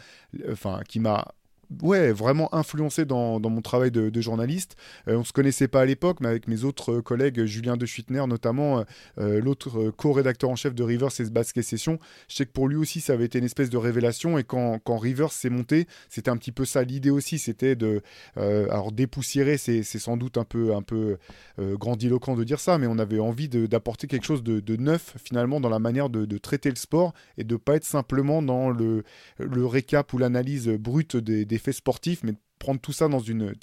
enfin, 0.51 0.81
qui 0.89 1.01
m'a 1.01 1.35
ouais, 1.83 2.13
vraiment 2.13 2.55
influencé 2.55 3.05
dans, 3.05 3.41
dans 3.41 3.51
mon 3.51 3.61
travail 3.61 3.91
de, 3.91 4.21
journaliste. 4.21 4.77
Euh, 5.09 5.17
on 5.17 5.25
se 5.25 5.33
connaissait 5.33 5.69
pas 5.69 5.81
à 5.81 5.85
l'époque, 5.85 6.19
mais 6.21 6.29
avec 6.29 6.49
mes 6.49 6.65
autres 6.65 7.01
collègues, 7.01 7.45
Julien 7.45 7.77
de 7.77 7.87
Schuitner 7.87 8.25
notamment, 8.27 8.79
euh, 8.79 8.83
euh, 9.19 9.41
l'autre 9.41 9.91
co-rédacteur 9.91 10.51
en 10.51 10.57
chef 10.57 10.75
de 10.75 10.83
Rivers 10.83 11.09
et 11.19 11.25
Basket 11.25 11.65
Session, 11.65 11.99
je 12.29 12.37
sais 12.37 12.47
que 12.47 12.53
pour 12.53 12.69
lui 12.69 12.77
aussi, 12.77 13.01
ça 13.01 13.15
avait 13.15 13.25
été 13.25 13.39
une 13.39 13.45
espèce 13.45 13.71
de 13.71 13.77
révélation. 13.77 14.39
Et 14.39 14.45
quand, 14.45 14.79
quand 14.85 14.99
Rivers 14.99 15.33
s'est 15.33 15.51
monté, 15.51 15.87
c'était 16.09 16.31
un 16.31 16.37
petit 16.37 16.53
peu 16.53 16.65
ça 16.65 16.83
l'idée 16.83 17.11
aussi, 17.11 17.39
c'était 17.39 17.75
de. 17.77 18.03
alors, 18.37 18.93
dépoussiérer, 18.93 19.57
c'est 19.57 19.83
sans 19.83 20.17
doute 20.17 20.39
un 20.39 20.45
peu, 20.45 20.75
un 20.75 20.83
peu 20.83 21.17
grandiloquent 21.59 22.37
de 22.37 22.45
dire 22.45 22.61
ça, 22.61 22.79
mais 22.79 22.87
on 22.87 22.99
avait 22.99 23.19
envie 23.19 23.49
d'apporter 23.49 24.07
quelque 24.07 24.25
chose 24.25 24.43
de, 24.43 24.61
de, 24.61 24.77
neuf 24.77 25.15
finalement 25.23 25.61
dans 25.61 25.69
la 25.69 25.79
manière 25.79 26.11
de, 26.11 26.25
de, 26.25 26.39
traiter 26.39 26.71
le 26.71 26.77
sport 26.77 27.13
et 27.39 27.45
de 27.45 27.57
pas 27.57 27.77
être 27.77 27.85
simplement 27.85 28.43
dans 28.43 28.71
le, 28.71 29.05
le 29.39 29.67
récap 29.67 30.13
ou 30.13 30.19
l'analyse 30.19 30.69
brute 30.69 31.17
des 31.17 31.45
sportif, 31.71 32.25
mais 32.25 32.33
de 32.33 32.39
prendre 32.59 32.81
tout 32.81 32.93
ça 32.93 33.07
dans 33.07 33.21
une. 33.21 33.55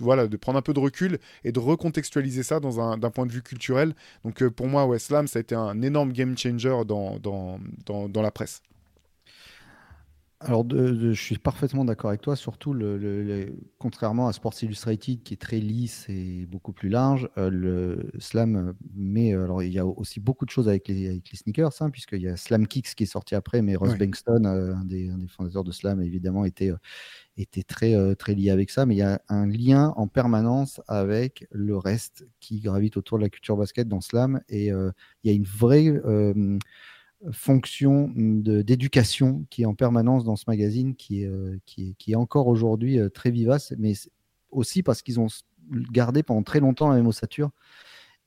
Voilà, 0.00 0.26
de 0.26 0.36
prendre 0.36 0.58
un 0.58 0.62
peu 0.62 0.74
de 0.74 0.80
recul 0.80 1.18
et 1.42 1.52
de 1.52 1.58
recontextualiser 1.58 2.42
ça 2.42 2.60
dans 2.60 2.80
un, 2.80 2.98
d'un 2.98 3.10
point 3.10 3.24
de 3.24 3.32
vue 3.32 3.42
culturel. 3.42 3.94
Donc 4.24 4.42
euh, 4.42 4.50
pour 4.50 4.66
moi, 4.66 4.84
ouais, 4.84 4.98
Slam, 4.98 5.26
ça 5.26 5.38
a 5.38 5.40
été 5.40 5.54
un 5.54 5.80
énorme 5.80 6.12
game 6.12 6.36
changer 6.36 6.82
dans, 6.86 7.18
dans, 7.18 7.58
dans, 7.86 8.06
dans 8.06 8.20
la 8.20 8.30
presse. 8.30 8.60
Alors, 10.48 10.64
je 10.70 11.12
suis 11.12 11.38
parfaitement 11.38 11.84
d'accord 11.84 12.10
avec 12.10 12.20
toi. 12.20 12.36
Surtout, 12.36 12.72
le, 12.72 13.52
contrairement 13.78 14.28
à 14.28 14.32
Sports 14.32 14.54
Illustrated, 14.62 15.22
qui 15.24 15.34
est 15.34 15.40
très 15.40 15.58
lisse 15.58 16.06
et 16.08 16.46
beaucoup 16.46 16.72
plus 16.72 16.88
large, 16.88 17.28
euh, 17.36 17.50
le 17.50 18.10
Slam 18.20 18.74
mais 18.94 19.34
Alors, 19.34 19.64
il 19.64 19.72
y 19.72 19.80
a 19.80 19.84
aussi 19.84 20.20
beaucoup 20.20 20.44
de 20.44 20.50
choses 20.50 20.68
avec 20.68 20.86
les, 20.86 21.08
avec 21.08 21.30
les 21.32 21.36
sneakers, 21.36 21.72
hein, 21.80 21.90
puisqu'il 21.90 22.22
y 22.22 22.28
a 22.28 22.36
Slam 22.36 22.68
Kicks 22.68 22.94
qui 22.94 23.02
est 23.02 23.06
sorti 23.06 23.34
après, 23.34 23.60
mais 23.60 23.74
Ross 23.74 23.98
Bankston, 23.98 24.44
euh, 24.44 24.72
un, 24.74 24.84
des, 24.84 25.10
un, 25.10 25.18
des, 25.18 25.26
fondateurs 25.26 25.64
de 25.64 25.72
Slam, 25.72 26.00
évidemment, 26.00 26.44
était, 26.44 26.70
était 27.36 27.64
très, 27.64 27.96
euh, 27.96 28.14
très 28.14 28.34
lié 28.34 28.50
avec 28.50 28.70
ça. 28.70 28.86
Mais 28.86 28.94
il 28.94 28.98
y 28.98 29.02
a 29.02 29.20
un 29.28 29.48
lien 29.48 29.94
en 29.96 30.06
permanence 30.06 30.80
avec 30.86 31.48
le 31.50 31.76
reste 31.76 32.24
qui 32.38 32.60
gravite 32.60 32.96
autour 32.96 33.18
de 33.18 33.24
la 33.24 33.30
culture 33.30 33.56
basket 33.56 33.88
dans 33.88 34.00
Slam. 34.00 34.40
Et 34.48 34.66
il 34.66 34.92
y 35.24 35.30
a 35.30 35.32
une 35.32 35.44
vraie 35.44 35.92
fonction 37.32 38.12
d'éducation 38.14 39.46
qui 39.50 39.62
est 39.62 39.66
en 39.66 39.74
permanence 39.74 40.24
dans 40.24 40.36
ce 40.36 40.44
magazine, 40.46 40.94
qui 40.94 41.22
est, 41.22 41.26
euh, 41.26 41.58
qui 41.64 41.94
qui 41.98 42.12
est 42.12 42.16
encore 42.16 42.46
aujourd'hui 42.46 42.98
euh, 42.98 43.08
très 43.08 43.30
vivace, 43.30 43.72
mais 43.78 43.94
aussi 44.50 44.82
parce 44.82 45.02
qu'ils 45.02 45.18
ont 45.18 45.28
gardé 45.90 46.22
pendant 46.22 46.42
très 46.42 46.60
longtemps 46.60 46.88
la 46.88 46.96
même 46.96 47.06
ossature. 47.06 47.50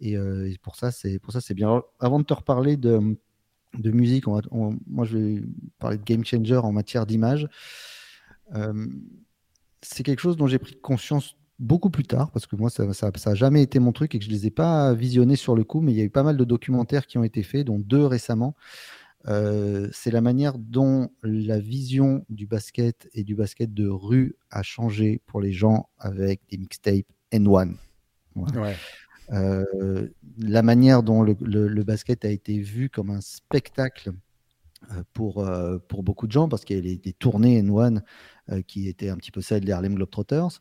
Et, 0.01 0.17
euh, 0.17 0.51
pour 0.61 0.75
ça, 0.75 0.91
c'est 0.91 1.19
pour 1.19 1.33
ça 1.33 1.41
c'est 1.41 1.53
bien. 1.53 1.83
avant 1.99 2.19
de 2.19 2.25
te 2.25 2.33
reparler 2.33 2.77
de, 2.77 3.17
de 3.77 3.91
musique, 3.91 4.27
on 4.27 4.77
moi 4.87 5.05
je 5.05 5.17
vais 5.17 5.43
parler 5.77 5.97
de 5.97 6.03
game 6.03 6.25
changer 6.25 6.57
en 6.57 6.71
matière 6.71 7.05
d'image. 7.05 7.47
c'est 9.81 10.03
quelque 10.03 10.19
chose 10.19 10.37
dont 10.37 10.47
j'ai 10.47 10.59
pris 10.59 10.75
conscience 10.79 11.35
beaucoup 11.59 11.89
plus 11.89 12.05
tard, 12.05 12.31
parce 12.31 12.47
que 12.47 12.55
moi, 12.55 12.69
ça 12.69 12.85
n'a 12.85 12.93
ça, 12.93 13.11
ça 13.15 13.35
jamais 13.35 13.61
été 13.61 13.79
mon 13.79 13.91
truc 13.91 14.15
et 14.15 14.19
que 14.19 14.25
je 14.25 14.29
ne 14.29 14.35
les 14.35 14.47
ai 14.47 14.51
pas 14.51 14.93
visionnés 14.93 15.35
sur 15.35 15.55
le 15.55 15.63
coup, 15.63 15.81
mais 15.81 15.91
il 15.91 15.97
y 15.97 16.01
a 16.01 16.05
eu 16.05 16.09
pas 16.09 16.23
mal 16.23 16.37
de 16.37 16.43
documentaires 16.45 17.05
qui 17.05 17.17
ont 17.17 17.23
été 17.23 17.43
faits, 17.43 17.67
dont 17.67 17.79
deux 17.79 18.05
récemment. 18.05 18.55
Euh, 19.27 19.89
c'est 19.91 20.11
la 20.11 20.21
manière 20.21 20.57
dont 20.57 21.09
la 21.23 21.59
vision 21.59 22.25
du 22.29 22.47
basket 22.47 23.09
et 23.13 23.23
du 23.23 23.35
basket 23.35 23.73
de 23.73 23.87
rue 23.87 24.37
a 24.49 24.63
changé 24.63 25.21
pour 25.25 25.41
les 25.41 25.51
gens 25.51 25.89
avec 25.97 26.41
des 26.49 26.57
mixtapes 26.57 27.05
N1. 27.31 27.73
Euh, 29.31 30.07
la 30.39 30.63
manière 30.63 31.03
dont 31.03 31.21
le, 31.21 31.35
le, 31.41 31.83
basket 31.83 32.25
a 32.25 32.29
été 32.29 32.57
vu 32.59 32.89
comme 32.89 33.11
un 33.11 33.21
spectacle 33.21 34.11
euh, 34.91 35.03
pour, 35.13 35.47
pour 35.87 36.03
beaucoup 36.03 36.25
de 36.25 36.31
gens, 36.31 36.47
parce 36.47 36.63
qu'il 36.63 36.87
y 36.87 36.93
a 36.93 36.95
des 36.95 37.13
tournées 37.13 37.61
N1 37.61 38.01
qui 38.65 38.87
étaient 38.87 39.09
un 39.09 39.17
petit 39.17 39.31
peu 39.31 39.41
celles 39.41 39.65
des 39.65 39.71
Harlem 39.71 39.93
Globetrotters. 39.95 40.59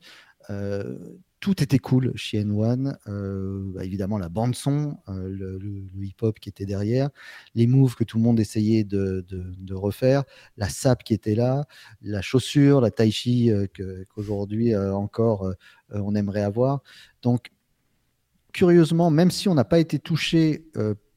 Euh, 0.50 0.96
tout 1.40 1.62
était 1.62 1.78
cool 1.78 2.12
chez 2.16 2.42
N1. 2.42 2.96
Euh, 3.06 3.62
bah, 3.72 3.84
évidemment, 3.84 4.18
la 4.18 4.28
bande-son, 4.28 4.96
euh, 5.08 5.28
le, 5.28 6.04
hip-hop 6.04 6.40
qui 6.40 6.48
était 6.48 6.66
derrière, 6.66 7.10
les 7.54 7.66
moves 7.66 7.94
que 7.94 8.02
tout 8.02 8.16
le 8.16 8.24
monde 8.24 8.40
essayait 8.40 8.82
de, 8.82 9.24
refaire, 9.72 10.24
la 10.56 10.68
sap 10.68 11.04
qui 11.04 11.14
était 11.14 11.36
là, 11.36 11.64
la 12.02 12.22
chaussure, 12.22 12.80
la 12.80 12.90
tai 12.90 13.10
chi 13.10 13.52
qu'aujourd'hui 14.14 14.74
encore 14.76 15.54
on 15.90 16.14
aimerait 16.16 16.42
avoir. 16.42 16.82
Donc, 17.22 17.52
curieusement, 18.52 19.10
même 19.10 19.30
si 19.30 19.48
on 19.48 19.54
n'a 19.54 19.64
pas 19.64 19.78
été 19.78 20.00
touché 20.00 20.64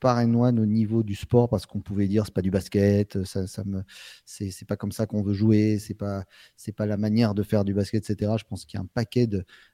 par 0.02 0.20
N1 0.20 0.60
au 0.60 0.66
niveau 0.66 1.04
du 1.04 1.16
sport 1.16 1.48
parce 1.48 1.66
qu'on 1.66 1.80
pouvait 1.80 2.08
dire 2.08 2.26
c'est 2.26 2.34
pas 2.34 2.42
du 2.42 2.52
basket, 2.52 3.24
ça, 3.24 3.48
ça 3.48 3.64
me, 3.64 3.84
c'est 4.26 4.68
pas 4.68 4.76
comme 4.76 4.92
ça 4.92 5.06
qu'on 5.06 5.22
veut 5.22 5.34
jouer, 5.34 5.78
c'est 5.80 5.94
pas, 5.94 6.26
c'est 6.58 6.74
pas 6.74 6.86
la 6.86 6.98
manière 6.98 7.34
de 7.34 7.44
faire 7.44 7.64
du 7.64 7.74
basket, 7.74 8.10
etc. 8.10 8.34
Je 8.38 8.44
pense 8.44 8.66
qu'il 8.66 8.78
y 8.78 8.82
a 8.82 8.84
un 8.84 8.90
paquet 8.94 9.30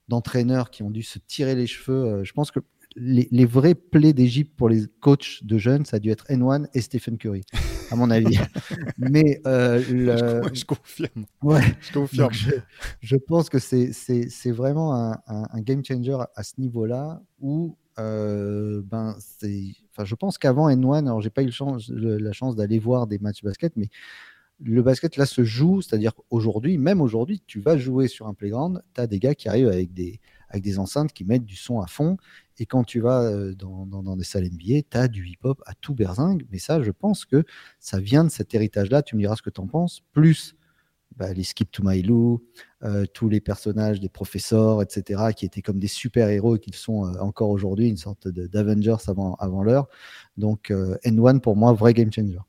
d'entraîneurs 0.07 0.69
qui 0.69 0.83
ont 0.83 0.91
dû 0.91 1.01
se 1.01 1.17
tirer 1.17 1.55
les 1.55 1.65
cheveux. 1.65 2.05
Euh, 2.05 2.23
je 2.23 2.33
pense 2.33 2.51
que 2.51 2.59
les, 2.97 3.27
les 3.31 3.45
vrais 3.45 3.73
plaies 3.73 4.13
d'Égypte 4.13 4.55
pour 4.57 4.69
les 4.69 4.83
coachs 4.99 5.43
de 5.43 5.57
jeunes, 5.57 5.85
ça 5.85 5.97
a 5.97 5.99
dû 5.99 6.09
être 6.09 6.25
N1 6.27 6.67
et 6.73 6.81
Stephen 6.81 7.17
Curry, 7.17 7.43
à 7.89 7.95
mon 7.95 8.11
avis. 8.11 8.37
Mais 8.97 9.39
euh, 9.47 9.81
je, 9.81 10.65
confirme. 10.65 11.25
Ouais. 11.41 11.61
Je 11.79 11.93
confirme. 11.93 12.33
Je, 12.99 13.15
pense 13.15 13.49
que 13.49 13.59
c'est 13.59 14.51
vraiment 14.51 14.93
un, 14.93 15.21
un, 15.27 15.61
game 15.61 15.85
changer 15.85 16.17
à 16.35 16.43
ce 16.43 16.59
niveau-là 16.59 17.21
où 17.39 17.77
euh, 17.99 18.81
ben, 18.83 19.15
enfin, 19.91 20.05
je 20.05 20.15
pense 20.15 20.38
qu'avant 20.38 20.69
N1, 20.69 21.05
alors 21.05 21.21
j'ai 21.21 21.29
pas 21.29 21.43
eu 21.43 21.51
la 21.89 22.31
chance 22.31 22.55
d'aller 22.55 22.79
voir 22.79 23.07
des 23.07 23.19
matchs 23.19 23.41
de 23.41 23.47
basket, 23.47 23.73
mais 23.75 23.89
le 24.60 24.81
basket 24.81 25.17
là 25.17 25.25
se 25.25 25.43
joue, 25.43 25.81
c'est-à-dire 25.81 26.13
aujourd'hui, 26.29 26.77
même 26.77 27.01
aujourd'hui, 27.01 27.43
tu 27.45 27.60
vas 27.60 27.77
jouer 27.77 28.07
sur 28.07 28.27
un 28.27 28.33
playground, 28.33 28.81
tu 28.93 29.01
as 29.01 29.07
des 29.07 29.19
gars 29.19 29.36
qui 29.36 29.49
arrivent 29.49 29.67
avec 29.67 29.93
des, 29.93 30.19
avec 30.49 30.63
des 30.63 30.79
enceintes 30.79 31.13
qui 31.13 31.25
mettent 31.25 31.45
du 31.45 31.55
son 31.55 31.79
à 31.79 31.88
fond, 31.88 32.17
et 32.57 32.65
quand 32.65 32.83
tu 32.83 32.99
vas 32.99 33.21
euh, 33.23 33.53
dans, 33.53 33.86
dans, 33.86 34.01
dans 34.01 34.17
des 34.17 34.23
salles 34.23 34.45
NBA, 34.45 34.81
tu 34.89 34.97
as 34.97 35.07
du 35.07 35.27
hip-hop 35.27 35.62
à 35.65 35.73
tout 35.75 35.93
berzingue, 35.93 36.45
mais 36.51 36.57
ça, 36.57 36.81
je 36.81 36.91
pense 36.91 37.25
que 37.25 37.43
ça 37.79 37.99
vient 37.99 38.23
de 38.23 38.29
cet 38.29 38.53
héritage-là, 38.53 39.03
tu 39.03 39.15
me 39.15 39.21
diras 39.21 39.36
ce 39.36 39.43
que 39.43 39.51
tu 39.51 39.62
en 39.62 39.67
penses, 39.67 40.01
plus 40.12 40.57
bah, 41.17 41.34
les 41.34 41.43
Skip 41.43 41.71
to 41.71 41.84
My 41.84 42.01
Lou, 42.01 42.43
euh, 42.84 43.06
tous 43.12 43.27
les 43.27 43.41
personnages 43.41 43.99
des 43.99 44.10
professeurs, 44.10 44.82
etc., 44.82 45.34
qui 45.36 45.45
étaient 45.45 45.62
comme 45.63 45.80
des 45.80 45.88
super-héros 45.88 46.58
et 46.58 46.60
qui 46.60 46.71
sont 46.71 47.06
euh, 47.06 47.19
encore 47.19 47.49
aujourd'hui 47.49 47.89
une 47.89 47.97
sorte 47.97 48.27
d'Avengers 48.27 48.97
avant, 49.08 49.36
avant 49.36 49.63
l'heure. 49.63 49.88
Donc, 50.38 50.71
euh, 50.71 50.97
N1, 51.03 51.39
pour 51.39 51.56
moi, 51.56 51.73
vrai 51.73 51.93
game 51.93 52.12
changer. 52.12 52.39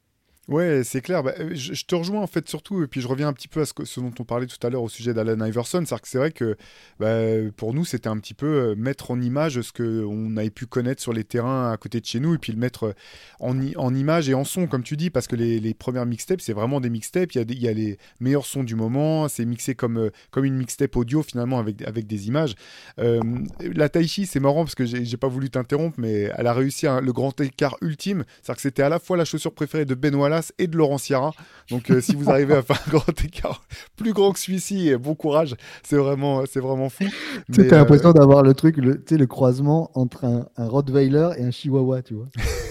Ouais, 0.49 0.83
c'est 0.83 1.03
clair. 1.03 1.23
Bah, 1.23 1.35
euh, 1.41 1.51
je, 1.53 1.85
te 1.85 1.95
rejoins 1.95 2.23
en 2.23 2.27
fait 2.27 2.49
surtout, 2.49 2.83
et 2.83 2.87
puis 2.87 3.03
je 3.03 3.07
reviens 3.07 3.29
un 3.29 3.35
petit 3.35 3.49
peu 3.49 3.61
à 3.61 3.67
ce, 3.67 4.01
dont 4.01 4.15
on 4.19 4.25
parlait 4.25 4.47
tout 4.47 4.67
à 4.67 4.71
l'heure 4.71 4.83
au 4.83 4.89
sujet 4.89 5.13
d'Alan 5.13 5.45
Iverson. 5.45 5.85
C'est-à-dire 5.85 6.01
que 6.01 6.09
c'est 6.09 6.17
vrai 6.17 6.31
que 6.31 6.57
bah, 6.99 7.51
pour 7.55 7.75
nous, 7.75 7.85
c'était 7.85 8.09
un 8.09 8.17
petit 8.17 8.33
peu 8.33 8.47
euh, 8.47 8.75
mettre 8.75 9.11
en 9.11 9.21
image 9.21 9.61
ce 9.61 9.73
qu'on 9.73 10.39
avait 10.39 10.49
pu 10.49 10.65
connaître 10.65 11.03
sur 11.03 11.13
les 11.13 11.25
terrains 11.25 11.71
à 11.71 11.77
côté 11.77 12.01
de 12.01 12.07
chez 12.07 12.19
nous, 12.19 12.35
et 12.35 12.39
puis 12.39 12.53
le 12.53 12.59
mettre 12.59 12.85
euh, 12.85 13.73
en, 13.77 13.95
image 13.95 14.31
et 14.31 14.35
en 14.35 14.45
son, 14.45 14.67
comme 14.67 14.83
tu 14.83 14.97
dis, 14.97 15.11
parce 15.11 15.27
que 15.27 15.37
les, 15.37 15.61
les 15.61 15.75
premières 15.75 16.07
mixtapes, 16.07 16.41
c'est 16.41 16.55
vraiment 16.55 16.81
des 16.81 16.89
mixtapes. 16.89 17.33
Il 17.35 17.63
y, 17.63 17.69
a 17.69 17.73
les 17.75 17.99
meilleurs 18.19 18.47
sons 18.47 18.65
du 18.65 18.75
moment, 18.75 19.29
c'est 19.29 19.45
mixé 19.45 19.75
comme, 19.75 20.11
comme 20.31 20.47
une 20.47 20.57
mixtape 20.57 20.97
audio 20.97 21.23
finalement 21.23 21.59
avec, 21.59 21.83
avec 21.83 22.07
des 22.07 22.27
images. 22.27 22.55
la 22.97 23.89
Taichi, 23.91 24.25
c'est 24.25 24.41
marrant 24.41 24.65
parce 24.65 24.75
que 24.75 24.87
j'ai 24.87 25.17
pas 25.19 25.29
voulu 25.29 25.51
t'interrompre, 25.51 25.97
mais 26.01 26.31
elle 26.37 26.47
a 26.47 26.55
réussi 26.55 26.87
le 26.87 27.13
grand 27.13 27.39
écart 27.39 27.77
ultime. 27.83 28.25
C'est-à-dire 28.41 28.57
que 28.57 28.63
c'était 28.63 28.83
à 28.83 28.89
la 28.89 28.99
fois 28.99 29.19
la 29.19 29.27
chaussure 29.27 29.53
préférée 29.53 29.85
de 29.85 29.95
Ben 29.95 30.15
Et 30.59 30.67
de 30.67 30.77
Laurent 30.77 30.99
Sierra. 30.99 31.33
Donc 31.71 31.91
euh, 31.91 32.01
si 32.01 32.15
vous 32.15 32.31
arrivez 32.31 32.55
à 32.55 32.63
faire 32.63 32.81
un 32.87 32.91
grand 32.91 33.25
écart 33.25 33.63
plus 33.97 34.13
grand 34.13 34.33
que 34.33 34.39
celui-ci, 34.39 34.95
bon 34.97 35.15
courage, 35.15 35.55
c'est 35.83 35.97
vraiment, 35.97 36.45
c'est 36.51 36.61
vraiment 36.61 36.89
fou. 36.89 37.05
Tu 37.53 37.61
as 37.61 37.79
l'impression 37.79 38.11
euh, 38.11 38.15
d'avoir 38.15 38.43
le 38.43 38.55
truc, 38.55 38.77
le, 38.77 39.03
le 39.11 39.27
croisement 39.27 39.91
entre 39.95 40.25
un, 40.25 40.47
Rottweiler 40.57 41.31
et 41.39 41.45
un 41.45 41.51
Chihuahua, 41.51 42.03
tu 42.03 42.15
vois. 42.15 42.29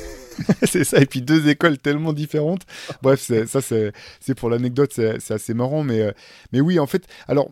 c'est 0.64 0.84
ça, 0.84 1.00
et 1.00 1.06
puis 1.06 1.22
deux 1.22 1.48
écoles 1.48 1.78
tellement 1.78 2.14
différentes. 2.14 2.62
Bref, 3.02 3.22
ça, 3.22 3.62
c'est 3.62 4.36
pour 4.36 4.50
l'anecdote, 4.50 4.92
c'est 4.94 5.32
assez 5.32 5.54
marrant. 5.54 5.84
Mais, 5.84 6.02
euh, 6.02 6.12
mais 6.54 6.62
oui, 6.62 6.80
en 6.80 6.88
fait, 6.88 7.06
alors, 7.28 7.50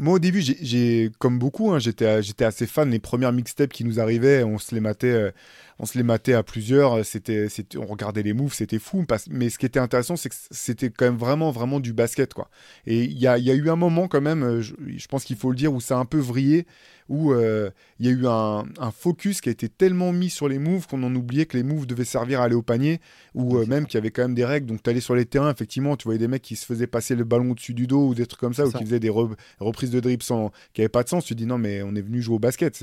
moi, 0.00 0.14
au 0.14 0.18
début, 0.18 0.40
j'ai, 0.40 1.10
comme 1.18 1.38
beaucoup, 1.38 1.70
hein, 1.70 1.78
j'étais, 1.78 2.20
j'étais 2.22 2.44
assez 2.44 2.66
fan 2.66 2.90
des 2.90 2.98
premières 2.98 3.32
mixtapes 3.32 3.72
qui 3.72 3.84
nous 3.84 4.00
arrivaient. 4.00 4.42
On 4.42 4.58
se 4.58 4.74
les 4.74 4.80
matait, 4.80 5.32
on 5.78 5.86
se 5.86 5.98
les 5.98 6.04
matait 6.04 6.34
à 6.34 6.42
plusieurs, 6.42 6.98
euh, 6.98 7.02
c'était, 7.02 7.48
on 7.76 7.86
regardait 7.86 8.22
les 8.22 8.32
moves, 8.32 8.54
c'était 8.54 8.78
fou. 8.78 9.04
Mais 9.30 9.50
ce 9.50 9.58
qui 9.58 9.66
était 9.66 9.80
intéressant, 9.80 10.16
c'est 10.16 10.28
que 10.28 10.34
c'était 10.50 10.90
quand 10.90 11.04
même 11.04 11.16
vraiment, 11.16 11.50
vraiment 11.50 11.80
du 11.80 11.92
basket, 11.92 12.32
quoi. 12.34 12.48
Et 12.86 13.04
il 13.04 13.18
y 13.18 13.26
a, 13.26 13.38
eu 13.38 13.70
un 13.70 13.76
moment 13.76 14.08
quand 14.08 14.20
même, 14.20 14.42
euh, 14.42 14.62
je, 14.62 15.06
pense 15.08 15.24
qu'il 15.24 15.36
faut 15.36 15.50
le 15.50 15.56
dire, 15.56 15.72
où 15.72 15.80
ça 15.80 15.96
a 15.96 15.98
un 15.98 16.04
peu 16.04 16.18
vrillé, 16.18 16.66
où 17.08 17.32
euh, 17.32 17.70
il 17.98 18.06
y 18.06 18.08
a 18.08 18.12
eu 18.12 18.26
un, 18.26 18.64
focus 18.92 19.40
qui 19.40 19.48
a 19.48 19.52
été 19.52 19.68
tellement 19.68 20.12
mis 20.12 20.30
sur 20.30 20.48
les 20.48 20.58
moves 20.58 20.86
qu'on 20.86 21.02
en 21.02 21.14
oubliait 21.14 21.46
que 21.46 21.56
les 21.56 21.62
moves 21.62 21.86
devaient 21.86 22.04
servir 22.04 22.40
à 22.40 22.44
aller 22.44 22.54
au 22.54 22.62
panier, 22.62 23.00
ou 23.34 23.58
même 23.66 23.86
qu'il 23.86 23.98
y 23.98 23.98
avait 23.98 24.10
quand 24.10 24.22
même 24.22 24.34
des 24.34 24.44
règles. 24.44 24.66
Donc 24.66 24.82
tu 24.82 24.88
allais 24.88 25.00
sur 25.00 25.14
les 25.14 25.26
terrains, 25.26 25.50
effectivement, 25.50 25.96
tu 25.96 26.04
voyais 26.04 26.18
des 26.18 26.28
mecs 26.28 26.42
qui 26.42 26.56
se 26.56 26.64
faisaient 26.64 26.86
passer 26.86 27.14
le 27.14 27.24
ballon 27.24 27.50
au-dessus 27.50 27.74
du 27.74 27.86
dos 27.86 28.08
ou 28.08 28.14
des 28.14 28.26
trucs 28.26 28.40
comme 28.40 28.54
ça, 28.54 28.66
ou 28.66 28.70
qui 28.70 28.84
faisaient 28.84 29.00
des 29.00 29.10
reprises 29.10 29.90
de 29.90 30.00
dribble 30.00 30.22
sans, 30.22 30.50
qui 30.72 30.80
n'avaient 30.80 30.88
pas 30.88 31.02
de 31.02 31.08
sens. 31.08 31.24
Tu 31.24 31.34
dis 31.34 31.46
non, 31.46 31.58
mais 31.58 31.82
on 31.82 31.94
est 31.94 32.02
venu 32.02 32.22
jouer 32.22 32.36
au 32.36 32.38
basket, 32.38 32.82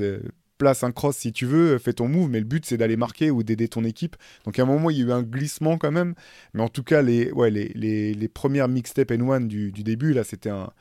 place 0.62 0.84
un 0.84 0.92
cross 0.92 1.18
si 1.18 1.34
tu 1.34 1.48
veux, 1.48 1.80
fais 1.80 1.94
ton 1.94 2.08
move, 2.08 2.30
mais 2.30 2.38
le 2.38 2.46
but 2.46 2.68
c'est 2.68 2.78
d'aller 2.78 2.96
marquer 2.96 3.32
ou 3.32 3.42
d'aider 3.42 3.68
ton 3.68 3.84
équipe. 3.84 4.16
Donc 4.46 4.60
à 4.60 4.62
un 4.62 4.66
moment, 4.68 4.92
il 4.92 4.98
y 5.00 5.02
a 5.02 5.06
eu 5.06 5.12
un 5.12 5.24
glissement 5.24 5.80
quand 5.80 5.92
même. 5.92 6.14
Mais 6.54 6.62
en 6.62 6.70
tout 6.70 6.84
cas, 6.84 7.02
les, 7.02 7.32
ouais, 7.32 7.50
les, 7.50 7.70
les, 7.74 8.14
les 8.14 8.28
premières 8.28 8.68
mixtapes 8.68 9.10
N1 9.10 9.48
du, 9.48 9.72
du 9.72 9.84
début, 9.84 10.14
là, 10.14 10.24
c'était 10.24 10.52
un, 10.52 10.72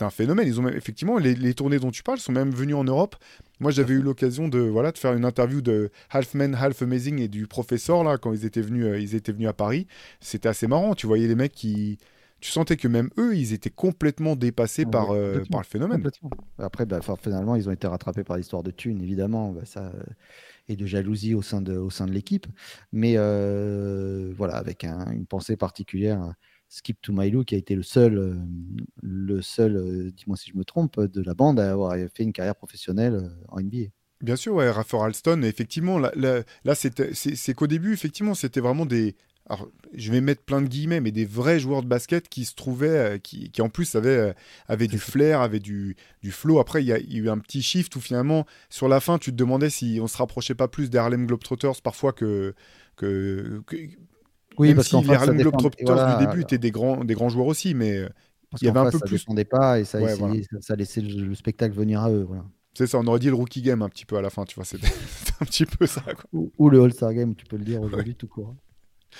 un 0.00 0.10
phénomène. 0.10 0.48
Ils 0.48 0.58
ont 0.58 0.68
effectivement, 0.68 1.18
les, 1.18 1.34
les, 1.34 1.52
tournées 1.52 1.78
dont 1.78 1.90
tu 1.90 2.02
parles 2.02 2.18
sont 2.18 2.32
même 2.32 2.50
venues 2.50 2.74
en 2.74 2.84
Europe. 2.84 3.16
Moi, 3.60 3.72
j'avais 3.72 3.92
eu 3.92 4.00
l'occasion 4.00 4.48
de, 4.48 4.58
voilà, 4.58 4.90
de 4.90 4.96
faire 4.96 5.12
une 5.12 5.26
interview 5.26 5.60
de 5.60 5.90
Half 6.10 6.32
Man, 6.32 6.56
Half 6.58 6.80
Amazing 6.80 7.20
et 7.20 7.28
du 7.28 7.46
professeur, 7.46 8.04
là, 8.04 8.16
quand 8.16 8.32
ils 8.32 8.46
étaient 8.46 8.62
venus, 8.62 8.86
euh, 8.86 8.98
ils 8.98 9.14
étaient 9.14 9.32
venus 9.32 9.48
à 9.48 9.52
Paris. 9.52 9.86
C'était 10.20 10.48
assez 10.48 10.66
marrant. 10.66 10.94
Tu 10.94 11.06
voyais 11.06 11.28
les 11.28 11.34
mecs 11.34 11.52
qui 11.52 11.98
tu 12.40 12.50
sentais 12.50 12.76
que 12.76 12.88
même 12.88 13.10
eux, 13.18 13.36
ils 13.36 13.52
étaient 13.52 13.70
complètement 13.70 14.36
dépassés 14.36 14.84
par, 14.84 15.10
euh, 15.12 15.42
par 15.50 15.60
le 15.60 15.66
phénomène. 15.66 16.08
Après, 16.58 16.84
bah, 16.84 17.00
finalement, 17.20 17.56
ils 17.56 17.68
ont 17.68 17.72
été 17.72 17.86
rattrapés 17.86 18.24
par 18.24 18.36
l'histoire 18.36 18.62
de 18.62 18.70
thunes, 18.70 19.02
évidemment, 19.02 19.52
bah, 19.52 19.64
ça, 19.64 19.86
euh, 19.86 20.02
et 20.68 20.76
de 20.76 20.86
jalousie 20.86 21.34
au 21.34 21.42
sein 21.42 21.62
de, 21.62 21.76
au 21.76 21.90
sein 21.90 22.06
de 22.06 22.12
l'équipe. 22.12 22.46
Mais 22.92 23.14
euh, 23.16 24.32
voilà, 24.36 24.56
avec 24.56 24.84
une 24.84 25.26
pensée 25.26 25.56
particulière. 25.56 26.34
Skip 26.68 27.00
to 27.00 27.12
My 27.12 27.32
qui 27.44 27.54
a 27.54 27.58
été 27.58 27.76
le 27.76 27.84
seul, 27.84 28.42
le 29.00 29.40
seul, 29.40 30.10
dis-moi 30.12 30.36
si 30.36 30.50
je 30.50 30.58
me 30.58 30.64
trompe, 30.64 31.00
de 31.00 31.22
la 31.22 31.32
bande 31.32 31.60
à 31.60 31.70
avoir 31.70 31.96
fait 32.12 32.24
une 32.24 32.32
carrière 32.32 32.56
professionnelle 32.56 33.30
en 33.48 33.60
NBA. 33.60 33.90
Bien 34.20 34.34
sûr, 34.34 34.54
ouais, 34.54 34.68
Rafa 34.68 35.04
Alston, 35.04 35.42
effectivement, 35.42 35.96
là, 35.98 36.10
là, 36.16 36.42
là 36.64 36.74
c'est 36.74 37.54
qu'au 37.54 37.68
début, 37.68 37.92
effectivement, 37.92 38.34
c'était 38.34 38.60
vraiment 38.60 38.84
des, 38.84 39.14
alors, 39.48 39.68
je 39.94 40.10
vais 40.10 40.20
mettre 40.20 40.42
plein 40.42 40.60
de 40.60 40.66
guillemets, 40.66 41.00
mais 41.00 41.12
des 41.12 41.24
vrais 41.24 41.60
joueurs 41.60 41.82
de 41.82 41.86
basket 41.86 42.28
qui 42.28 42.44
se 42.44 42.54
trouvaient, 42.54 42.88
euh, 42.88 43.18
qui, 43.18 43.50
en 43.60 43.68
plus 43.68 43.94
avaient, 43.94 44.34
euh, 44.68 44.76
du 44.76 44.98
flair, 44.98 45.40
avaient 45.40 45.60
du, 45.60 45.96
du 46.20 46.32
flow. 46.32 46.58
Après, 46.58 46.82
il 46.82 46.86
y, 46.86 46.92
a 46.92 46.98
eu 46.98 47.28
un 47.28 47.38
petit 47.38 47.62
shift 47.62 47.94
où 47.94 48.00
finalement, 48.00 48.44
sur 48.70 48.88
la 48.88 48.98
fin, 48.98 49.18
tu 49.18 49.30
te 49.30 49.36
demandais 49.36 49.70
si 49.70 50.00
on 50.02 50.08
se 50.08 50.16
rapprochait 50.16 50.56
pas 50.56 50.66
plus 50.66 50.90
des 50.90 50.98
Harlem 50.98 51.26
Globetrotters 51.26 51.80
parfois 51.82 52.12
que. 52.12 52.54
que, 52.96 53.62
oui, 54.58 54.74
parce 54.74 54.88
que 54.88 54.96
les 54.96 55.14
Harlem 55.14 55.36
Globetrotters 55.36 56.18
du 56.18 56.26
début 56.26 56.40
étaient 56.42 56.58
des 56.58 56.72
grands, 56.72 57.04
des 57.04 57.14
grands 57.14 57.28
joueurs 57.28 57.46
aussi, 57.46 57.74
mais 57.74 57.98
euh, 57.98 58.08
il 58.60 58.64
y 58.64 58.68
avait 58.68 58.80
un 58.80 58.90
peu 58.90 58.98
ça 58.98 59.06
plus. 59.06 59.18
Ça 59.18 59.44
pas 59.44 59.78
et 59.78 59.84
ça, 59.84 60.00
ça, 60.60 60.74
laissait 60.74 61.02
le, 61.02 61.34
spectacle 61.36 61.74
venir 61.74 62.00
à 62.00 62.10
eux. 62.10 62.24
Voilà. 62.26 62.44
C'est 62.74 62.88
ça, 62.88 62.98
on 62.98 63.06
aurait 63.06 63.20
dit 63.20 63.28
le 63.28 63.34
rookie 63.34 63.62
game 63.62 63.80
un 63.82 63.88
petit 63.88 64.06
peu 64.06 64.16
à 64.16 64.22
la 64.22 64.28
fin, 64.28 64.44
tu 64.44 64.56
vois, 64.56 64.64
c'était 64.64 64.86
un 65.40 65.44
petit 65.44 65.66
peu 65.66 65.86
ça. 65.86 66.02
Ou, 66.32 66.68
le 66.68 66.82
All-Star 66.82 67.14
game, 67.14 67.36
tu 67.36 67.46
peux 67.46 67.56
le 67.56 67.64
dire 67.64 67.80
aujourd'hui 67.80 68.16
tout 68.16 68.26
court. 68.26 68.56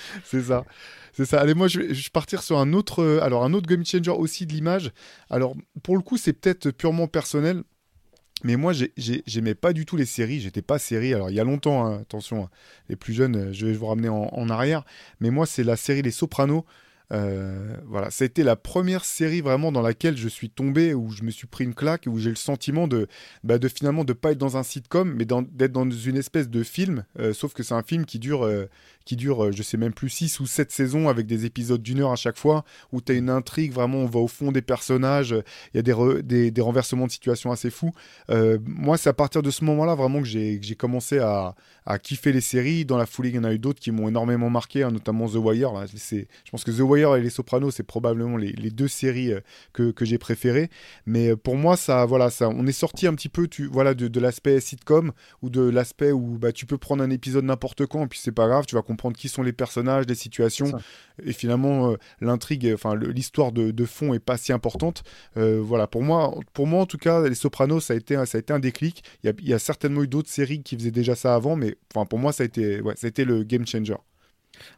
c'est 0.23 0.43
ça. 0.43 0.65
C'est 1.13 1.25
ça. 1.25 1.39
Allez, 1.39 1.53
moi, 1.53 1.67
je 1.67 1.79
vais, 1.79 1.93
partir 2.13 2.43
sur 2.43 2.59
un 2.59 2.73
autre, 2.73 3.01
euh, 3.01 3.23
alors 3.23 3.43
un 3.43 3.53
autre 3.53 3.67
game 3.67 3.85
changer 3.85 4.11
aussi 4.11 4.45
de 4.45 4.53
l'image. 4.53 4.91
Alors, 5.29 5.55
pour 5.83 5.95
le 5.95 6.01
coup, 6.01 6.17
c'est 6.17 6.33
peut-être 6.33 6.71
purement 6.71 7.07
personnel. 7.07 7.63
Mais 8.43 8.55
moi, 8.55 8.71
j'aimais 8.97 9.55
pas 9.55 9.73
du 9.73 9.87
tout 9.87 9.97
les 9.97 10.05
séries. 10.05 10.39
J'étais 10.39 10.61
pas 10.61 10.77
série. 10.77 11.13
Alors, 11.13 11.31
il 11.31 11.35
y 11.35 11.39
a 11.39 11.43
longtemps, 11.43 11.87
hein, 11.87 12.01
attention, 12.01 12.43
hein. 12.43 12.49
les 12.87 12.95
plus 12.95 13.13
jeunes, 13.13 13.51
je 13.51 13.65
vais 13.65 13.73
vous 13.73 13.87
ramener 13.87 14.09
en, 14.09 14.29
en 14.31 14.49
arrière. 14.49 14.83
Mais 15.19 15.31
moi, 15.31 15.47
c'est 15.47 15.63
la 15.63 15.75
série 15.75 16.03
Les 16.03 16.11
Sopranos. 16.11 16.63
Euh, 17.13 17.77
voilà, 17.85 18.09
été 18.19 18.43
la 18.43 18.57
première 18.57 19.05
série 19.05 19.39
vraiment 19.39 19.71
dans 19.71 19.81
laquelle 19.81 20.17
je 20.17 20.27
suis 20.27 20.49
tombé, 20.49 20.93
où 20.93 21.09
je 21.11 21.23
me 21.23 21.31
suis 21.31 21.47
pris 21.47 21.63
une 21.63 21.73
claque, 21.73 22.05
où 22.07 22.19
j'ai 22.19 22.29
le 22.29 22.35
sentiment 22.35 22.87
de, 22.87 23.07
bah, 23.43 23.57
de 23.57 23.67
finalement 23.67 24.03
de 24.03 24.13
pas 24.13 24.31
être 24.31 24.37
dans 24.37 24.57
un 24.57 24.63
sitcom, 24.63 25.13
mais 25.13 25.25
d'être 25.25 25.71
dans 25.71 25.89
une 25.89 26.17
espèce 26.17 26.49
de 26.49 26.63
film, 26.63 27.05
euh, 27.19 27.33
sauf 27.33 27.53
que 27.53 27.63
c'est 27.63 27.73
un 27.73 27.83
film 27.83 28.05
qui 28.05 28.19
dure, 28.19 28.45
euh, 28.45 28.65
qui 29.05 29.15
dure, 29.15 29.53
je 29.53 29.63
sais 29.63 29.77
même 29.77 29.93
plus, 29.93 30.09
6 30.09 30.39
ou 30.41 30.47
7 30.47 30.71
saisons 30.71 31.07
avec 31.07 31.27
des 31.27 31.45
épisodes 31.45 31.81
d'une 31.81 32.01
heure 32.01 32.11
à 32.11 32.17
chaque 32.17 32.37
fois, 32.37 32.65
où 32.91 32.99
tu 32.99 33.13
as 33.13 33.15
une 33.15 33.29
intrigue, 33.29 33.71
vraiment 33.71 33.99
on 33.99 34.05
va 34.05 34.19
au 34.19 34.27
fond 34.27 34.51
des 34.51 34.61
personnages, 34.61 35.35
il 35.73 35.77
y 35.77 35.79
a 35.79 35.81
des, 35.81 36.23
des, 36.23 36.51
des, 36.51 36.61
renversements 36.61 37.07
de 37.07 37.11
situation 37.11 37.51
assez 37.51 37.69
fous. 37.69 37.93
moi, 38.65 38.97
c'est 38.97 39.09
à 39.09 39.13
partir 39.13 39.41
de 39.41 39.51
ce 39.51 39.63
moment-là 39.63 39.95
vraiment 39.95 40.21
que 40.21 40.27
j'ai 40.27 40.75
commencé 40.77 41.19
à, 41.19 41.55
à, 41.85 41.99
kiffer 41.99 42.33
les 42.33 42.41
séries. 42.41 42.83
Dans 42.83 42.97
la 42.97 43.05
foulée, 43.05 43.29
il 43.29 43.35
y 43.35 43.39
en 43.39 43.45
a 43.45 43.53
eu 43.53 43.59
d'autres 43.59 43.79
qui 43.79 43.91
m'ont 43.91 44.09
énormément 44.09 44.49
marqué, 44.49 44.83
hein, 44.83 44.91
notamment 44.91 45.27
The 45.27 45.35
Wire. 45.35 45.71
Là, 45.71 45.85
je 45.85 46.51
pense 46.51 46.63
que 46.65 46.71
The 46.71 46.81
Wire 46.81 46.96
Wire 46.97 47.15
et 47.15 47.21
Les 47.21 47.29
Sopranos, 47.29 47.71
c'est 47.71 47.83
probablement 47.83 48.37
les, 48.37 48.53
deux 48.71 48.87
séries 48.87 49.33
que, 49.73 49.91
que 49.91 50.05
j'ai 50.05 50.17
préférées. 50.17 50.69
Mais 51.05 51.35
pour 51.35 51.55
moi, 51.55 51.77
ça, 51.77 52.05
voilà, 52.05 52.29
ça, 52.29 52.49
on 52.49 52.65
est 52.67 52.71
sorti 52.71 53.07
un 53.07 53.13
petit 53.13 53.29
peu, 53.29 53.47
tu, 53.47 53.67
voilà, 53.67 53.93
de, 53.93 54.07
de 54.07 54.19
l'aspect 54.19 54.59
sitcom 54.59 55.11
ou 55.41 55.49
de 55.49 55.61
l'aspect 55.61 56.11
où 56.11 56.37
bah, 56.37 56.51
tu 56.51 56.65
peux 56.65 56.77
prendre 56.77 57.03
un 57.03 57.09
épisode 57.09 57.45
n'importe 57.45 57.85
quand 57.85 58.03
et 58.03 58.07
puis 58.07 58.19
c'est 58.21 58.31
pas 58.31 58.47
grave, 58.47 58.65
tu 58.65 58.75
vas 58.75 58.81
comprendre 58.81 59.15
qui 59.15 59.29
sont 59.29 59.43
les 59.43 59.53
personnages, 59.53 60.05
les 60.07 60.15
situations 60.15 60.71
et 61.23 61.33
finalement 61.33 61.95
l'intrigue, 62.21 62.71
enfin 62.73 62.95
l'histoire 62.95 63.51
de, 63.51 63.71
de, 63.71 63.85
fond 63.85 64.13
est 64.13 64.19
pas 64.19 64.37
si 64.37 64.53
importante. 64.53 65.03
voilà, 65.35 65.87
pour 65.87 66.03
moi, 66.03 66.33
pour 66.53 66.67
moi 66.67 66.81
en 66.81 66.85
tout 66.85 66.97
cas, 66.97 67.27
Les 67.27 67.35
Sopranos, 67.35 67.81
ça 67.81 67.93
a 67.93 67.97
été, 67.97 68.15
ça 68.25 68.37
a 68.37 68.39
été 68.39 68.53
un 68.53 68.59
déclic. 68.59 69.03
Il 69.23 69.27
y 69.27 69.29
a, 69.29 69.33
il 69.39 69.47
y 69.47 69.53
a 69.53 69.59
certainement 69.59 70.03
eu 70.03 70.07
d'autres 70.07 70.29
séries 70.29 70.61
qui 70.63 70.75
faisaient 70.75 70.91
déjà 70.91 71.15
ça 71.15 71.35
avant, 71.35 71.55
mais 71.55 71.75
enfin 71.93 72.05
pour 72.05 72.19
moi, 72.19 72.31
ça 72.33 72.43
a 72.43 72.45
été, 72.45 72.81
ouais, 72.81 72.95
ça 72.95 73.07
a 73.07 73.09
été 73.09 73.25
le 73.25 73.43
game 73.43 73.65
changer. 73.65 73.95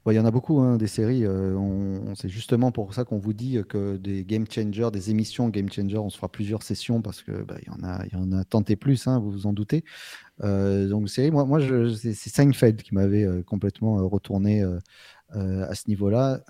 Il 0.07 0.13
y 0.13 0.19
en 0.19 0.25
a 0.25 0.31
beaucoup, 0.31 0.59
hein, 0.59 0.77
des 0.77 0.87
séries. 0.87 1.25
Euh, 1.25 1.55
on, 1.55 2.15
c'est 2.15 2.29
justement 2.29 2.71
pour 2.71 2.93
ça 2.93 3.05
qu'on 3.05 3.19
vous 3.19 3.33
dit 3.33 3.59
que 3.67 3.97
des 3.97 4.23
game 4.23 4.45
changers, 4.49 4.89
des 4.91 5.11
émissions 5.11 5.49
game 5.49 5.71
changers, 5.71 5.97
on 5.97 6.09
se 6.09 6.17
fera 6.17 6.29
plusieurs 6.29 6.63
sessions 6.63 7.01
parce 7.01 7.21
que 7.21 7.43
bah, 7.43 7.55
il 7.61 7.67
y 7.67 7.71
en 7.71 7.87
a, 7.87 8.05
il 8.05 8.13
y 8.13 8.15
en 8.15 8.31
a 8.31 8.43
tant 8.43 8.63
et 8.67 8.75
plus, 8.75 9.07
hein, 9.07 9.19
vous 9.19 9.31
vous 9.31 9.47
en 9.47 9.53
doutez. 9.53 9.83
Euh, 10.43 10.87
donc 10.87 11.09
série, 11.09 11.31
moi, 11.31 11.45
moi 11.45 11.59
je, 11.59 11.93
c'est, 11.93 12.13
Seinfeld 12.13 12.81
qui 12.81 12.93
m'avait 12.93 13.25
euh, 13.25 13.43
complètement 13.43 14.07
retourné 14.07 14.63
à 15.31 15.75
ce 15.75 15.87
niveau-là, 15.87 16.41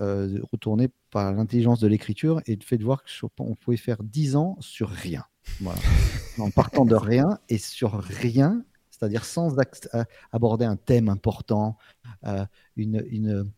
retourné 0.51 0.88
par 1.11 1.34
l'intelligence 1.34 1.82
de 1.82 1.88
l'écriture 1.88 2.41
et 2.45 2.55
le 2.55 2.63
fait 2.63 2.77
de 2.77 2.86
voir 2.86 3.03
qu'on 3.38 3.55
pouvait 3.55 3.75
faire 3.75 4.01
10 4.03 4.38
ans 4.38 4.55
sur 4.61 4.89
rien. 4.89 5.25
Voilà. 5.59 5.80
en 6.38 6.49
partant 6.49 6.86
de 6.86 6.95
rien 6.95 7.39
et 7.49 7.57
sur 7.57 7.99
rien 7.99 8.63
c'est-à-dire 9.00 9.26
sans 9.26 9.58
euh, 9.58 10.04
aborder 10.32 10.66
un 10.66 10.76
thème 10.76 11.10
important, 11.10 11.78
euh, 12.26 12.45
une, 12.76 13.50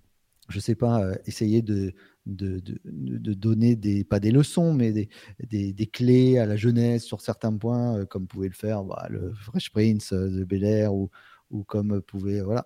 je 0.50 0.60
sais 0.60 0.76
pas, 0.76 1.02
euh, 1.04 1.16
essayer 1.26 1.62
de, 1.62 1.94
de, 2.26 2.62
de, 2.86 3.34
donner 3.34 3.76
des, 3.76 4.04
pas 4.04 4.20
des 4.20 4.32
leçons, 4.32 4.74
mais 4.74 4.92
des, 4.92 5.10
des, 5.40 5.74
des, 5.74 5.88
clés 5.88 6.38
à 6.38 6.46
la 6.46 6.56
jeunesse 6.56 7.04
sur 7.04 7.22
certains 7.22 7.56
points, 7.56 8.06
comme 8.06 8.28
pouvait 8.28 8.50
le 8.50 8.54
faire 8.54 8.84
bah, 8.84 9.08
le 9.10 9.34
Fresh 9.34 9.72
Prince 9.72 10.14
de 10.14 10.44
Bel 10.44 10.64
Air 10.64 10.94
ou, 10.94 11.10
ou 11.52 11.64
comme 11.64 12.02
pouvait. 12.02 12.42
Voilà. 12.42 12.66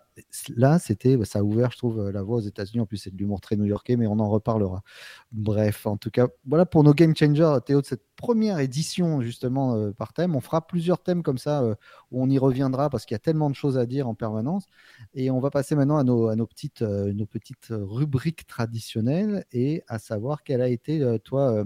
Là, 0.56 0.80
c'était, 0.80 1.18
bah, 1.18 1.26
ça 1.26 1.40
a 1.40 1.44
ouvert, 1.44 1.72
je 1.72 1.78
trouve, 1.78 2.10
la 2.10 2.22
voie 2.24 2.38
aux 2.38 2.42
États-Unis. 2.42 2.82
En 2.82 2.86
plus, 2.86 2.98
c'est 2.98 3.12
de 3.12 3.18
l'humour 3.18 3.42
très 3.42 3.56
new-yorkais, 3.56 3.98
mais 3.98 4.08
on 4.08 4.20
en 4.20 4.30
reparlera. 4.30 4.84
Bref, 5.32 5.86
en 5.86 5.98
tout 5.98 6.12
cas, 6.12 6.28
voilà 6.46 6.66
pour 6.66 6.84
nos 6.84 6.94
Game 6.94 7.16
Changers, 7.16 7.58
Théo, 7.66 7.82
de 7.82 7.86
cette 7.86 8.06
première 8.16 8.60
édition, 8.60 9.22
justement, 9.22 9.76
euh, 9.76 9.92
par 9.92 10.14
thème. 10.14 10.36
On 10.36 10.42
fera 10.42 10.66
plusieurs 10.66 11.02
thèmes 11.02 11.24
comme 11.24 11.38
ça, 11.38 11.62
euh, 11.64 11.76
où 12.12 12.24
on 12.24 12.30
y 12.30 12.38
reviendra 12.38 12.90
parce 12.90 13.06
qu'il 13.06 13.16
y 13.16 13.18
a 13.18 13.20
tellement 13.20 13.50
de 13.50 13.56
choses 13.56 13.78
à 13.78 13.86
dire 13.86 14.08
en 14.08 14.16
permanence. 14.16 14.66
Et 15.14 15.32
on 15.32 15.40
va 15.40 15.50
passer 15.50 15.76
maintenant 15.76 15.98
à 15.98 16.04
nos, 16.04 16.48
petites, 16.48 16.82
euh, 16.82 17.14
nos 17.14 17.26
petites 17.26 17.68
rubriques 17.70 18.48
traditionnelles 18.48 19.46
et 19.52 19.84
à 19.88 20.00
savoir 20.00 20.44
quel 20.44 20.62
a 20.62 20.70
été, 20.70 21.04
toi, 21.24 21.66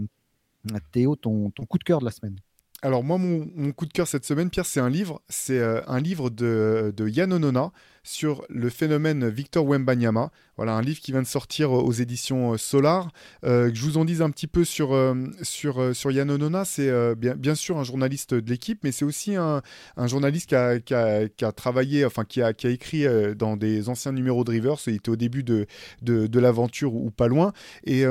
Théo, 0.92 1.16
ton, 1.16 1.52
ton 1.52 1.66
coup 1.66 1.78
de 1.78 1.84
cœur 1.84 2.00
de 2.00 2.06
la 2.06 2.12
semaine. 2.12 2.40
Alors 2.82 3.04
moi, 3.04 3.18
mon, 3.18 3.72
coup 3.74 3.86
de 3.86 3.92
cœur 3.92 4.08
cette 4.08 4.26
semaine, 4.26 4.50
Pierre, 4.50 4.66
c'est 4.66 4.80
un 4.80 4.90
livre. 4.90 5.22
C'est 5.28 5.60
euh, 5.60 5.82
un 5.88 6.00
livre 6.00 6.30
de, 6.30 6.94
de 6.96 7.10
Yann 7.10 7.34
Onona 7.34 7.72
sur 8.04 8.46
le 8.48 8.70
phénomène 8.70 9.28
Victor 9.28 9.66
Wembanyama. 9.66 10.32
Voilà, 10.56 10.76
un 10.76 10.82
livre 10.82 11.02
qui 11.02 11.12
vient 11.12 11.22
de 11.22 11.28
sortir 11.28 11.74
aux 11.74 11.92
éditions 11.92 12.54
euh, 12.54 12.58
Solar. 12.58 13.12
Euh, 13.44 13.70
je 13.74 13.82
vous 13.84 13.98
en 13.98 14.06
dise 14.06 14.22
un 14.22 14.30
petit 14.30 14.48
peu 14.48 14.64
sur, 14.64 14.96
sur, 15.42 15.94
sur 15.94 16.12
Yann 16.12 16.32
Onona. 16.32 16.64
C'est 16.64 16.90
bien, 17.16 17.56
sûr 17.56 17.78
un 17.78 17.84
journaliste 17.84 18.34
de 18.34 18.50
l'équipe, 18.50 18.80
mais 18.84 18.94
c'est 18.94 19.06
aussi 19.06 19.36
un, 19.36 19.62
un 19.98 20.08
journaliste 20.08 20.48
qui 20.48 20.56
a, 20.56 20.80
qui, 20.80 20.94
a, 20.94 21.28
qui 21.28 21.44
a, 21.44 21.52
travaillé, 21.52 22.06
enfin 22.06 22.24
qui 22.24 22.42
a, 22.42 22.54
qui 22.54 22.66
a 22.66 22.70
écrit 22.70 23.06
dans 23.36 23.58
des 23.58 23.90
anciens 23.90 24.14
numéros 24.14 24.46
de 24.46 24.52
Rivers. 24.52 24.78
Il 24.88 24.96
était 24.96 25.10
au 25.10 25.18
début 25.18 25.44
de, 25.44 25.68
de, 26.02 26.40
l'aventure 26.40 26.96
ou, 26.96 27.12
pas 27.12 27.28
loin. 27.28 27.52
Et 27.84 28.06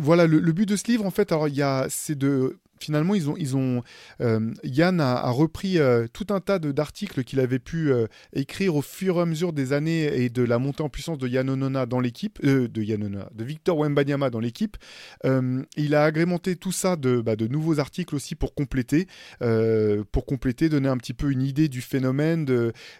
voilà, 0.00 0.26
le, 0.26 0.40
le, 0.40 0.52
but 0.52 0.68
de 0.68 0.74
ce 0.74 0.88
livre, 0.88 1.06
en 1.06 1.10
fait, 1.12 1.30
alors 1.30 1.46
il 1.46 1.56
y 1.56 1.64
c'est 1.88 2.18
de 2.18 2.58
finalement, 2.80 3.14
ils 3.14 3.56
ont, 3.56 3.82
euh, 4.20 4.52
Yann 4.64 5.00
a, 5.00 5.30
repris 5.30 5.78
euh, 5.78 6.06
tout 6.12 6.26
un 6.30 6.40
tas 6.40 6.58
d'articles 6.58 7.24
qu'il 7.24 7.40
avait 7.40 7.58
pu 7.58 7.90
euh, 7.90 8.06
écrire 8.32 8.76
au 8.76 8.82
fur 8.82 9.18
et 9.18 9.20
à 9.20 9.26
mesure 9.26 9.52
des 9.52 9.72
années 9.72 10.22
et 10.22 10.28
de 10.28 10.42
la 10.42 10.58
montée 10.58 10.82
en 10.82 10.88
puissance 10.88 11.18
de 11.18 11.28
Yann 11.28 11.48
Onona 11.48 11.86
dans 11.86 12.00
l'équipe, 12.00 12.44
de 12.44 12.82
Yann 12.82 13.24
de 13.34 13.44
Victor 13.44 13.78
Wembanyama 13.78 14.30
dans 14.30 14.40
l'équipe. 14.40 14.76
il 15.24 15.94
a 15.94 16.04
agrémenté 16.04 16.56
tout 16.56 16.72
ça 16.72 16.96
de, 16.96 17.20
bah, 17.20 17.36
de 17.36 17.46
nouveaux 17.46 17.78
articles 17.78 18.14
aussi 18.14 18.34
pour 18.34 18.54
compléter, 18.54 19.06
pour 20.12 20.26
compléter, 20.26 20.68
donner 20.68 20.88
un 20.88 20.96
petit 20.96 21.14
peu 21.14 21.30
une 21.30 21.42
idée 21.42 21.68
du 21.68 21.80
phénomène. 21.80 22.46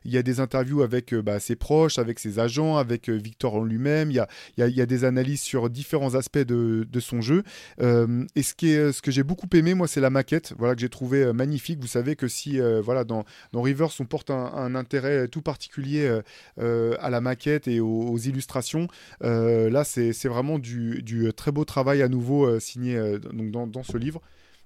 Il 0.04 0.12
y 0.12 0.18
a 0.18 0.22
des 0.22 0.40
interviews 0.40 0.82
avec 0.82 1.14
bah, 1.14 1.40
ses 1.40 1.56
proches, 1.56 1.98
avec 1.98 2.18
ses 2.18 2.38
agents, 2.38 2.76
avec 2.76 3.08
Victor 3.08 3.56
en 3.56 3.64
lui-même. 3.64 4.10
Il 4.10 4.18
a, 4.20 4.28
il 4.56 4.76
y 4.76 4.80
a, 4.80 4.86
des 4.86 5.04
analyses 5.04 5.42
sur 5.42 5.68
différents 5.70 6.14
aspects 6.14 6.38
de, 6.38 6.86
de 6.90 7.00
son 7.00 7.20
jeu. 7.20 7.42
et 7.80 8.42
ce, 8.42 8.54
qui 8.54 8.70
est, 8.70 8.92
ce 8.92 9.02
que 9.02 9.10
j'ai 9.10 9.22
beaucoup 9.22 9.48
aimé, 9.54 9.65
moi, 9.74 9.88
c'est 9.88 10.00
la 10.00 10.10
maquette 10.10 10.54
voilà, 10.58 10.74
que 10.74 10.80
j'ai 10.80 10.88
trouvé 10.88 11.22
euh, 11.22 11.32
magnifique. 11.32 11.80
Vous 11.80 11.86
savez 11.86 12.16
que 12.16 12.28
si 12.28 12.60
euh, 12.60 12.80
voilà, 12.80 13.04
dans, 13.04 13.24
Rivers, 13.54 13.90
on 14.00 14.04
porte 14.04 14.30
un, 14.30 14.74
intérêt 14.74 15.28
tout 15.28 15.42
particulier 15.42 16.20
euh, 16.58 16.94
à 17.00 17.10
la 17.10 17.20
maquette 17.20 17.68
et 17.68 17.80
aux, 17.80 18.18
illustrations, 18.18 18.88
là, 19.20 19.84
c'est 19.84 20.28
vraiment 20.28 20.58
du, 20.58 21.32
très 21.36 21.52
beau 21.52 21.64
travail 21.64 22.02
à 22.02 22.08
nouveau 22.08 22.58
signé 22.60 23.18
dans 23.32 23.82
ce 23.82 23.96
livre. 23.96 24.20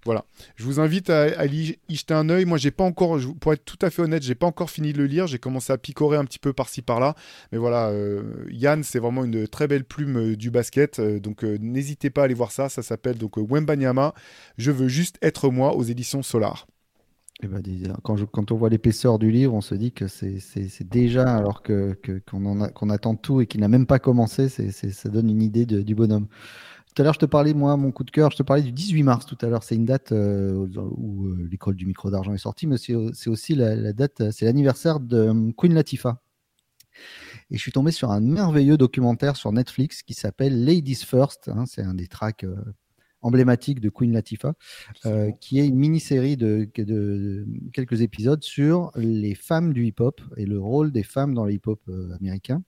Voilà. 0.05 0.25
Je 0.57 0.65
vous 0.65 0.81
invite 0.81 1.11
à, 1.11 1.45
y 1.47 1.77
jeter 1.89 2.15
un 2.15 2.29
œil. 2.31 2.45
Moi, 2.45 2.59
j'ai 2.59 2.71
pas 2.71 2.85
encore, 2.85 3.19
pour 3.41 3.53
être 3.53 3.65
tout 3.65 3.79
à 3.83 3.91
fait 3.91 4.03
honnête, 4.03 4.23
j'ai 4.23 4.35
pas 4.35 4.47
encore 4.47 4.71
fini 4.71 4.93
de 4.93 4.99
le 4.99 5.07
lire. 5.07 5.27
J'ai 5.27 5.39
commencé 5.39 5.73
à 5.73 5.79
picorer 5.79 6.17
un 6.17 6.25
petit 6.25 6.39
peu 6.39 6.53
par-ci 6.53 6.83
par-là. 6.83 7.15
Mais 7.53 7.59
voilà, 7.59 7.89
euh, 7.89 8.23
Yann, 8.51 8.83
c'est 8.83 8.99
vraiment 8.99 9.25
une 9.25 9.47
très 9.47 9.69
belle 9.69 9.85
plume 9.85 10.17
euh, 10.17 10.37
du 10.37 10.51
basket. 10.51 10.99
Euh, 10.99 11.21
donc, 11.21 11.43
n'hésitez 11.43 12.11
pas 12.11 12.23
à 12.23 12.25
aller 12.25 12.35
voir 12.35 12.53
ça. 12.53 12.69
Ça 12.69 12.83
s'appelle 12.83 13.19
donc 13.19 13.37
Wembanyama. 13.37 14.15
Je 14.57 14.71
veux 14.71 14.89
juste 14.89 15.19
être 15.23 15.51
moi 15.51 15.77
aux 15.77 15.83
éditions 15.83 16.23
Solar. 16.23 16.67
Eh 17.43 17.47
ben, 17.47 17.63
quand, 18.03 18.23
quand, 18.27 18.53
on 18.53 18.57
voit 18.57 18.69
l'épaisseur 18.69 19.19
du 19.19 19.31
livre, 19.31 19.55
on 19.55 19.63
se 19.63 19.75
dit 19.75 19.93
que 19.93 20.09
c'est 20.09 20.89
déjà, 20.89 21.37
alors 21.37 21.63
qu'on 21.63 21.95
que, 22.03 22.91
attend 22.93 23.17
tout 23.17 23.41
et 23.41 23.47
qu'il 23.47 23.63
n'a 23.63 23.69
même 23.69 23.87
pas 23.87 23.99
commencé, 23.99 24.51
ça 24.51 25.09
donne 25.09 25.31
une 25.31 25.41
idée 25.41 25.65
du 25.65 25.95
bonhomme. 25.95 26.27
Tout 26.95 27.03
à 27.03 27.05
l'heure, 27.05 27.15
je 27.15 27.21
te 27.21 27.27
parlais, 27.27 27.55
moi, 27.55 27.77
mon 27.77 27.93
coup 27.93 28.03
de 28.03 28.11
cœur, 28.11 28.33
je 28.33 28.37
te 28.37 28.43
parlais 28.43 28.63
du 28.63 28.73
18 28.73 29.05
mars 29.05 29.27
tout 29.27 29.39
à 29.43 29.47
l'heure. 29.47 29.63
C'est 29.63 29.77
une 29.77 29.85
date 29.85 30.11
euh, 30.11 30.67
où 30.97 31.27
euh, 31.27 31.49
l'école 31.49 31.77
du 31.77 31.87
micro 31.87 32.11
d'argent 32.11 32.35
est 32.35 32.39
sortie, 32.39 32.67
mais 32.67 32.79
c'est 32.79 33.29
aussi 33.29 33.55
la, 33.55 33.93
date, 33.93 34.31
c'est 34.33 34.45
l'anniversaire 34.45 34.99
de 34.99 35.17
euh, 35.17 35.53
Queen 35.57 35.73
Latifah. 35.73 36.21
Et 37.51 37.57
je 37.57 37.61
suis 37.61 37.71
tombé 37.71 37.93
sur 37.93 38.11
un 38.11 38.21
merveilleux 38.21 38.77
documentaire 38.77 39.37
sur 39.37 39.53
Netflix 39.53 40.03
qui 40.03 40.15
s'appelle 40.15 40.65
Ladies 40.65 40.97
First. 40.97 41.49
Hein, 41.49 41.65
c'est 41.67 41.83
un 41.83 41.95
des 41.95 42.09
tracks 42.09 42.45
emblématiques 43.23 43.81
de 43.81 43.89
Queen 43.89 44.13
Latifah, 44.13 44.55
qui 45.41 45.61
est 45.61 45.67
une 45.67 45.77
mini-série 45.77 46.37
de, 46.37 46.69
de, 46.77 47.47
quelques 47.73 48.03
épisodes 48.03 48.43
sur 48.43 48.91
les 48.97 49.35
femmes 49.35 49.73
du 49.73 49.87
hip-hop 49.87 50.21
et 50.37 50.47
le 50.47 50.59
rôle 50.61 50.91
des 50.91 51.03
femmes 51.03 51.35
dans 51.35 51.45
le 51.45 51.53
hip-hop 51.53 51.81
américain. 52.19 52.63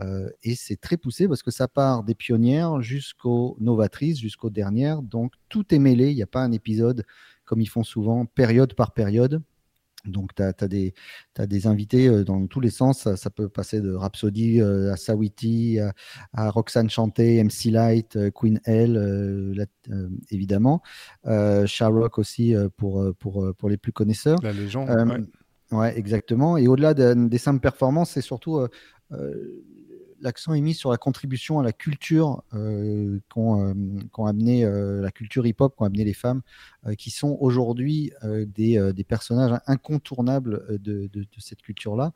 Euh, 0.00 0.30
et 0.42 0.54
c'est 0.54 0.76
très 0.76 0.96
poussé 0.96 1.28
parce 1.28 1.42
que 1.42 1.50
ça 1.50 1.68
part 1.68 2.04
des 2.04 2.14
pionnières 2.14 2.80
jusqu'aux 2.80 3.56
novatrices, 3.60 4.18
jusqu'aux 4.18 4.50
dernières. 4.50 5.02
Donc 5.02 5.32
tout 5.48 5.74
est 5.74 5.78
mêlé. 5.78 6.10
Il 6.10 6.16
n'y 6.16 6.22
a 6.22 6.26
pas 6.26 6.42
un 6.42 6.52
épisode 6.52 7.04
comme 7.44 7.60
ils 7.60 7.68
font 7.68 7.84
souvent, 7.84 8.26
période 8.26 8.74
par 8.74 8.92
période. 8.92 9.42
Donc, 10.04 10.34
tu 10.34 10.42
as, 10.42 10.52
des, 10.68 10.94
des 11.38 11.66
invités 11.66 12.08
euh, 12.08 12.22
dans 12.22 12.46
tous 12.46 12.60
les 12.60 12.70
sens. 12.70 13.12
Ça, 13.14 13.30
peut 13.30 13.48
passer 13.48 13.80
de 13.80 13.92
Rhapsody 13.92 14.60
euh, 14.60 14.92
à 14.92 14.96
Sawiti, 14.96 15.78
à, 16.32 16.50
Roxanne 16.50 16.88
Chanté, 16.88 17.42
MC 17.42 17.70
Light, 17.70 18.16
Queen 18.32 18.60
L, 18.64 19.66
évidemment. 20.30 20.82
Sharrock 21.66 22.18
aussi 22.18 22.54
pour, 22.76 23.12
pour, 23.18 23.52
pour 23.56 23.68
les 23.68 23.76
plus 23.76 23.92
connaisseurs. 23.92 24.38
La 24.42 24.52
légende. 24.52 24.88
ouais. 25.72 25.98
exactement. 25.98 26.56
Et 26.56 26.68
au-delà 26.68 26.94
des 26.94 27.38
simples 27.38 27.60
performances, 27.60 28.10
c'est 28.10 28.20
surtout 28.20 28.66
l'accent 30.20 30.54
est 30.54 30.60
mis 30.60 30.74
sur 30.74 30.90
la 30.90 30.96
contribution 30.96 31.58
à 31.58 31.62
la 31.62 31.72
culture 31.72 32.42
euh, 32.54 33.20
qu'ont 33.28 33.62
euh, 33.62 34.62
euh, 34.64 35.00
la 35.00 35.10
culture 35.10 35.46
hip-hop, 35.46 35.76
qu'ont 35.76 35.84
amené 35.84 36.04
les 36.04 36.14
femmes, 36.14 36.42
qui 36.96 37.10
sont 37.10 37.36
aujourd'hui 37.40 38.12
des, 38.22 39.04
personnages 39.06 39.58
incontournables 39.66 40.78
de, 40.80 41.10
cette 41.38 41.62
culture-là. 41.62 42.12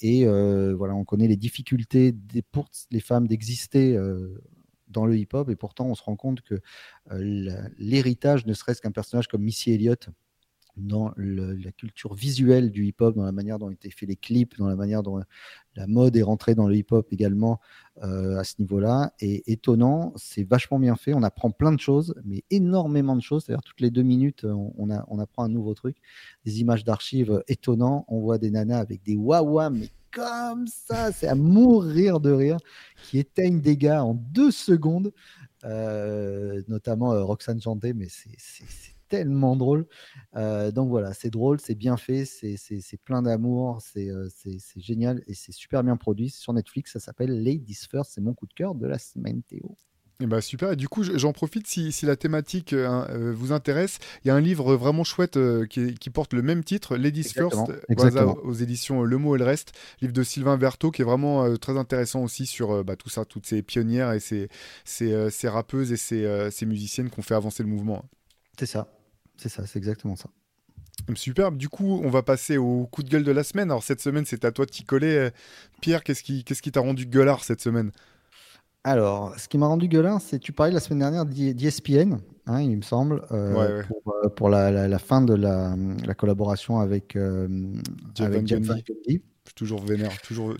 et 0.00 0.26
voilà, 0.74 0.94
on 0.94 1.04
connaît 1.04 1.28
les 1.28 1.36
difficultés 1.36 2.14
pour 2.52 2.68
les 2.90 3.00
femmes 3.00 3.26
d'exister 3.26 3.98
dans 4.88 5.04
le 5.04 5.16
hip-hop, 5.16 5.50
et 5.50 5.56
pourtant 5.56 5.86
on 5.86 5.94
se 5.94 6.02
rend 6.02 6.16
compte 6.16 6.40
que 6.42 6.60
l'héritage, 7.78 8.46
ne 8.46 8.54
serait-ce 8.54 8.80
qu'un 8.80 8.92
personnage 8.92 9.28
comme 9.28 9.42
Missy 9.42 9.72
Elliott, 9.72 10.08
dans 10.76 11.12
la 11.16 11.72
culture 11.72 12.14
visuelle 12.14 12.70
du 12.70 12.84
hip-hop, 12.86 13.16
dans 13.16 13.24
la 13.24 13.32
manière 13.32 13.58
dont 13.58 13.66
ont 13.66 13.70
été 13.70 13.90
faits 13.90 14.08
les 14.08 14.16
clips, 14.16 14.58
dans 14.58 14.68
la 14.68 14.76
manière 14.76 15.02
dont 15.02 15.22
la 15.74 15.86
mode 15.86 16.16
est 16.16 16.22
rentrée 16.22 16.54
dans 16.54 16.68
le 16.68 16.76
hip-hop 16.76 17.06
également 17.12 17.60
euh, 18.02 18.38
à 18.38 18.44
ce 18.44 18.54
niveau-là. 18.58 19.12
Et 19.20 19.50
étonnant, 19.50 20.12
c'est 20.16 20.44
vachement 20.44 20.78
bien 20.78 20.96
fait. 20.96 21.14
On 21.14 21.22
apprend 21.22 21.50
plein 21.50 21.72
de 21.72 21.80
choses, 21.80 22.14
mais 22.24 22.44
énormément 22.50 23.16
de 23.16 23.22
choses. 23.22 23.44
C'est-à-dire 23.44 23.62
toutes 23.62 23.80
les 23.80 23.90
deux 23.90 24.02
minutes, 24.02 24.44
on, 24.44 24.90
a, 24.90 25.04
on 25.08 25.18
apprend 25.18 25.44
un 25.44 25.48
nouveau 25.48 25.74
truc. 25.74 25.96
Des 26.44 26.60
images 26.60 26.84
d'archives 26.84 27.42
étonnants. 27.48 28.04
On 28.08 28.20
voit 28.20 28.38
des 28.38 28.50
nanas 28.50 28.78
avec 28.78 29.02
des 29.02 29.16
wawa, 29.16 29.70
mais 29.70 29.88
comme 30.16 30.66
ça, 30.66 31.12
c'est 31.12 31.28
à 31.28 31.34
mourir 31.34 32.20
de 32.20 32.30
rire, 32.32 32.56
qui 33.04 33.18
éteignent 33.18 33.60
des 33.60 33.76
gars 33.76 34.02
en 34.02 34.14
deux 34.14 34.50
secondes, 34.50 35.12
euh, 35.64 36.62
notamment 36.68 37.12
euh, 37.12 37.22
Roxane 37.22 37.60
Chanté, 37.60 37.92
mais 37.92 38.08
c'est 38.08 38.95
tellement 39.08 39.56
drôle. 39.56 39.86
Euh, 40.36 40.70
donc 40.70 40.88
voilà, 40.88 41.14
c'est 41.14 41.30
drôle, 41.30 41.60
c'est 41.60 41.74
bien 41.74 41.96
fait, 41.96 42.24
c'est 42.24 43.00
plein 43.04 43.22
d'amour, 43.22 43.80
c'est 43.80 44.10
génial 44.76 45.22
et 45.26 45.34
c'est 45.34 45.52
super 45.52 45.82
bien 45.82 45.96
produit. 45.96 46.30
Sur 46.30 46.52
Netflix, 46.52 46.92
ça 46.92 47.00
s'appelle 47.00 47.42
Ladies 47.42 47.86
First, 47.90 48.12
c'est 48.14 48.20
mon 48.20 48.34
coup 48.34 48.46
de 48.46 48.54
cœur 48.54 48.74
de 48.74 48.86
la 48.86 48.98
semaine, 48.98 49.42
Théo. 49.42 49.76
Et 50.18 50.24
eh 50.24 50.26
bah 50.26 50.36
ben, 50.36 50.40
super, 50.40 50.72
et 50.72 50.76
du 50.76 50.88
coup 50.88 51.02
j'en 51.02 51.34
profite 51.34 51.66
si, 51.66 51.92
si, 51.92 52.06
la 52.06 52.16
thématique 52.16 52.72
euh, 52.72 53.34
vous 53.36 53.52
intéresse. 53.52 53.98
Il 54.24 54.28
y 54.28 54.30
a 54.30 54.34
un 54.34 54.40
livre 54.40 54.74
vraiment 54.74 55.04
chouette 55.04 55.36
euh, 55.36 55.66
qui, 55.66 55.92
qui, 55.92 56.08
porte 56.08 56.32
le 56.32 56.40
même 56.40 56.64
titre, 56.64 56.96
Ladies 56.96 57.24
First, 57.24 57.58
aux 58.42 58.54
éditions 58.54 59.02
Le 59.02 59.18
Mot 59.18 59.36
et 59.36 59.38
le 59.38 59.44
Reste, 59.44 59.72
livre 60.00 60.14
de 60.14 60.22
Sylvain 60.22 60.56
Verteau 60.56 60.90
qui 60.90 61.02
est 61.02 61.04
vraiment 61.04 61.54
très 61.58 61.76
intéressant 61.76 62.22
aussi 62.22 62.46
sur 62.46 62.82
bah, 62.82 62.96
tout 62.96 63.10
ça, 63.10 63.26
toutes 63.26 63.44
ces 63.44 63.60
pionnières 63.62 64.12
et 64.12 64.20
ces, 64.20 64.48
ces, 64.86 65.28
ces 65.28 65.50
rappeuses 65.50 65.92
et 65.92 65.98
ces, 65.98 66.48
ces 66.50 66.64
musiciennes 66.64 67.10
qui 67.10 67.18
ont 67.18 67.22
fait 67.22 67.34
avancer 67.34 67.62
le 67.62 67.68
mouvement. 67.68 68.02
C'est 68.58 68.64
ça, 68.64 68.88
c'est 69.36 69.48
ça, 69.48 69.66
c'est 69.66 69.78
exactement 69.78 70.16
ça. 70.16 70.28
Superbe. 71.14 71.56
Du 71.56 71.68
coup, 71.68 72.00
on 72.02 72.08
va 72.08 72.22
passer 72.22 72.56
au 72.56 72.86
coup 72.86 73.02
de 73.02 73.08
gueule 73.08 73.22
de 73.22 73.30
la 73.30 73.44
semaine. 73.44 73.70
Alors, 73.70 73.82
cette 73.82 74.00
semaine, 74.00 74.24
c'est 74.24 74.44
à 74.44 74.50
toi 74.50 74.64
de 74.64 74.70
t'y 74.70 74.82
coller. 74.82 75.28
Pierre, 75.80 76.02
qu'est-ce 76.02 76.22
qui 76.22 76.42
qu'est-ce 76.42 76.62
qui 76.62 76.72
t'a 76.72 76.80
rendu 76.80 77.06
gueulard 77.06 77.44
cette 77.44 77.60
semaine? 77.60 77.92
Alors, 78.86 79.36
ce 79.36 79.48
qui 79.48 79.58
m'a 79.58 79.66
rendu 79.66 79.88
gueulard, 79.88 80.20
c'est 80.20 80.38
tu 80.38 80.52
parlais 80.52 80.72
la 80.72 80.78
semaine 80.78 81.00
dernière 81.00 81.26
d'ESPN, 81.26 82.18
hein, 82.46 82.60
il 82.60 82.76
me 82.76 82.82
semble, 82.82 83.26
euh, 83.32 83.82
Pour, 84.36 84.54
euh, 84.54 84.86
la, 84.86 84.98
fin 85.00 85.22
de 85.22 85.34
la, 85.34 85.74
collaboration 86.14 86.78
avec, 86.78 87.16
euh, 87.16 87.48
avec 88.20 88.46
Jeff 88.46 88.62
Je 88.62 89.10
suis 89.10 89.22
toujours 89.56 89.84
vénère. 89.84 90.16
Toujours... 90.22 90.54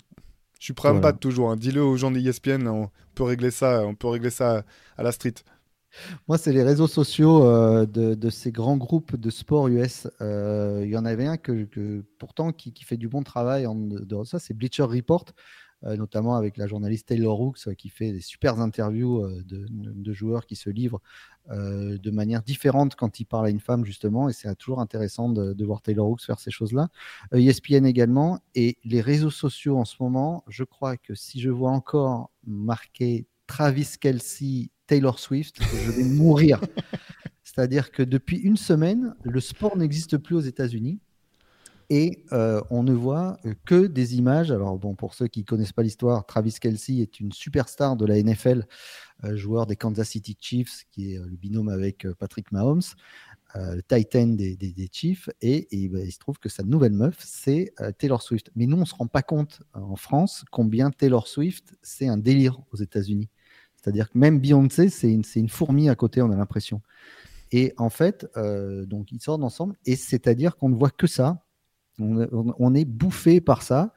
Je 0.58 0.64
suis 0.64 0.72
prêt 0.72 0.88
à 0.88 0.92
me 0.92 0.98
battre 0.98 1.20
toujours. 1.20 1.52
Hein. 1.52 1.56
Dis-le 1.56 1.80
aux 1.80 1.96
gens 1.96 2.10
d'ESPN, 2.10 2.66
on 2.66 2.90
peut 3.14 3.22
régler 3.22 3.52
ça, 3.52 3.86
on 3.86 3.94
peut 3.94 4.08
régler 4.08 4.30
ça 4.30 4.64
à 4.98 5.04
la 5.04 5.12
street. 5.12 5.34
Moi, 6.28 6.38
c'est 6.38 6.52
les 6.52 6.62
réseaux 6.62 6.86
sociaux 6.86 7.44
euh, 7.44 7.86
de, 7.86 8.30
ces 8.30 8.52
grands 8.52 8.76
groupes 8.76 9.16
de 9.16 9.30
sport 9.30 9.68
US. 9.68 10.08
Euh, 10.20 10.82
il 10.84 10.90
y 10.90 10.96
en 10.96 11.04
avait 11.04 11.26
un 11.26 11.36
que, 11.36 12.04
pourtant 12.18 12.52
qui, 12.52 12.72
fait 12.84 12.96
du 12.96 13.08
bon 13.08 13.22
travail 13.22 13.66
en 13.66 13.74
de 13.74 14.24
ça, 14.24 14.38
c'est 14.38 14.54
Bleacher 14.54 14.84
Report, 14.84 15.24
euh, 15.84 15.96
notamment 15.96 16.36
avec 16.36 16.56
la 16.56 16.66
journaliste 16.66 17.08
Taylor 17.08 17.40
Hooks 17.40 17.74
qui 17.76 17.88
fait 17.88 18.12
des 18.12 18.20
super 18.20 18.60
interviews 18.60 19.26
de, 19.44 20.12
joueurs 20.12 20.46
qui 20.46 20.56
se 20.56 20.70
livrent 20.70 21.00
de 21.48 22.10
manière 22.10 22.42
différente 22.42 22.96
quand 22.96 23.20
il 23.20 23.24
parle 23.24 23.46
à 23.46 23.50
une 23.50 23.60
femme 23.60 23.84
justement. 23.84 24.28
Et 24.28 24.32
c'est 24.32 24.54
toujours 24.56 24.80
intéressant 24.80 25.28
de, 25.28 25.64
voir 25.64 25.82
Taylor 25.82 26.08
Hooks 26.08 26.22
faire 26.22 26.40
ces 26.40 26.50
choses-là. 26.50 26.88
ESPN 27.32 27.84
e 27.84 27.88
également 27.88 28.40
et 28.54 28.78
les 28.84 29.00
réseaux 29.00 29.30
sociaux 29.30 29.78
en 29.78 29.84
ce 29.84 29.96
moment. 30.00 30.44
Je 30.48 30.64
crois 30.64 30.96
que 30.96 31.14
si 31.14 31.40
je 31.40 31.50
vois 31.50 31.70
encore 31.70 32.30
marqué 32.46 33.26
Travis 33.46 33.96
Kelsey 34.00 34.70
Taylor 34.86 35.18
Swift, 35.18 35.56
je 35.62 35.90
vais 35.90 36.04
mourir. 36.04 36.60
C'est-à-dire 37.42 37.90
que 37.90 38.02
depuis 38.02 38.36
une 38.36 38.56
semaine, 38.56 39.14
le 39.22 39.40
sport 39.40 39.76
n'existe 39.76 40.18
plus 40.18 40.36
aux 40.36 40.40
États-Unis 40.40 41.00
et 41.90 42.24
euh, 42.32 42.60
on 42.70 42.82
ne 42.82 42.92
voit 42.92 43.38
que 43.64 43.86
des 43.86 44.16
images. 44.16 44.50
Alors 44.50 44.78
bon, 44.78 44.94
pour 44.94 45.14
ceux 45.14 45.28
qui 45.28 45.44
connaissent 45.44 45.72
pas 45.72 45.82
l'histoire, 45.82 46.26
Travis 46.26 46.56
Kelsey 46.60 46.98
est 46.98 47.20
une 47.20 47.32
superstar 47.32 47.96
de 47.96 48.04
la 48.04 48.20
NFL, 48.20 48.66
euh, 49.24 49.36
joueur 49.36 49.66
des 49.66 49.76
Kansas 49.76 50.08
City 50.08 50.36
Chiefs, 50.38 50.84
qui 50.90 51.12
est 51.12 51.18
euh, 51.18 51.26
le 51.26 51.36
binôme 51.36 51.68
avec 51.68 52.06
Patrick 52.18 52.52
Mahomes, 52.52 52.82
le 53.54 53.80
Titan 53.80 54.26
des, 54.26 54.90
Chiefs, 54.92 55.30
et, 55.40 55.88
bah, 55.88 56.00
il 56.04 56.12
se 56.12 56.18
trouve 56.18 56.38
que 56.38 56.50
sa 56.50 56.62
nouvelle 56.62 56.92
meuf, 56.92 57.16
c'est 57.20 57.72
Taylor 57.96 58.20
Swift. 58.20 58.50
Mais 58.54 58.66
nous, 58.66 58.76
on 58.76 58.84
se 58.84 58.94
rend 58.94 59.06
pas 59.06 59.22
compte 59.22 59.62
en 59.72 59.96
France 59.96 60.44
combien 60.50 60.90
Taylor 60.90 61.26
Swift, 61.26 61.74
c'est 61.80 62.06
un 62.06 62.18
délire 62.18 62.60
aux 62.70 62.76
États-Unis. 62.76 63.30
C'est-à-dire 63.86 64.10
que 64.10 64.18
même 64.18 64.40
Beyoncé, 64.40 64.88
c'est 64.88 65.12
une, 65.12 65.48
fourmi 65.48 65.88
à 65.88 65.94
côté, 65.94 66.20
on 66.20 66.32
a 66.32 66.36
l'impression. 66.36 66.82
Et 67.52 67.72
en 67.76 67.88
fait, 67.88 68.26
euh, 68.36 68.84
donc 68.84 69.12
ils 69.12 69.20
sortent 69.20 69.44
ensemble, 69.44 69.76
et 69.86 69.94
c'est-à-dire 69.94 70.56
qu'on 70.56 70.68
ne 70.68 70.74
voit 70.74 70.90
que 70.90 71.06
ça. 71.06 71.44
On, 71.98 72.74
est 72.74 72.84
bouffé 72.84 73.40
par 73.40 73.62
ça, 73.62 73.94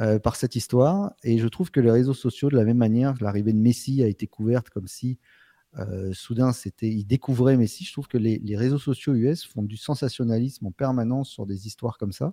euh, 0.00 0.18
par 0.18 0.36
cette 0.36 0.54
histoire. 0.56 1.12
Et 1.22 1.38
je 1.38 1.46
trouve 1.46 1.70
que 1.70 1.78
les 1.78 1.90
réseaux 1.90 2.14
sociaux, 2.14 2.50
de 2.50 2.56
la 2.56 2.64
même 2.64 2.76
manière, 2.76 3.14
l'arrivée 3.20 3.52
de 3.52 3.58
Messi 3.58 4.02
a 4.02 4.08
été 4.08 4.26
couverte 4.26 4.68
comme 4.70 4.88
si 4.88 5.18
euh, 5.78 6.12
soudain, 6.12 6.52
c'était, 6.52 6.88
ils 6.88 7.04
découvraient 7.04 7.56
Messi. 7.56 7.84
Je 7.84 7.92
trouve 7.92 8.08
que 8.08 8.18
les, 8.18 8.40
réseaux 8.56 8.78
sociaux 8.78 9.14
US 9.14 9.44
font 9.44 9.62
du 9.62 9.76
sensationnalisme 9.76 10.66
en 10.66 10.70
permanence 10.70 11.28
sur 11.28 11.46
des 11.46 11.66
histoires 11.66 11.98
comme 11.98 12.12
ça. 12.12 12.32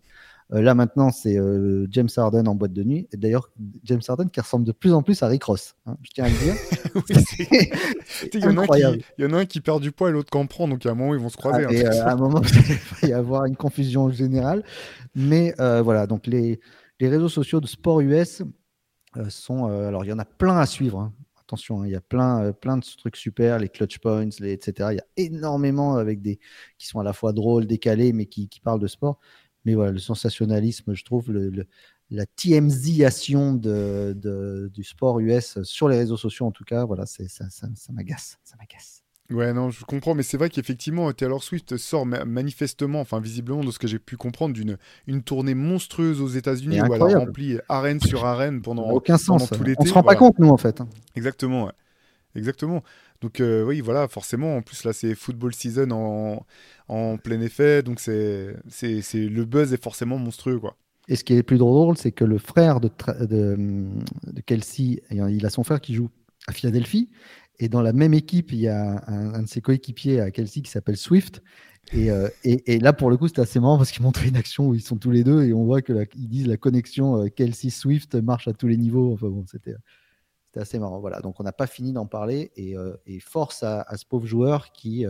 Euh, 0.54 0.62
là 0.62 0.74
maintenant, 0.74 1.12
c'est 1.12 1.38
euh, 1.38 1.86
James 1.92 2.08
Harden 2.16 2.48
en 2.48 2.56
boîte 2.56 2.74
de 2.74 2.84
nuit. 2.84 3.08
Et 3.12 3.18
d'ailleurs, 3.18 3.50
James 3.84 4.02
Harden 4.08 4.30
qui 4.30 4.40
ressemble 4.40 4.66
de 4.66 4.72
plus 4.72 4.94
en 4.94 5.04
plus 5.04 5.22
à 5.22 5.28
Rick 5.28 5.44
Ross. 5.44 5.76
Hein, 5.86 5.98
je 6.02 6.12
tiens 6.12 6.26
à 6.26 6.30
le 6.30 6.36
dire. 6.36 6.56
il, 8.34 8.40
y 8.40 9.26
en 9.26 9.34
a 9.34 9.38
un 9.38 9.46
qui, 9.46 9.60
perd 9.60 9.82
du 9.82 9.92
poids 9.92 10.10
et 10.10 10.12
l'autre 10.14 10.32
qui 10.32 10.38
en 10.38 10.48
prend. 10.48 10.68
Donc 10.68 10.86
à 10.86 10.92
un 10.92 10.96
moment, 10.96 11.14
ils 11.14 11.20
vont 11.20 11.30
se 11.30 11.38
croiser. 11.38 11.66
Ah, 11.68 11.74
et, 11.74 11.86
à 11.86 12.14
un 12.14 12.16
moment, 12.16 12.42
il 13.04 13.08
va 13.08 13.08
y 13.08 13.14
avoir 13.14 13.46
une 13.46 13.58
confusion 13.58 14.10
générale. 14.10 14.64
Mais 15.14 15.54
voilà, 15.58 16.08
donc 16.08 16.26
les, 16.26 16.60
les 17.00 17.10
réseaux 17.10 17.30
sociaux 17.30 17.60
de 17.60 17.68
sport 17.68 18.00
US 18.02 18.42
sont. 19.30 19.66
alors, 19.66 20.06
il 20.06 20.08
y 20.08 20.14
en 20.14 20.20
a 20.20 20.26
plein 20.26 20.58
à 20.58 20.66
suivre. 20.66 21.00
Hein. 21.00 21.14
Attention, 21.48 21.82
hein, 21.82 21.88
il 21.88 21.92
y 21.92 21.96
a 21.96 22.02
plein, 22.02 22.44
euh, 22.44 22.54
plein 22.54 22.78
de 22.78 22.86
trucs 22.98 23.16
super, 23.18 23.60
les 23.60 23.70
clutch 23.70 24.00
points, 24.00 24.28
etc. 24.28 24.90
Il 24.92 24.96
y 24.96 25.00
a 25.00 25.06
énormément 25.16 25.96
avec 25.96 26.22
des 26.22 26.40
qui 26.80 26.88
sont 26.88 27.00
à 27.00 27.04
la 27.04 27.14
fois 27.14 27.34
drôles, 27.34 27.68
décalés, 27.68 28.14
mais 28.14 28.26
qui, 28.26 28.50
parlent 28.64 28.80
de 28.80 28.88
sport. 28.88 29.20
Mais 29.64 29.76
voilà, 29.76 29.92
le 29.92 30.00
sensationnalisme, 30.00 30.96
je 30.96 31.04
trouve, 31.04 31.32
la 32.10 32.26
TMZation 32.26 33.54
de, 33.54 34.70
du 34.74 34.84
sport 34.84 35.20
US 35.20 35.62
sur 35.64 35.88
les 35.88 35.98
réseaux 35.98 36.18
sociaux, 36.18 36.48
en 36.48 36.52
tout 36.52 36.64
cas, 36.64 36.86
voilà, 36.86 37.06
ça 37.06 37.24
m'agace. 37.92 38.38
Ça 38.44 38.56
m'agace. 38.58 39.05
Ouais, 39.32 39.54
non, 39.54 39.72
je 39.72 39.84
comprends, 39.86 40.14
mais 40.14 40.22
c'est 40.22 40.38
vrai 40.38 40.50
qu'effectivement, 40.50 41.12
Taylor 41.12 41.44
Swift 41.44 41.78
sort 41.78 42.06
manifestement, 42.06 43.00
enfin 43.00 43.20
visiblement, 43.20 43.64
de 43.64 43.72
ce 43.72 43.80
que 43.80 43.88
j'ai 43.88 43.98
pu 43.98 44.18
comprendre, 44.18 44.54
d'une 44.54 44.78
une 45.08 45.24
tournée 45.24 45.56
monstrueuse 45.56 46.22
aux 46.22 46.28
États-Unis 46.28 46.80
où 46.82 46.94
elle 46.94 47.02
a 47.02 47.20
rempli 47.20 47.58
arène 47.68 48.00
sur 48.00 48.24
arène 48.24 48.62
pendant, 48.62 48.92
aucun 48.92 49.18
sens. 49.18 49.50
tout 49.50 49.64
l'été. 49.64 49.82
On 49.82 49.86
se 49.86 49.94
rend 49.94 50.04
pas 50.04 50.16
compte, 50.16 50.38
nous, 50.38 50.50
en 50.50 50.58
fait. 50.58 50.80
Hein. 50.80 50.88
Exactement, 51.16 51.66
ouais. 51.66 51.72
Exactement. 52.36 52.84
Donc, 53.22 53.40
euh, 53.40 53.64
oui, 53.64 53.82
voilà, 53.82 54.08
forcément, 54.08 54.58
en 54.58 54.62
plus, 54.62 54.84
là, 54.84 54.94
c'est 54.94 55.16
football 55.16 55.56
season 55.56 55.90
en, 55.92 56.46
en 56.88 57.18
plein 57.18 57.42
effet, 57.42 57.82
donc 57.82 58.00
c'est, 58.00 58.56
c'est, 58.70 59.02
le 59.16 59.46
buzz 59.46 59.74
est 59.74 59.82
forcément 59.82 60.20
monstrueux, 60.20 60.60
quoi. 60.60 60.76
Et 61.08 61.16
ce 61.16 61.24
qui 61.24 61.34
est 61.34 61.38
le 61.38 61.44
plus 61.44 61.58
drôle, 61.58 61.98
c'est 61.98 62.12
que 62.12 62.26
le 62.26 62.38
frère 62.38 62.80
de, 62.80 62.90
de, 63.22 63.56
de 64.28 64.42
Kelsey, 64.42 65.02
il 65.12 65.46
a 65.46 65.50
son 65.50 65.64
frère 65.64 65.80
qui 65.80 65.94
joue 65.94 66.10
à 66.48 66.52
Philadelphie, 66.52 67.10
et 67.60 67.70
dans 67.70 67.82
la 67.82 67.94
même 67.94 68.14
équipe, 68.14 68.52
il 68.52 68.60
y 68.60 68.68
a 68.68 69.04
un, 69.08 69.44
de 69.44 69.48
ses 69.48 69.62
coéquipiers 69.62 70.20
à 70.20 70.32
Kelsey 70.32 70.62
qui 70.62 70.72
s'appelle 70.72 70.98
Swift. 70.98 71.42
Euh, 71.94 72.30
et, 72.44 72.80
là, 72.80 72.94
pour 72.94 73.10
le 73.10 73.18
coup, 73.18 73.28
c'était 73.28 73.42
assez 73.42 73.60
marrant 73.60 73.78
parce 73.78 73.92
qu'ils 73.92 74.04
montraient 74.04 74.28
une 74.28 74.38
action 74.38 74.70
où 74.70 74.74
ils 74.74 74.82
sont 74.82 74.98
tous 74.98 75.12
les 75.12 75.24
deux 75.24 75.44
et 75.44 75.54
on 75.54 75.66
voit 75.66 75.82
qu'ils 75.82 76.28
disent 76.28 76.48
la 76.48 76.58
connexion 76.58 77.22
euh, 77.22 77.28
Kelsey-Swift 77.28 78.16
marche 78.16 78.48
à 78.48 78.54
tous 78.54 78.68
les 78.68 78.78
niveaux. 78.78 79.14
Enfin 79.14 79.28
bon, 79.30 79.46
c'était 79.48 79.76
assez 80.56 80.80
marrant. 80.80 81.00
Voilà, 81.00 81.22
donc 81.22 81.40
on 81.40 81.44
n'a 81.44 81.52
pas 81.52 81.68
fini 81.68 81.94
d'en 81.94 82.08
parler 82.08 82.52
et, 82.56 82.76
euh, 82.76 82.96
force 83.22 83.64
à, 83.64 83.86
ce 83.96 84.06
pauvre 84.06 84.26
joueur 84.26 84.72
qui, 84.72 85.06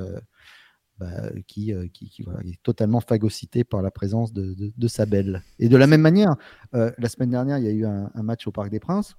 bah, 0.98 1.30
qui, 1.48 1.74
qui, 1.94 2.26
est 2.46 2.64
totalement 2.64 3.00
phagocyté 3.00 3.64
par 3.64 3.82
la 3.82 3.92
présence 3.92 4.34
de, 4.34 4.56
de, 4.76 4.88
sa 4.88 5.06
belle. 5.06 5.44
Et 5.60 5.70
de 5.70 5.78
la 5.78 5.88
même 5.88 6.02
manière, 6.02 6.36
la 6.74 7.10
semaine 7.10 7.30
dernière, 7.30 7.58
il 7.58 7.64
y 7.64 7.68
a 7.68 7.72
eu 7.72 7.86
un 7.86 8.24
match 8.24 8.48
au 8.48 8.52
Parc 8.52 8.70
des 8.70 8.80
Princes 8.80 9.16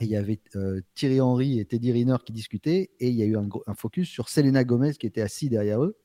il 0.00 0.08
y 0.08 0.16
avait 0.16 0.40
euh, 0.56 0.80
Thierry 0.94 1.20
Henry 1.20 1.58
et 1.58 1.64
Teddy 1.64 1.92
Riner 1.92 2.16
qui 2.24 2.32
discutaient, 2.32 2.90
et 2.98 3.08
il 3.08 3.14
y 3.14 3.22
a 3.22 3.26
eu 3.26 3.36
un, 3.36 3.74
focus 3.74 4.08
sur 4.08 4.28
Selena 4.28 4.64
Gomez 4.64 4.94
qui 4.94 5.06
était 5.06 5.20
assis 5.20 5.48
derrière 5.48 5.82
eux. 5.82 5.96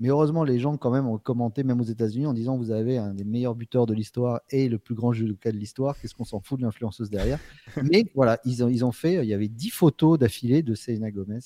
Mais 0.00 0.08
heureusement, 0.08 0.42
les 0.42 0.58
gens 0.58 0.76
quand 0.76 0.90
même 0.90 1.06
ont 1.06 1.18
commenté, 1.18 1.62
même 1.62 1.80
aux 1.80 1.84
États-Unis, 1.84 2.26
en 2.26 2.32
disant 2.32 2.56
vous 2.56 2.72
avez 2.72 2.98
un 2.98 3.14
des 3.14 3.24
meilleurs 3.24 3.54
buteurs 3.54 3.86
de 3.86 3.94
l'histoire 3.94 4.40
et 4.50 4.68
le 4.68 4.78
plus 4.78 4.94
grand 4.94 5.12
judoka 5.12 5.52
de 5.52 5.56
l'histoire. 5.56 5.98
Qu'est-ce 6.00 6.14
qu'on 6.14 6.24
s'en 6.24 6.40
fout 6.40 6.58
de 6.58 6.64
l'influenceuse 6.64 7.10
derrière 7.10 7.38
Mais 7.84 8.06
voilà, 8.14 8.40
ils 8.44 8.64
ont, 8.64 8.68
ils 8.68 8.84
ont 8.84 8.90
fait. 8.90 9.24
Il 9.24 9.28
y 9.28 9.34
avait 9.34 9.48
dix 9.48 9.70
photos 9.70 10.18
d'affilée 10.18 10.62
de 10.62 10.74
Selena 10.74 11.10
Gomez 11.10 11.40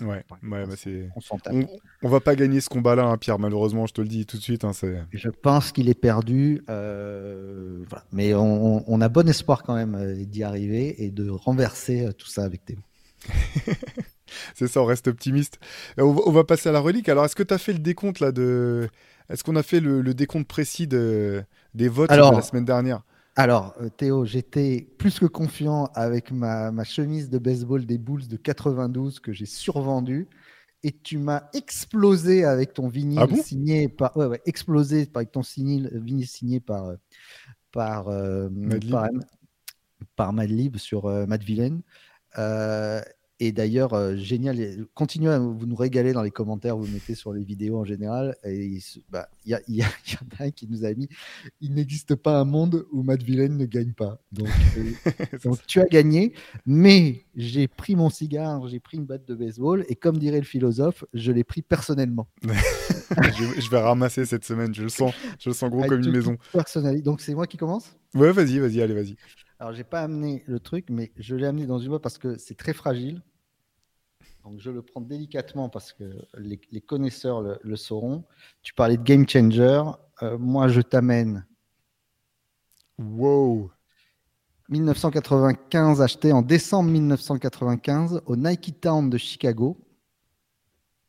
Ouais, 0.00 0.24
ouais 0.42 0.66
bah 0.66 0.74
c'est... 0.76 1.08
On, 1.50 1.66
on, 2.02 2.08
va 2.08 2.20
pas 2.20 2.34
gagner 2.34 2.60
ce 2.60 2.68
combat-là, 2.68 3.04
hein, 3.04 3.18
Pierre, 3.18 3.38
malheureusement, 3.38 3.86
je 3.86 3.92
te 3.92 4.00
le 4.00 4.08
dis 4.08 4.26
tout 4.26 4.36
de 4.36 4.42
suite. 4.42 4.64
Hein, 4.64 4.72
je 5.12 5.28
pense 5.28 5.72
qu'il 5.72 5.88
est 5.88 5.94
perdu, 5.94 6.62
euh, 6.70 7.84
voilà. 7.88 8.04
mais 8.12 8.34
on, 8.34 8.90
on, 8.90 9.00
a 9.00 9.08
bon 9.08 9.28
espoir 9.28 9.62
quand 9.62 9.74
même 9.74 9.94
euh, 9.94 10.24
d'y 10.24 10.42
arriver 10.42 11.02
et 11.04 11.10
de 11.10 11.28
renverser 11.28 12.06
euh, 12.06 12.12
tout 12.12 12.28
ça 12.28 12.44
avec 12.44 12.64
Théo. 12.64 12.78
c'est 14.54 14.68
ça, 14.68 14.80
on 14.80 14.86
reste 14.86 15.08
optimiste. 15.08 15.58
On 15.98 16.12
va, 16.12 16.22
on 16.26 16.32
va, 16.32 16.44
passer 16.44 16.68
à 16.68 16.72
la 16.72 16.80
relique. 16.80 17.08
Alors, 17.08 17.24
est-ce 17.24 17.36
que 17.36 17.42
tu 17.42 17.54
as 17.54 17.58
fait 17.58 17.72
le 17.72 17.80
décompte 17.80 18.20
là 18.20 18.32
de. 18.32 18.88
Est-ce 19.28 19.44
qu'on 19.44 19.56
a 19.56 19.62
fait 19.62 19.80
le, 19.80 20.00
le 20.00 20.14
décompte 20.14 20.48
précis 20.48 20.86
de, 20.86 21.44
des 21.74 21.88
votes 21.88 22.10
Alors, 22.10 22.32
de 22.32 22.36
la 22.36 22.42
semaine 22.42 22.64
dernière? 22.64 23.02
Alors, 23.40 23.74
euh, 23.80 23.88
Théo, 23.88 24.24
j'étais 24.24 24.86
plus 24.98 25.18
que 25.18 25.26
confiant 25.26 25.86
avec 25.94 26.30
ma, 26.30 26.84
chemise 26.84 27.30
de 27.30 27.38
baseball 27.38 27.86
des 27.86 27.98
Bulls 27.98 28.28
de 28.28 28.36
92 28.36 29.20
que 29.20 29.32
j'ai 29.32 29.46
survendue. 29.46 30.28
Et 30.82 30.92
tu 30.92 31.18
m'as 31.18 31.44
explosé 31.52 32.44
avec 32.44 32.72
ton 32.72 32.88
vinyle 32.88 33.18
ah 33.20 33.36
signé 33.42 33.88
par. 33.88 34.16
Ouais, 34.16 34.26
ouais, 34.26 34.40
explosé 34.46 35.08
avec 35.14 35.30
ton 35.30 35.42
vinyle, 35.42 35.90
vinyle 35.92 36.26
signé 36.26 36.60
par, 36.60 36.92
par, 37.70 38.06
par, 38.90 39.08
par, 40.16 40.32
Madlib 40.32 40.76
sur 40.78 41.04
Matt 41.26 41.42
Villain. 41.42 41.80
Et 43.42 43.52
d'ailleurs, 43.52 43.94
euh, 43.94 44.16
génial, 44.16 44.86
continuez 44.94 45.30
à 45.30 45.38
vous 45.38 45.66
nous 45.66 45.74
régaler 45.74 46.12
dans 46.12 46.22
les 46.22 46.30
commentaires, 46.30 46.76
vous 46.76 46.86
mettez 46.86 47.14
sur 47.14 47.32
les 47.32 47.42
vidéos 47.42 47.78
en 47.78 47.84
général. 47.84 48.36
Et 48.44 48.66
il 48.66 48.82
bah, 49.08 49.28
y, 49.46 49.54
y, 49.68 49.82
en 49.82 49.86
a 50.38 50.44
un 50.44 50.50
qui 50.50 50.68
nous 50.68 50.84
a 50.84 50.92
mis 50.92 51.08
il 51.60 51.74
n'existe 51.74 52.14
pas 52.14 52.38
un 52.38 52.44
monde 52.44 52.86
où 52.92 53.02
Matt 53.02 53.22
Villain 53.22 53.48
ne 53.48 53.64
gagne 53.64 53.92
pas. 53.92 54.20
Donc, 54.32 54.48
euh, 54.76 55.54
tu 55.66 55.80
as 55.80 55.86
gagné, 55.86 56.34
mais 56.66 57.24
j'ai 57.34 57.68
pris 57.68 57.96
mon 57.96 58.10
cigare, 58.10 58.66
j'ai 58.68 58.80
pris 58.80 58.98
une 58.98 59.06
batte 59.06 59.26
de 59.26 59.34
baseball, 59.34 59.84
et 59.88 59.96
comme 59.96 60.18
dirait 60.18 60.38
le 60.38 60.44
philosophe, 60.44 61.04
je 61.14 61.32
l'ai 61.32 61.44
pris 61.44 61.62
personnellement. 61.62 62.28
je, 62.42 63.70
vais 63.70 63.80
ramasser 63.80 64.24
cette 64.24 64.44
semaine, 64.44 64.74
je 64.74 64.82
le 64.82 64.88
sens, 64.88 65.12
je 65.38 65.50
le 65.50 65.54
sens 65.54 65.70
gros 65.70 65.84
comme 65.84 66.00
une 66.00 66.12
maison. 66.12 66.36
Donc 67.04 67.20
c'est 67.20 67.34
moi 67.34 67.46
qui 67.46 67.56
commence? 67.56 67.96
Ouais, 68.14 68.32
vas-y, 68.32 68.58
vas-y, 68.58 68.82
allez, 68.82 68.94
vas-y. 68.94 69.16
Alors, 69.58 69.74
j'ai 69.74 69.84
pas 69.84 70.00
amené 70.00 70.42
le 70.46 70.58
truc, 70.58 70.86
mais 70.90 71.12
je 71.18 71.36
l'ai 71.36 71.46
amené 71.46 71.66
dans 71.66 71.78
une 71.78 71.90
boîte 71.90 72.02
parce 72.02 72.18
que 72.18 72.38
c'est 72.38 72.56
très 72.56 72.72
fragile. 72.72 73.22
Donc 74.44 74.58
je 74.58 74.70
le 74.70 74.82
prends 74.82 75.00
délicatement 75.00 75.68
parce 75.68 75.92
que 75.92 76.04
les, 76.38 76.80
connaisseurs 76.80 77.58
le, 77.62 77.76
sauront. 77.76 78.24
Tu 78.62 78.72
parlais 78.74 78.96
de 78.96 79.02
game 79.02 79.28
changer. 79.28 79.82
Euh, 80.22 80.38
moi, 80.38 80.68
je 80.68 80.80
t'amène. 80.80 81.46
Wow. 82.98 83.70
1995, 84.68 86.00
acheté 86.00 86.32
en 86.32 86.42
décembre 86.42 86.90
1995 86.90 88.22
au 88.26 88.36
Nike 88.36 88.80
Town 88.80 89.10
de 89.10 89.18
Chicago. 89.18 89.76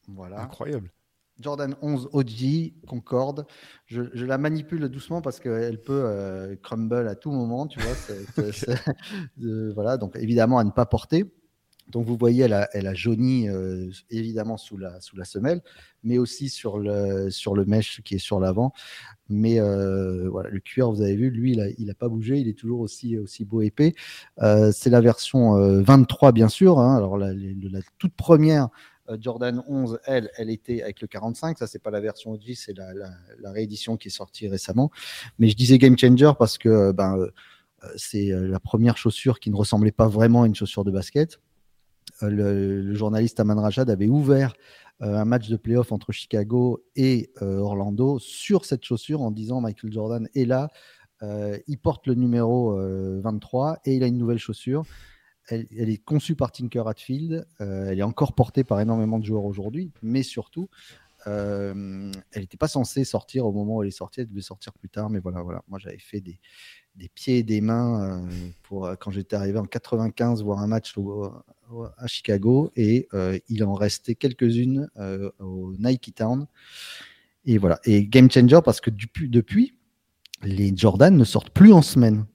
Voilà. 0.07 0.41
Incroyable. 0.41 0.91
Jordan 1.39 1.75
11 1.81 2.09
OG, 2.11 2.85
Concorde. 2.87 3.45
Je, 3.85 4.01
la 4.25 4.37
manipule 4.37 4.87
doucement 4.89 5.21
parce 5.21 5.39
qu'elle 5.39 5.81
peut 5.81 6.03
euh, 6.05 6.55
crumble 6.57 7.07
à 7.07 7.15
tout 7.15 7.31
moment, 7.31 7.67
tu 7.67 7.79
vois. 7.79 8.45
voilà, 9.73 9.97
donc 9.97 10.15
évidemment 10.15 10.59
à 10.59 10.63
ne 10.63 10.71
pas 10.71 10.85
porter. 10.85 11.25
Donc 11.91 12.05
vous 12.05 12.15
voyez, 12.17 12.43
elle 12.43 12.53
a, 12.87 12.93
jauni 12.93 13.49
euh, 13.49 13.89
évidemment 14.09 14.57
sous 14.57 14.77
la, 14.77 14.99
semelle, 15.23 15.61
mais 16.03 16.17
aussi 16.17 16.49
sur 16.49 16.79
le, 16.79 17.29
sur 17.29 17.55
mesh 17.67 18.01
qui 18.03 18.15
est 18.15 18.19
sur 18.19 18.39
l'avant. 18.39 18.73
Mais 19.29 19.59
euh, 19.59 20.29
le 20.49 20.59
cuir, 20.59 20.89
vous 20.91 21.01
avez 21.01 21.15
vu, 21.15 21.29
lui, 21.29 21.57
il 21.77 21.85
n'a 21.85 21.93
pas 21.93 22.07
bougé, 22.07 22.37
il 22.39 22.47
est 22.47 22.57
toujours 22.57 22.79
aussi, 22.79 23.17
aussi 23.17 23.45
beau 23.45 23.61
épais. 23.61 23.93
Euh, 24.41 24.71
c'est 24.73 24.89
la 24.89 25.01
version 25.01 25.55
23, 25.81 26.31
bien 26.31 26.49
sûr. 26.49 26.79
Hein. 26.79 26.95
Alors 26.95 27.17
la, 27.17 27.31
toute 27.97 28.13
première 28.13 28.69
Jordan 29.19 29.61
11, 29.67 29.99
elle, 30.05 30.29
elle 30.37 30.49
était 30.49 30.81
avec 30.81 31.01
le 31.01 31.07
45. 31.07 31.57
Ça, 31.57 31.67
c'est 31.67 31.79
pas 31.79 31.91
la 31.91 31.99
version 31.99 32.31
OG, 32.31 32.53
c'est 32.55 32.77
la, 32.77 32.93
la, 33.39 33.51
réédition 33.51 33.97
qui 33.97 34.07
est 34.07 34.11
sortie 34.11 34.47
récemment. 34.47 34.89
Mais 35.37 35.49
je 35.49 35.55
disais 35.57 35.77
game 35.77 35.97
changer 35.97 36.31
parce 36.39 36.57
que 36.57 36.93
ben, 36.93 37.27
c'est 37.97 38.29
la 38.29 38.59
première 38.61 38.95
chaussure 38.95 39.41
qui 39.41 39.49
ne 39.49 39.55
ressemblait 39.55 39.91
pas 39.91 40.07
vraiment 40.07 40.43
à 40.43 40.47
une 40.47 40.55
chaussure 40.55 40.85
de 40.85 40.91
basket. 40.91 41.39
Euh, 42.23 42.29
le, 42.29 42.93
journaliste 42.95 43.39
Aman 43.39 43.59
Rajad 43.59 43.89
avait 43.89 44.07
ouvert 44.07 44.53
euh, 45.01 45.15
un 45.15 45.25
match 45.25 45.49
de 45.49 45.57
playoff 45.57 45.91
entre 45.91 46.11
Chicago 46.11 46.83
et 46.95 47.31
euh, 47.41 47.57
Orlando 47.57 48.19
sur 48.19 48.65
cette 48.65 48.83
chaussure 48.83 49.21
en 49.21 49.31
disant 49.31 49.61
Michael 49.61 49.91
Jordan 49.91 50.27
est 50.35 50.45
là, 50.45 50.69
il 51.67 51.77
porte 51.77 52.07
le 52.07 52.15
numéro 52.15 52.75
23 53.21 53.81
et 53.85 53.95
il 53.95 54.03
a 54.03 54.07
une 54.07 54.17
nouvelle 54.17 54.39
chaussure. 54.39 54.85
Elle, 55.49 55.67
est 55.71 56.03
conçue 56.03 56.35
par 56.35 56.51
Tinker 56.51 56.87
Hatfield, 56.87 57.45
elle 57.59 57.99
est 57.99 58.01
encore 58.01 58.33
portée 58.33 58.63
par 58.63 58.79
énormément 58.79 59.19
de 59.19 59.25
joueurs 59.25 59.45
aujourd'hui, 59.45 59.91
mais 60.01 60.23
surtout, 60.23 60.67
elle 61.27 62.11
n'était 62.35 62.57
pas 62.57 62.67
censée 62.67 63.03
sortir 63.03 63.45
au 63.45 63.51
moment 63.51 63.75
où 63.75 63.83
elle 63.83 63.89
est 63.89 63.91
sortie, 63.91 64.21
elle 64.21 64.29
devait 64.29 64.41
sortir 64.41 64.73
plus 64.73 64.89
tard, 64.89 65.11
mais 65.11 65.19
voilà, 65.19 65.43
voilà. 65.43 65.61
Moi 65.67 65.77
j'avais 65.77 65.99
fait 65.99 66.21
des, 66.21 66.39
pieds 67.13 67.37
et 67.37 67.43
des 67.43 67.61
mains 67.61 68.27
pour 68.63 68.89
quand 68.99 69.11
j'étais 69.11 69.35
arrivé 69.35 69.59
en 69.59 69.65
95 69.65 70.41
voir 70.41 70.57
un 70.57 70.67
match 70.67 70.95
à 71.97 72.07
Chicago 72.07 72.71
et 72.75 73.07
euh, 73.13 73.37
il 73.49 73.63
en 73.63 73.73
restait 73.73 74.15
quelques-unes 74.15 74.89
euh, 74.97 75.31
au 75.39 75.73
Nike 75.77 76.13
Town. 76.15 76.47
Et 77.45 77.57
voilà. 77.57 77.79
Et 77.85 78.05
game 78.05 78.29
changer 78.29 78.59
parce 78.63 78.81
que 78.81 78.89
depuis, 78.89 79.29
depuis 79.29 79.75
les 80.43 80.75
Jordan 80.75 81.15
ne 81.15 81.23
sortent 81.23 81.51
plus 81.51 81.71
en 81.71 81.81
semaine 81.81 82.25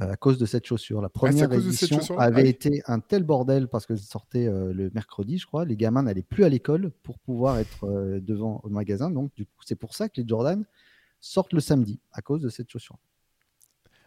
euh, 0.00 0.12
à 0.12 0.16
cause 0.16 0.38
de 0.38 0.46
cette 0.46 0.66
chaussure. 0.66 1.00
La 1.00 1.06
ah, 1.06 1.10
première 1.10 1.52
édition 1.52 1.98
avait 2.18 2.42
ah 2.42 2.46
été 2.46 2.82
un 2.86 3.00
tel 3.00 3.22
bordel 3.22 3.68
parce 3.68 3.86
que 3.86 3.96
sortait 3.96 4.46
le 4.46 4.90
mercredi, 4.94 5.38
je 5.38 5.46
crois. 5.46 5.64
Les 5.64 5.76
gamins 5.76 6.02
n'allaient 6.02 6.22
plus 6.22 6.44
à 6.44 6.48
l'école 6.48 6.90
pour 7.02 7.18
pouvoir 7.18 7.58
être 7.58 7.86
devant 8.20 8.60
le 8.64 8.70
magasin. 8.70 9.10
Donc, 9.10 9.32
du 9.34 9.44
coup, 9.46 9.62
c'est 9.64 9.76
pour 9.76 9.94
ça 9.94 10.08
que 10.08 10.20
les 10.20 10.28
Jordan 10.28 10.64
sortent 11.20 11.52
le 11.52 11.60
samedi 11.60 12.00
à 12.12 12.22
cause 12.22 12.42
de 12.42 12.48
cette 12.48 12.70
chaussure. 12.70 12.98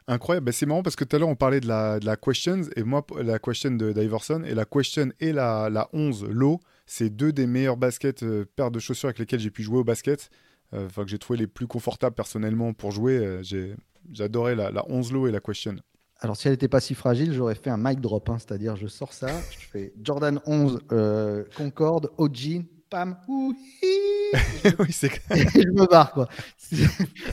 Incroyable. 0.07 0.45
Bah, 0.45 0.51
c'est 0.53 0.65
marrant 0.65 0.83
parce 0.83 0.95
que 0.95 1.03
tout 1.03 1.15
à 1.15 1.19
l'heure, 1.19 1.27
on 1.27 1.35
parlait 1.35 1.59
de 1.59 1.67
la, 1.67 1.99
de 1.99 2.05
la 2.05 2.15
Questions 2.15 2.61
et 2.75 2.83
moi, 2.83 3.05
la 3.21 3.39
Question 3.39 3.71
de 3.71 3.91
d'Iverson 3.91 4.43
et 4.45 4.53
la 4.53 4.65
Question 4.65 5.11
et 5.19 5.33
la, 5.33 5.69
la 5.69 5.89
11 5.91 6.25
Low, 6.29 6.59
c'est 6.85 7.09
deux 7.09 7.33
des 7.33 7.45
meilleurs 7.45 7.75
baskets, 7.75 8.23
euh, 8.23 8.45
paires 8.55 8.71
de 8.71 8.79
chaussures 8.79 9.07
avec 9.07 9.19
lesquelles 9.19 9.41
j'ai 9.41 9.51
pu 9.51 9.63
jouer 9.63 9.79
au 9.79 9.83
basket. 9.83 10.29
Euh, 10.73 10.85
enfin, 10.85 11.03
que 11.03 11.09
j'ai 11.09 11.19
trouvé 11.19 11.39
les 11.39 11.47
plus 11.47 11.67
confortables 11.67 12.15
personnellement 12.15 12.73
pour 12.73 12.91
jouer. 12.91 13.17
Euh, 13.17 13.43
j'ai 13.43 13.75
J'adorais 14.13 14.55
la, 14.55 14.71
la 14.71 14.89
11 14.89 15.11
Low 15.11 15.27
et 15.27 15.31
la 15.31 15.41
Question. 15.41 15.75
Alors, 16.21 16.37
si 16.37 16.47
elle 16.47 16.53
n'était 16.53 16.69
pas 16.69 16.79
si 16.79 16.95
fragile, 16.95 17.33
j'aurais 17.33 17.55
fait 17.55 17.69
un 17.69 17.77
mic 17.77 17.99
drop, 17.99 18.29
hein, 18.29 18.37
c'est-à-dire 18.39 18.77
je 18.77 18.87
sors 18.87 19.11
ça, 19.11 19.27
je 19.51 19.67
fais 19.67 19.93
Jordan 20.01 20.39
11 20.45 20.79
Concorde, 21.57 22.09
OG, 22.17 22.63
pam, 22.89 23.17
oui, 24.79 24.91
c'est 24.91 25.09
je 25.29 25.71
me 25.71 25.87
barre 25.87 26.11
quoi. 26.11 26.27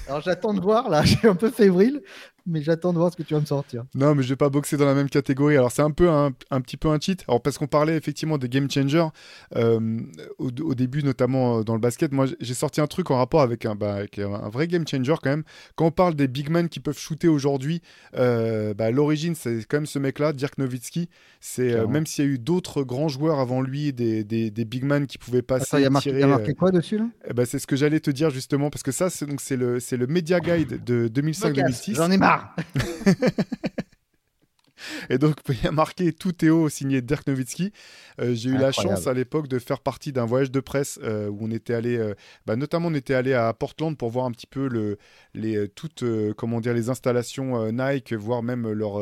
Alors 0.09 0.21
j'attends 0.21 0.55
de 0.55 0.61
voir 0.61 0.89
là, 0.89 1.05
suis 1.07 1.27
un 1.27 1.35
peu 1.35 1.51
fébrile, 1.51 2.03
mais 2.47 2.63
j'attends 2.63 2.93
de 2.93 2.99
voir 2.99 3.11
ce 3.11 3.17
que 3.17 3.23
tu 3.23 3.35
vas 3.35 3.41
me 3.41 3.47
sortir. 3.47 3.85
Non, 3.95 4.15
mais 4.15 4.23
je 4.23 4.29
vais 4.29 4.37
pas 4.37 4.51
boxer 4.51 4.77
dans 4.77 4.85
la 4.85 4.95
même 4.95 5.09
catégorie. 5.09 5.57
Alors 5.57 5.73
c'est 5.73 5.83
un 5.83 5.91
peu 5.91 6.11
un, 6.11 6.33
un, 6.51 6.61
petit 6.61 6.77
peu 6.77 6.89
un 6.89 6.99
cheat. 7.01 7.25
Alors 7.27 7.41
parce 7.41 7.57
qu'on 7.57 7.67
parlait 7.67 7.97
effectivement 7.97 8.37
des 8.37 8.49
game 8.49 8.71
changers 8.71 9.07
euh, 9.57 10.01
au, 10.39 10.75
début, 10.75 11.03
notamment 11.03 11.61
euh, 11.61 11.63
dans 11.63 11.75
le 11.75 11.81
basket. 11.81 12.13
Moi, 12.13 12.27
j'ai 12.41 12.55
sorti 12.55 12.81
un 12.81 12.87
truc 12.87 13.11
en 13.11 13.17
rapport 13.17 13.41
avec 13.41 13.65
un, 13.65 13.75
bah, 13.75 14.01
un, 14.19 14.49
vrai 14.49 14.69
game 14.69 14.87
changer 14.87 15.15
quand 15.23 15.31
même. 15.31 15.45
Quand 15.75 15.87
on 15.87 15.91
parle 15.91 16.15
des 16.15 16.29
big 16.29 16.51
men 16.51 16.69
qui 16.69 16.81
peuvent 16.81 16.99
shooter 16.99 17.29
aujourd'hui, 17.29 17.81
euh, 18.17 18.75
bah, 18.75 18.91
l'origine 18.91 19.35
c'est 19.35 19.65
quand 19.67 19.79
même 19.79 19.87
ce 19.87 19.99
mec-là, 19.99 20.33
Dirk 20.33 20.59
Nowitzki. 20.59 21.09
C'est 21.41 21.87
même 21.87 22.07
s'il 22.07 22.25
y 22.25 22.29
a 22.29 22.31
eu 22.31 22.39
d'autres 22.39 22.83
grands 22.83 23.09
joueurs 23.09 23.39
avant 23.39 23.61
lui, 23.61 23.93
des, 23.93 24.25
des, 24.25 24.51
des 24.51 24.65
big 24.65 24.85
men 24.85 25.07
qui 25.07 25.19
pouvaient 25.19 25.43
passer. 25.43 25.79
il 25.79 25.83
y 25.83 25.87
a 25.87 25.91
marqué, 25.91 26.55
quoi 26.55 26.71
dessus 26.71 26.99
là? 26.99 27.07
Eh 27.29 27.35
ben, 27.35 27.45
c'est 27.45 27.59
ce 27.59 27.67
que 27.67 27.77
j'allais 27.77 28.01
te 28.01 28.11
dire 28.11 28.31
justement 28.31 28.71
parce 28.71 28.83
que 28.83 28.93
ça, 28.93 29.11
c'est 29.11 29.27
donc 29.27 29.41
c'est 29.41 29.57
le 29.57 29.81
c'est 29.81 29.97
le 29.97 30.07
Media 30.07 30.41
Guide 30.41 30.83
de 30.85 31.09
2005-2006. 31.09 31.95
J'en 31.95 32.11
ai 32.11 32.17
marre. 32.17 32.34
Aha! 32.35 32.55
Et 35.11 35.19
donc, 35.19 35.37
il 35.49 35.63
y 35.63 35.67
a 35.67 35.73
marqué 35.73 36.13
tout 36.13 36.33
Théo 36.33 36.69
signé 36.69 37.03
Dirk 37.03 37.27
Nowitzki. 37.27 37.73
Euh, 38.21 38.35
j'ai 38.35 38.51
eu 38.51 38.57
la 38.59 38.73
chance 38.73 39.07
à 39.07 39.15
l'époque 39.15 39.49
de 39.49 39.59
faire 39.59 39.81
partie 39.81 40.13
d'un 40.13 40.25
voyage 40.25 40.51
de 40.51 40.61
presse 40.61 40.99
euh, 41.03 41.29
où 41.29 41.39
on 41.43 41.51
était 41.51 41.75
allé, 41.75 41.97
euh, 41.97 42.15
bah, 42.47 42.57
notamment 42.57 42.89
on 42.89 42.95
était 42.95 43.15
allé 43.15 43.33
à 43.35 43.53
Portland 43.53 43.97
pour 43.97 44.11
voir 44.11 44.27
un 44.27 44.31
petit 44.31 44.47
peu 44.47 44.69
le, 44.69 44.99
les, 45.35 45.69
toutes, 45.69 46.05
comment 46.37 46.61
dire, 46.61 46.75
les 46.75 46.91
installations 46.91 47.71
Nike, 47.73 48.13
voire 48.13 48.43
même 48.43 48.71
leur, 48.71 49.01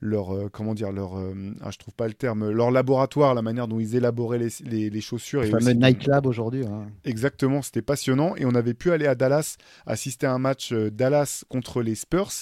leur 0.00 0.50
comment 0.52 0.74
dire, 0.74 0.92
leur, 0.92 1.14
ah, 1.60 1.70
je 1.70 1.78
trouve 1.78 1.94
pas 1.94 2.08
le 2.08 2.14
terme, 2.14 2.50
leur 2.50 2.70
laboratoire, 2.70 3.34
la 3.34 3.42
manière 3.42 3.68
dont 3.68 3.80
ils 3.80 3.96
élaboraient 3.96 4.38
les, 4.38 4.90
les, 4.90 5.00
chaussures. 5.00 5.42
Le 5.42 5.50
fameux 5.50 5.72
Nike 5.72 6.06
Lab 6.06 6.26
aujourd'hui. 6.26 6.64
Hein. 6.66 6.86
Exactement, 7.04 7.62
c'était 7.62 7.82
passionnant. 7.82 8.36
Et 8.36 8.44
on 8.44 8.54
avait 8.54 8.74
pu 8.74 8.90
aller 8.92 9.06
à 9.06 9.14
Dallas, 9.14 9.56
assister 9.86 10.26
à 10.26 10.32
un 10.32 10.38
match 10.38 10.72
Dallas 10.72 11.44
contre 11.48 11.82
les 11.82 11.94
Spurs. 11.94 12.32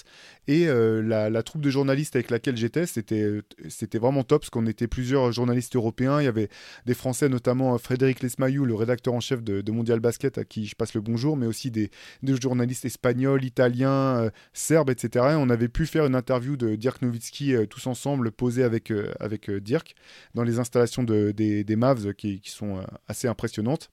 Et 0.46 0.66
la, 0.66 1.30
la 1.30 1.42
troupe 1.42 1.62
de 1.62 1.70
journalistes 1.70 2.16
avec 2.16 2.30
laquelle 2.30 2.56
j'étais, 2.56 2.86
c'était, 2.86 3.40
c'était 3.68 3.98
vraiment 3.98 4.24
top 4.24 4.42
parce 4.42 4.50
qu'on 4.50 4.66
était 4.66 4.86
plusieurs 4.86 5.32
journalistes 5.32 5.76
européens. 5.76 6.20
Il 6.20 6.24
y 6.24 6.28
avait 6.28 6.48
des 6.86 6.94
Français, 6.94 7.28
notamment 7.28 7.74
euh, 7.74 7.78
Frédéric 7.78 8.22
Lesmayou, 8.22 8.64
le 8.64 8.74
rédacteur 8.74 9.14
en 9.14 9.20
chef 9.20 9.42
de, 9.42 9.70
Mondial 9.70 10.00
Basket, 10.00 10.38
à 10.38 10.44
qui 10.44 10.66
je 10.66 10.76
passe 10.76 10.94
le 10.94 11.00
bonjour, 11.00 11.36
mais 11.36 11.46
aussi 11.46 11.70
des, 11.70 11.90
des 12.22 12.34
espagnols, 12.84 13.44
italiens, 13.44 14.18
euh, 14.18 14.30
serbes, 14.52 14.90
etc. 14.90 15.36
on 15.38 15.50
avait 15.50 15.68
pu 15.68 15.86
faire 15.86 16.06
une 16.06 16.14
interview 16.14 16.56
de 16.56 16.76
Dirk 16.76 17.02
Nowitzki 17.02 17.54
euh, 17.54 17.66
tous 17.66 17.86
ensemble, 17.86 18.30
posée 18.30 18.62
avec, 18.62 18.92
avec 19.20 19.50
Dirk, 19.50 19.94
dans 20.34 20.44
les 20.44 20.58
installations 20.58 21.02
de, 21.02 21.32
des, 21.32 21.76
Mavs 21.76 22.14
qui 22.14 22.40
sont 22.44 22.84
assez 23.08 23.26
impressionnantes. 23.26 23.90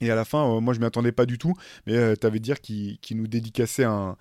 Et 0.00 0.10
à 0.10 0.14
la 0.14 0.24
fin, 0.24 0.44
euh, 0.44 0.60
moi 0.60 0.74
je 0.74 0.80
m'y 0.80 0.84
attendais 0.84 1.12
pas 1.12 1.26
du 1.26 1.38
tout, 1.38 1.54
mais 1.86 1.96
euh, 1.96 2.14
tu 2.20 2.26
avais 2.26 2.38
dire 2.38 2.60
qu'il 2.60 2.98
nous 3.12 3.26
dédicaçait 3.26 3.84
un, 3.84 4.16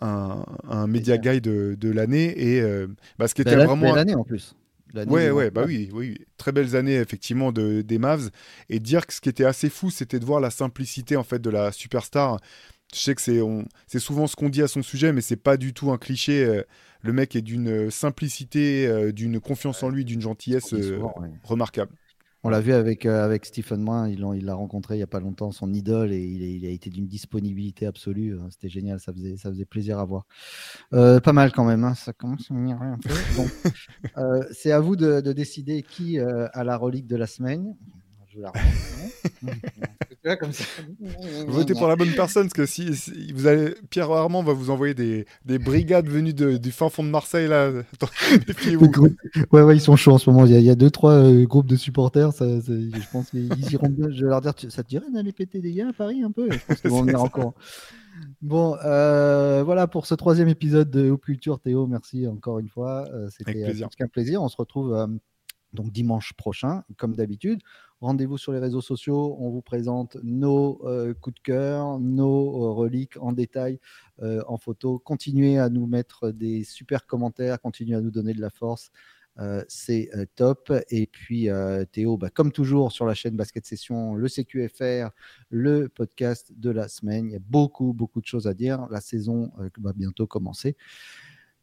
un, 0.00 0.44
un 0.68 0.86
Media 0.86 1.18
Guide 1.18 1.44
de, 1.44 1.90
l'année. 1.90 2.34
Et 2.36 2.60
euh, 2.60 2.88
bah, 3.18 3.28
ce 3.28 3.34
qui 3.34 3.42
était 3.42 3.56
vraiment. 3.56 3.94
l'année 3.94 4.14
en 4.14 4.24
plus. 4.24 4.54
Ouais, 5.06 5.30
ouais, 5.30 5.52
bah 5.52 5.62
oui, 5.64 5.88
oui, 5.92 6.18
très 6.36 6.50
belles 6.50 6.74
années 6.74 6.96
effectivement 6.96 7.52
de, 7.52 7.80
des 7.82 7.98
Mavs. 7.98 8.30
Et 8.68 8.80
dire 8.80 9.06
que 9.06 9.14
ce 9.14 9.20
qui 9.20 9.28
était 9.28 9.44
assez 9.44 9.70
fou, 9.70 9.88
c'était 9.88 10.18
de 10.18 10.24
voir 10.24 10.40
la 10.40 10.50
simplicité 10.50 11.16
en 11.16 11.22
fait 11.22 11.38
de 11.38 11.48
la 11.48 11.70
superstar. 11.70 12.40
Je 12.92 12.98
sais 12.98 13.14
que 13.14 13.22
c'est 13.22 13.98
souvent 14.00 14.26
ce 14.26 14.34
qu'on 14.34 14.48
dit 14.48 14.62
à 14.62 14.66
son 14.66 14.82
sujet, 14.82 15.12
mais 15.12 15.20
c'est 15.20 15.36
pas 15.36 15.56
du 15.56 15.72
tout 15.72 15.92
un 15.92 15.98
cliché. 15.98 16.62
Le 17.02 17.12
mec 17.12 17.36
est 17.36 17.40
d'une 17.40 17.88
simplicité, 17.88 19.12
d'une 19.12 19.38
confiance 19.38 19.80
en 19.84 19.90
lui, 19.90 20.04
d'une 20.04 20.20
gentillesse 20.20 20.74
remarquable. 21.44 21.92
On 22.42 22.48
l'a 22.48 22.60
vu 22.60 22.72
avec, 22.72 23.04
euh, 23.04 23.24
avec 23.24 23.44
Stephen 23.44 23.82
Moin, 23.82 24.08
il 24.08 24.44
l'a 24.44 24.54
rencontré 24.54 24.94
il 24.94 24.98
n'y 24.98 25.02
a 25.02 25.06
pas 25.06 25.20
longtemps, 25.20 25.52
son 25.52 25.72
idole, 25.74 26.12
et 26.12 26.22
il, 26.22 26.64
a 26.64 26.70
été 26.70 26.88
d'une 26.88 27.06
disponibilité 27.06 27.86
absolue. 27.86 28.38
Hein. 28.38 28.48
C'était 28.50 28.70
génial, 28.70 28.98
ça 28.98 29.12
faisait, 29.12 29.36
ça 29.36 29.50
faisait 29.50 29.66
plaisir 29.66 29.98
à 29.98 30.04
voir. 30.04 30.24
Euh, 30.94 31.20
pas 31.20 31.32
mal 31.32 31.52
quand 31.52 31.64
même, 31.64 31.84
hein. 31.84 31.94
ça 31.94 32.12
commence 32.12 32.50
à 32.50 32.54
m'énerver 32.54 32.86
un 32.86 32.98
peu. 32.98 33.10
Euh, 34.16 34.42
c'est 34.50 34.72
à 34.72 34.80
vous 34.80 34.96
de, 34.96 35.20
de 35.20 35.32
décider 35.32 35.82
qui 35.82 36.18
a 36.18 36.64
la 36.64 36.76
relique 36.76 37.06
de 37.06 37.16
la 37.16 37.26
semaine 37.26 37.74
je 38.32 38.40
la 38.40 38.52
Votez 41.46 41.72
pour 41.74 41.88
la 41.88 41.96
bonne 41.96 42.12
personne, 42.12 42.44
parce 42.44 42.52
que 42.52 42.66
si, 42.66 43.32
vous 43.32 43.46
allez, 43.46 43.74
Pierre 43.88 44.10
Armand 44.10 44.42
va 44.42 44.52
vous 44.52 44.70
envoyer 44.70 44.92
des, 44.92 45.24
des 45.46 45.58
brigades 45.58 46.08
venues 46.08 46.34
de, 46.34 46.58
du 46.58 46.72
fin 46.72 46.90
fond 46.90 47.02
de 47.02 47.08
Marseille 47.08 47.48
là. 47.48 47.70
ouais, 49.52 49.62
ouais, 49.62 49.76
ils 49.76 49.80
sont 49.80 49.96
chauds 49.96 50.12
en 50.12 50.18
ce 50.18 50.28
moment. 50.28 50.44
Il 50.44 50.52
y 50.52 50.56
a, 50.56 50.58
il 50.58 50.64
y 50.64 50.70
a 50.70 50.74
deux, 50.74 50.90
trois 50.90 51.14
euh, 51.14 51.46
groupes 51.46 51.66
de 51.66 51.76
supporters. 51.76 52.32
Ça, 52.32 52.44
je 52.46 53.10
pense 53.10 53.30
qu'ils 53.30 53.72
iront 53.72 53.88
bien. 53.88 54.10
Je 54.10 54.24
vais 54.24 54.30
leur 54.30 54.42
dire, 54.42 54.52
ça 54.68 54.82
te 54.82 54.88
dirait 54.88 55.10
d'aller 55.10 55.32
péter 55.32 55.60
des 55.60 55.72
gars 55.72 55.88
à 55.88 55.92
Paris 55.92 56.22
un 56.22 56.30
peu? 56.30 56.50
Je 56.50 56.58
pense 56.66 56.80
qu'ils 56.80 56.90
vont 56.90 57.02
venir 57.04 57.22
encore. 57.22 57.54
Bon, 58.42 58.76
euh, 58.84 59.62
voilà 59.64 59.86
pour 59.86 60.04
ce 60.04 60.14
troisième 60.14 60.48
épisode 60.48 60.90
de 60.90 61.10
Hoop 61.10 61.24
Culture. 61.24 61.60
Théo, 61.60 61.86
merci 61.86 62.26
encore 62.26 62.58
une 62.58 62.68
fois. 62.68 63.08
Euh, 63.14 63.30
c'était 63.30 63.64
un 64.00 64.08
plaisir. 64.08 64.42
On 64.42 64.48
se 64.48 64.56
retrouve 64.56 64.94
donc 65.72 65.92
dimanche 65.92 66.32
prochain, 66.34 66.82
comme 66.96 67.14
d'habitude. 67.14 67.60
Rendez-vous 68.00 68.38
sur 68.38 68.52
les 68.52 68.58
réseaux 68.58 68.80
sociaux. 68.80 69.36
On 69.38 69.50
vous 69.50 69.60
présente 69.60 70.16
nos 70.22 70.80
euh, 70.86 71.12
coups 71.12 71.34
de 71.36 71.40
cœur, 71.40 71.98
nos 71.98 72.64
euh, 72.64 72.70
reliques 72.72 73.18
en 73.20 73.32
détail, 73.32 73.78
euh, 74.22 74.42
en 74.48 74.56
photo. 74.56 74.98
Continuez 74.98 75.58
à 75.58 75.68
nous 75.68 75.86
mettre 75.86 76.30
des 76.30 76.64
super 76.64 77.06
commentaires, 77.06 77.60
continuez 77.60 77.96
à 77.96 78.00
nous 78.00 78.10
donner 78.10 78.32
de 78.32 78.40
la 78.40 78.50
force. 78.50 78.90
c'est 79.68 80.10
top. 80.34 80.72
Et 80.90 81.06
puis 81.06 81.48
Théo, 81.92 82.18
bah, 82.18 82.30
comme 82.30 82.52
toujours 82.52 82.92
sur 82.92 83.06
la 83.06 83.14
chaîne 83.14 83.36
Basket 83.36 83.64
Session, 83.64 84.14
le 84.14 84.28
CQFR, 84.28 85.10
le 85.48 85.88
podcast 85.88 86.52
de 86.56 86.70
la 86.70 86.88
semaine. 86.88 87.26
Il 87.26 87.32
y 87.32 87.36
a 87.36 87.40
beaucoup, 87.48 87.94
beaucoup 87.94 88.20
de 88.20 88.26
choses 88.26 88.46
à 88.46 88.54
dire. 88.54 88.86
La 88.90 89.00
saison 89.00 89.50
va 89.78 89.92
bientôt 89.94 90.26
commencer. 90.26 90.76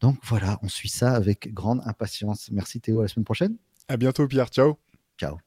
Donc 0.02 0.18
voilà, 0.24 0.60
on 0.64 0.70
suit 0.70 0.90
ça 0.90 1.14
avec 1.14 1.54
grande 1.54 1.82
impatience. 1.86 2.50
Merci 2.52 2.80
Théo, 2.80 3.00
à 3.00 3.04
la 3.04 3.08
semaine 3.10 3.26
prochaine. 3.26 3.58
À 3.88 3.98
bientôt 3.98 4.28
Pierre, 4.28 4.50
ciao. 4.50 4.78
Ciao. 5.18 5.47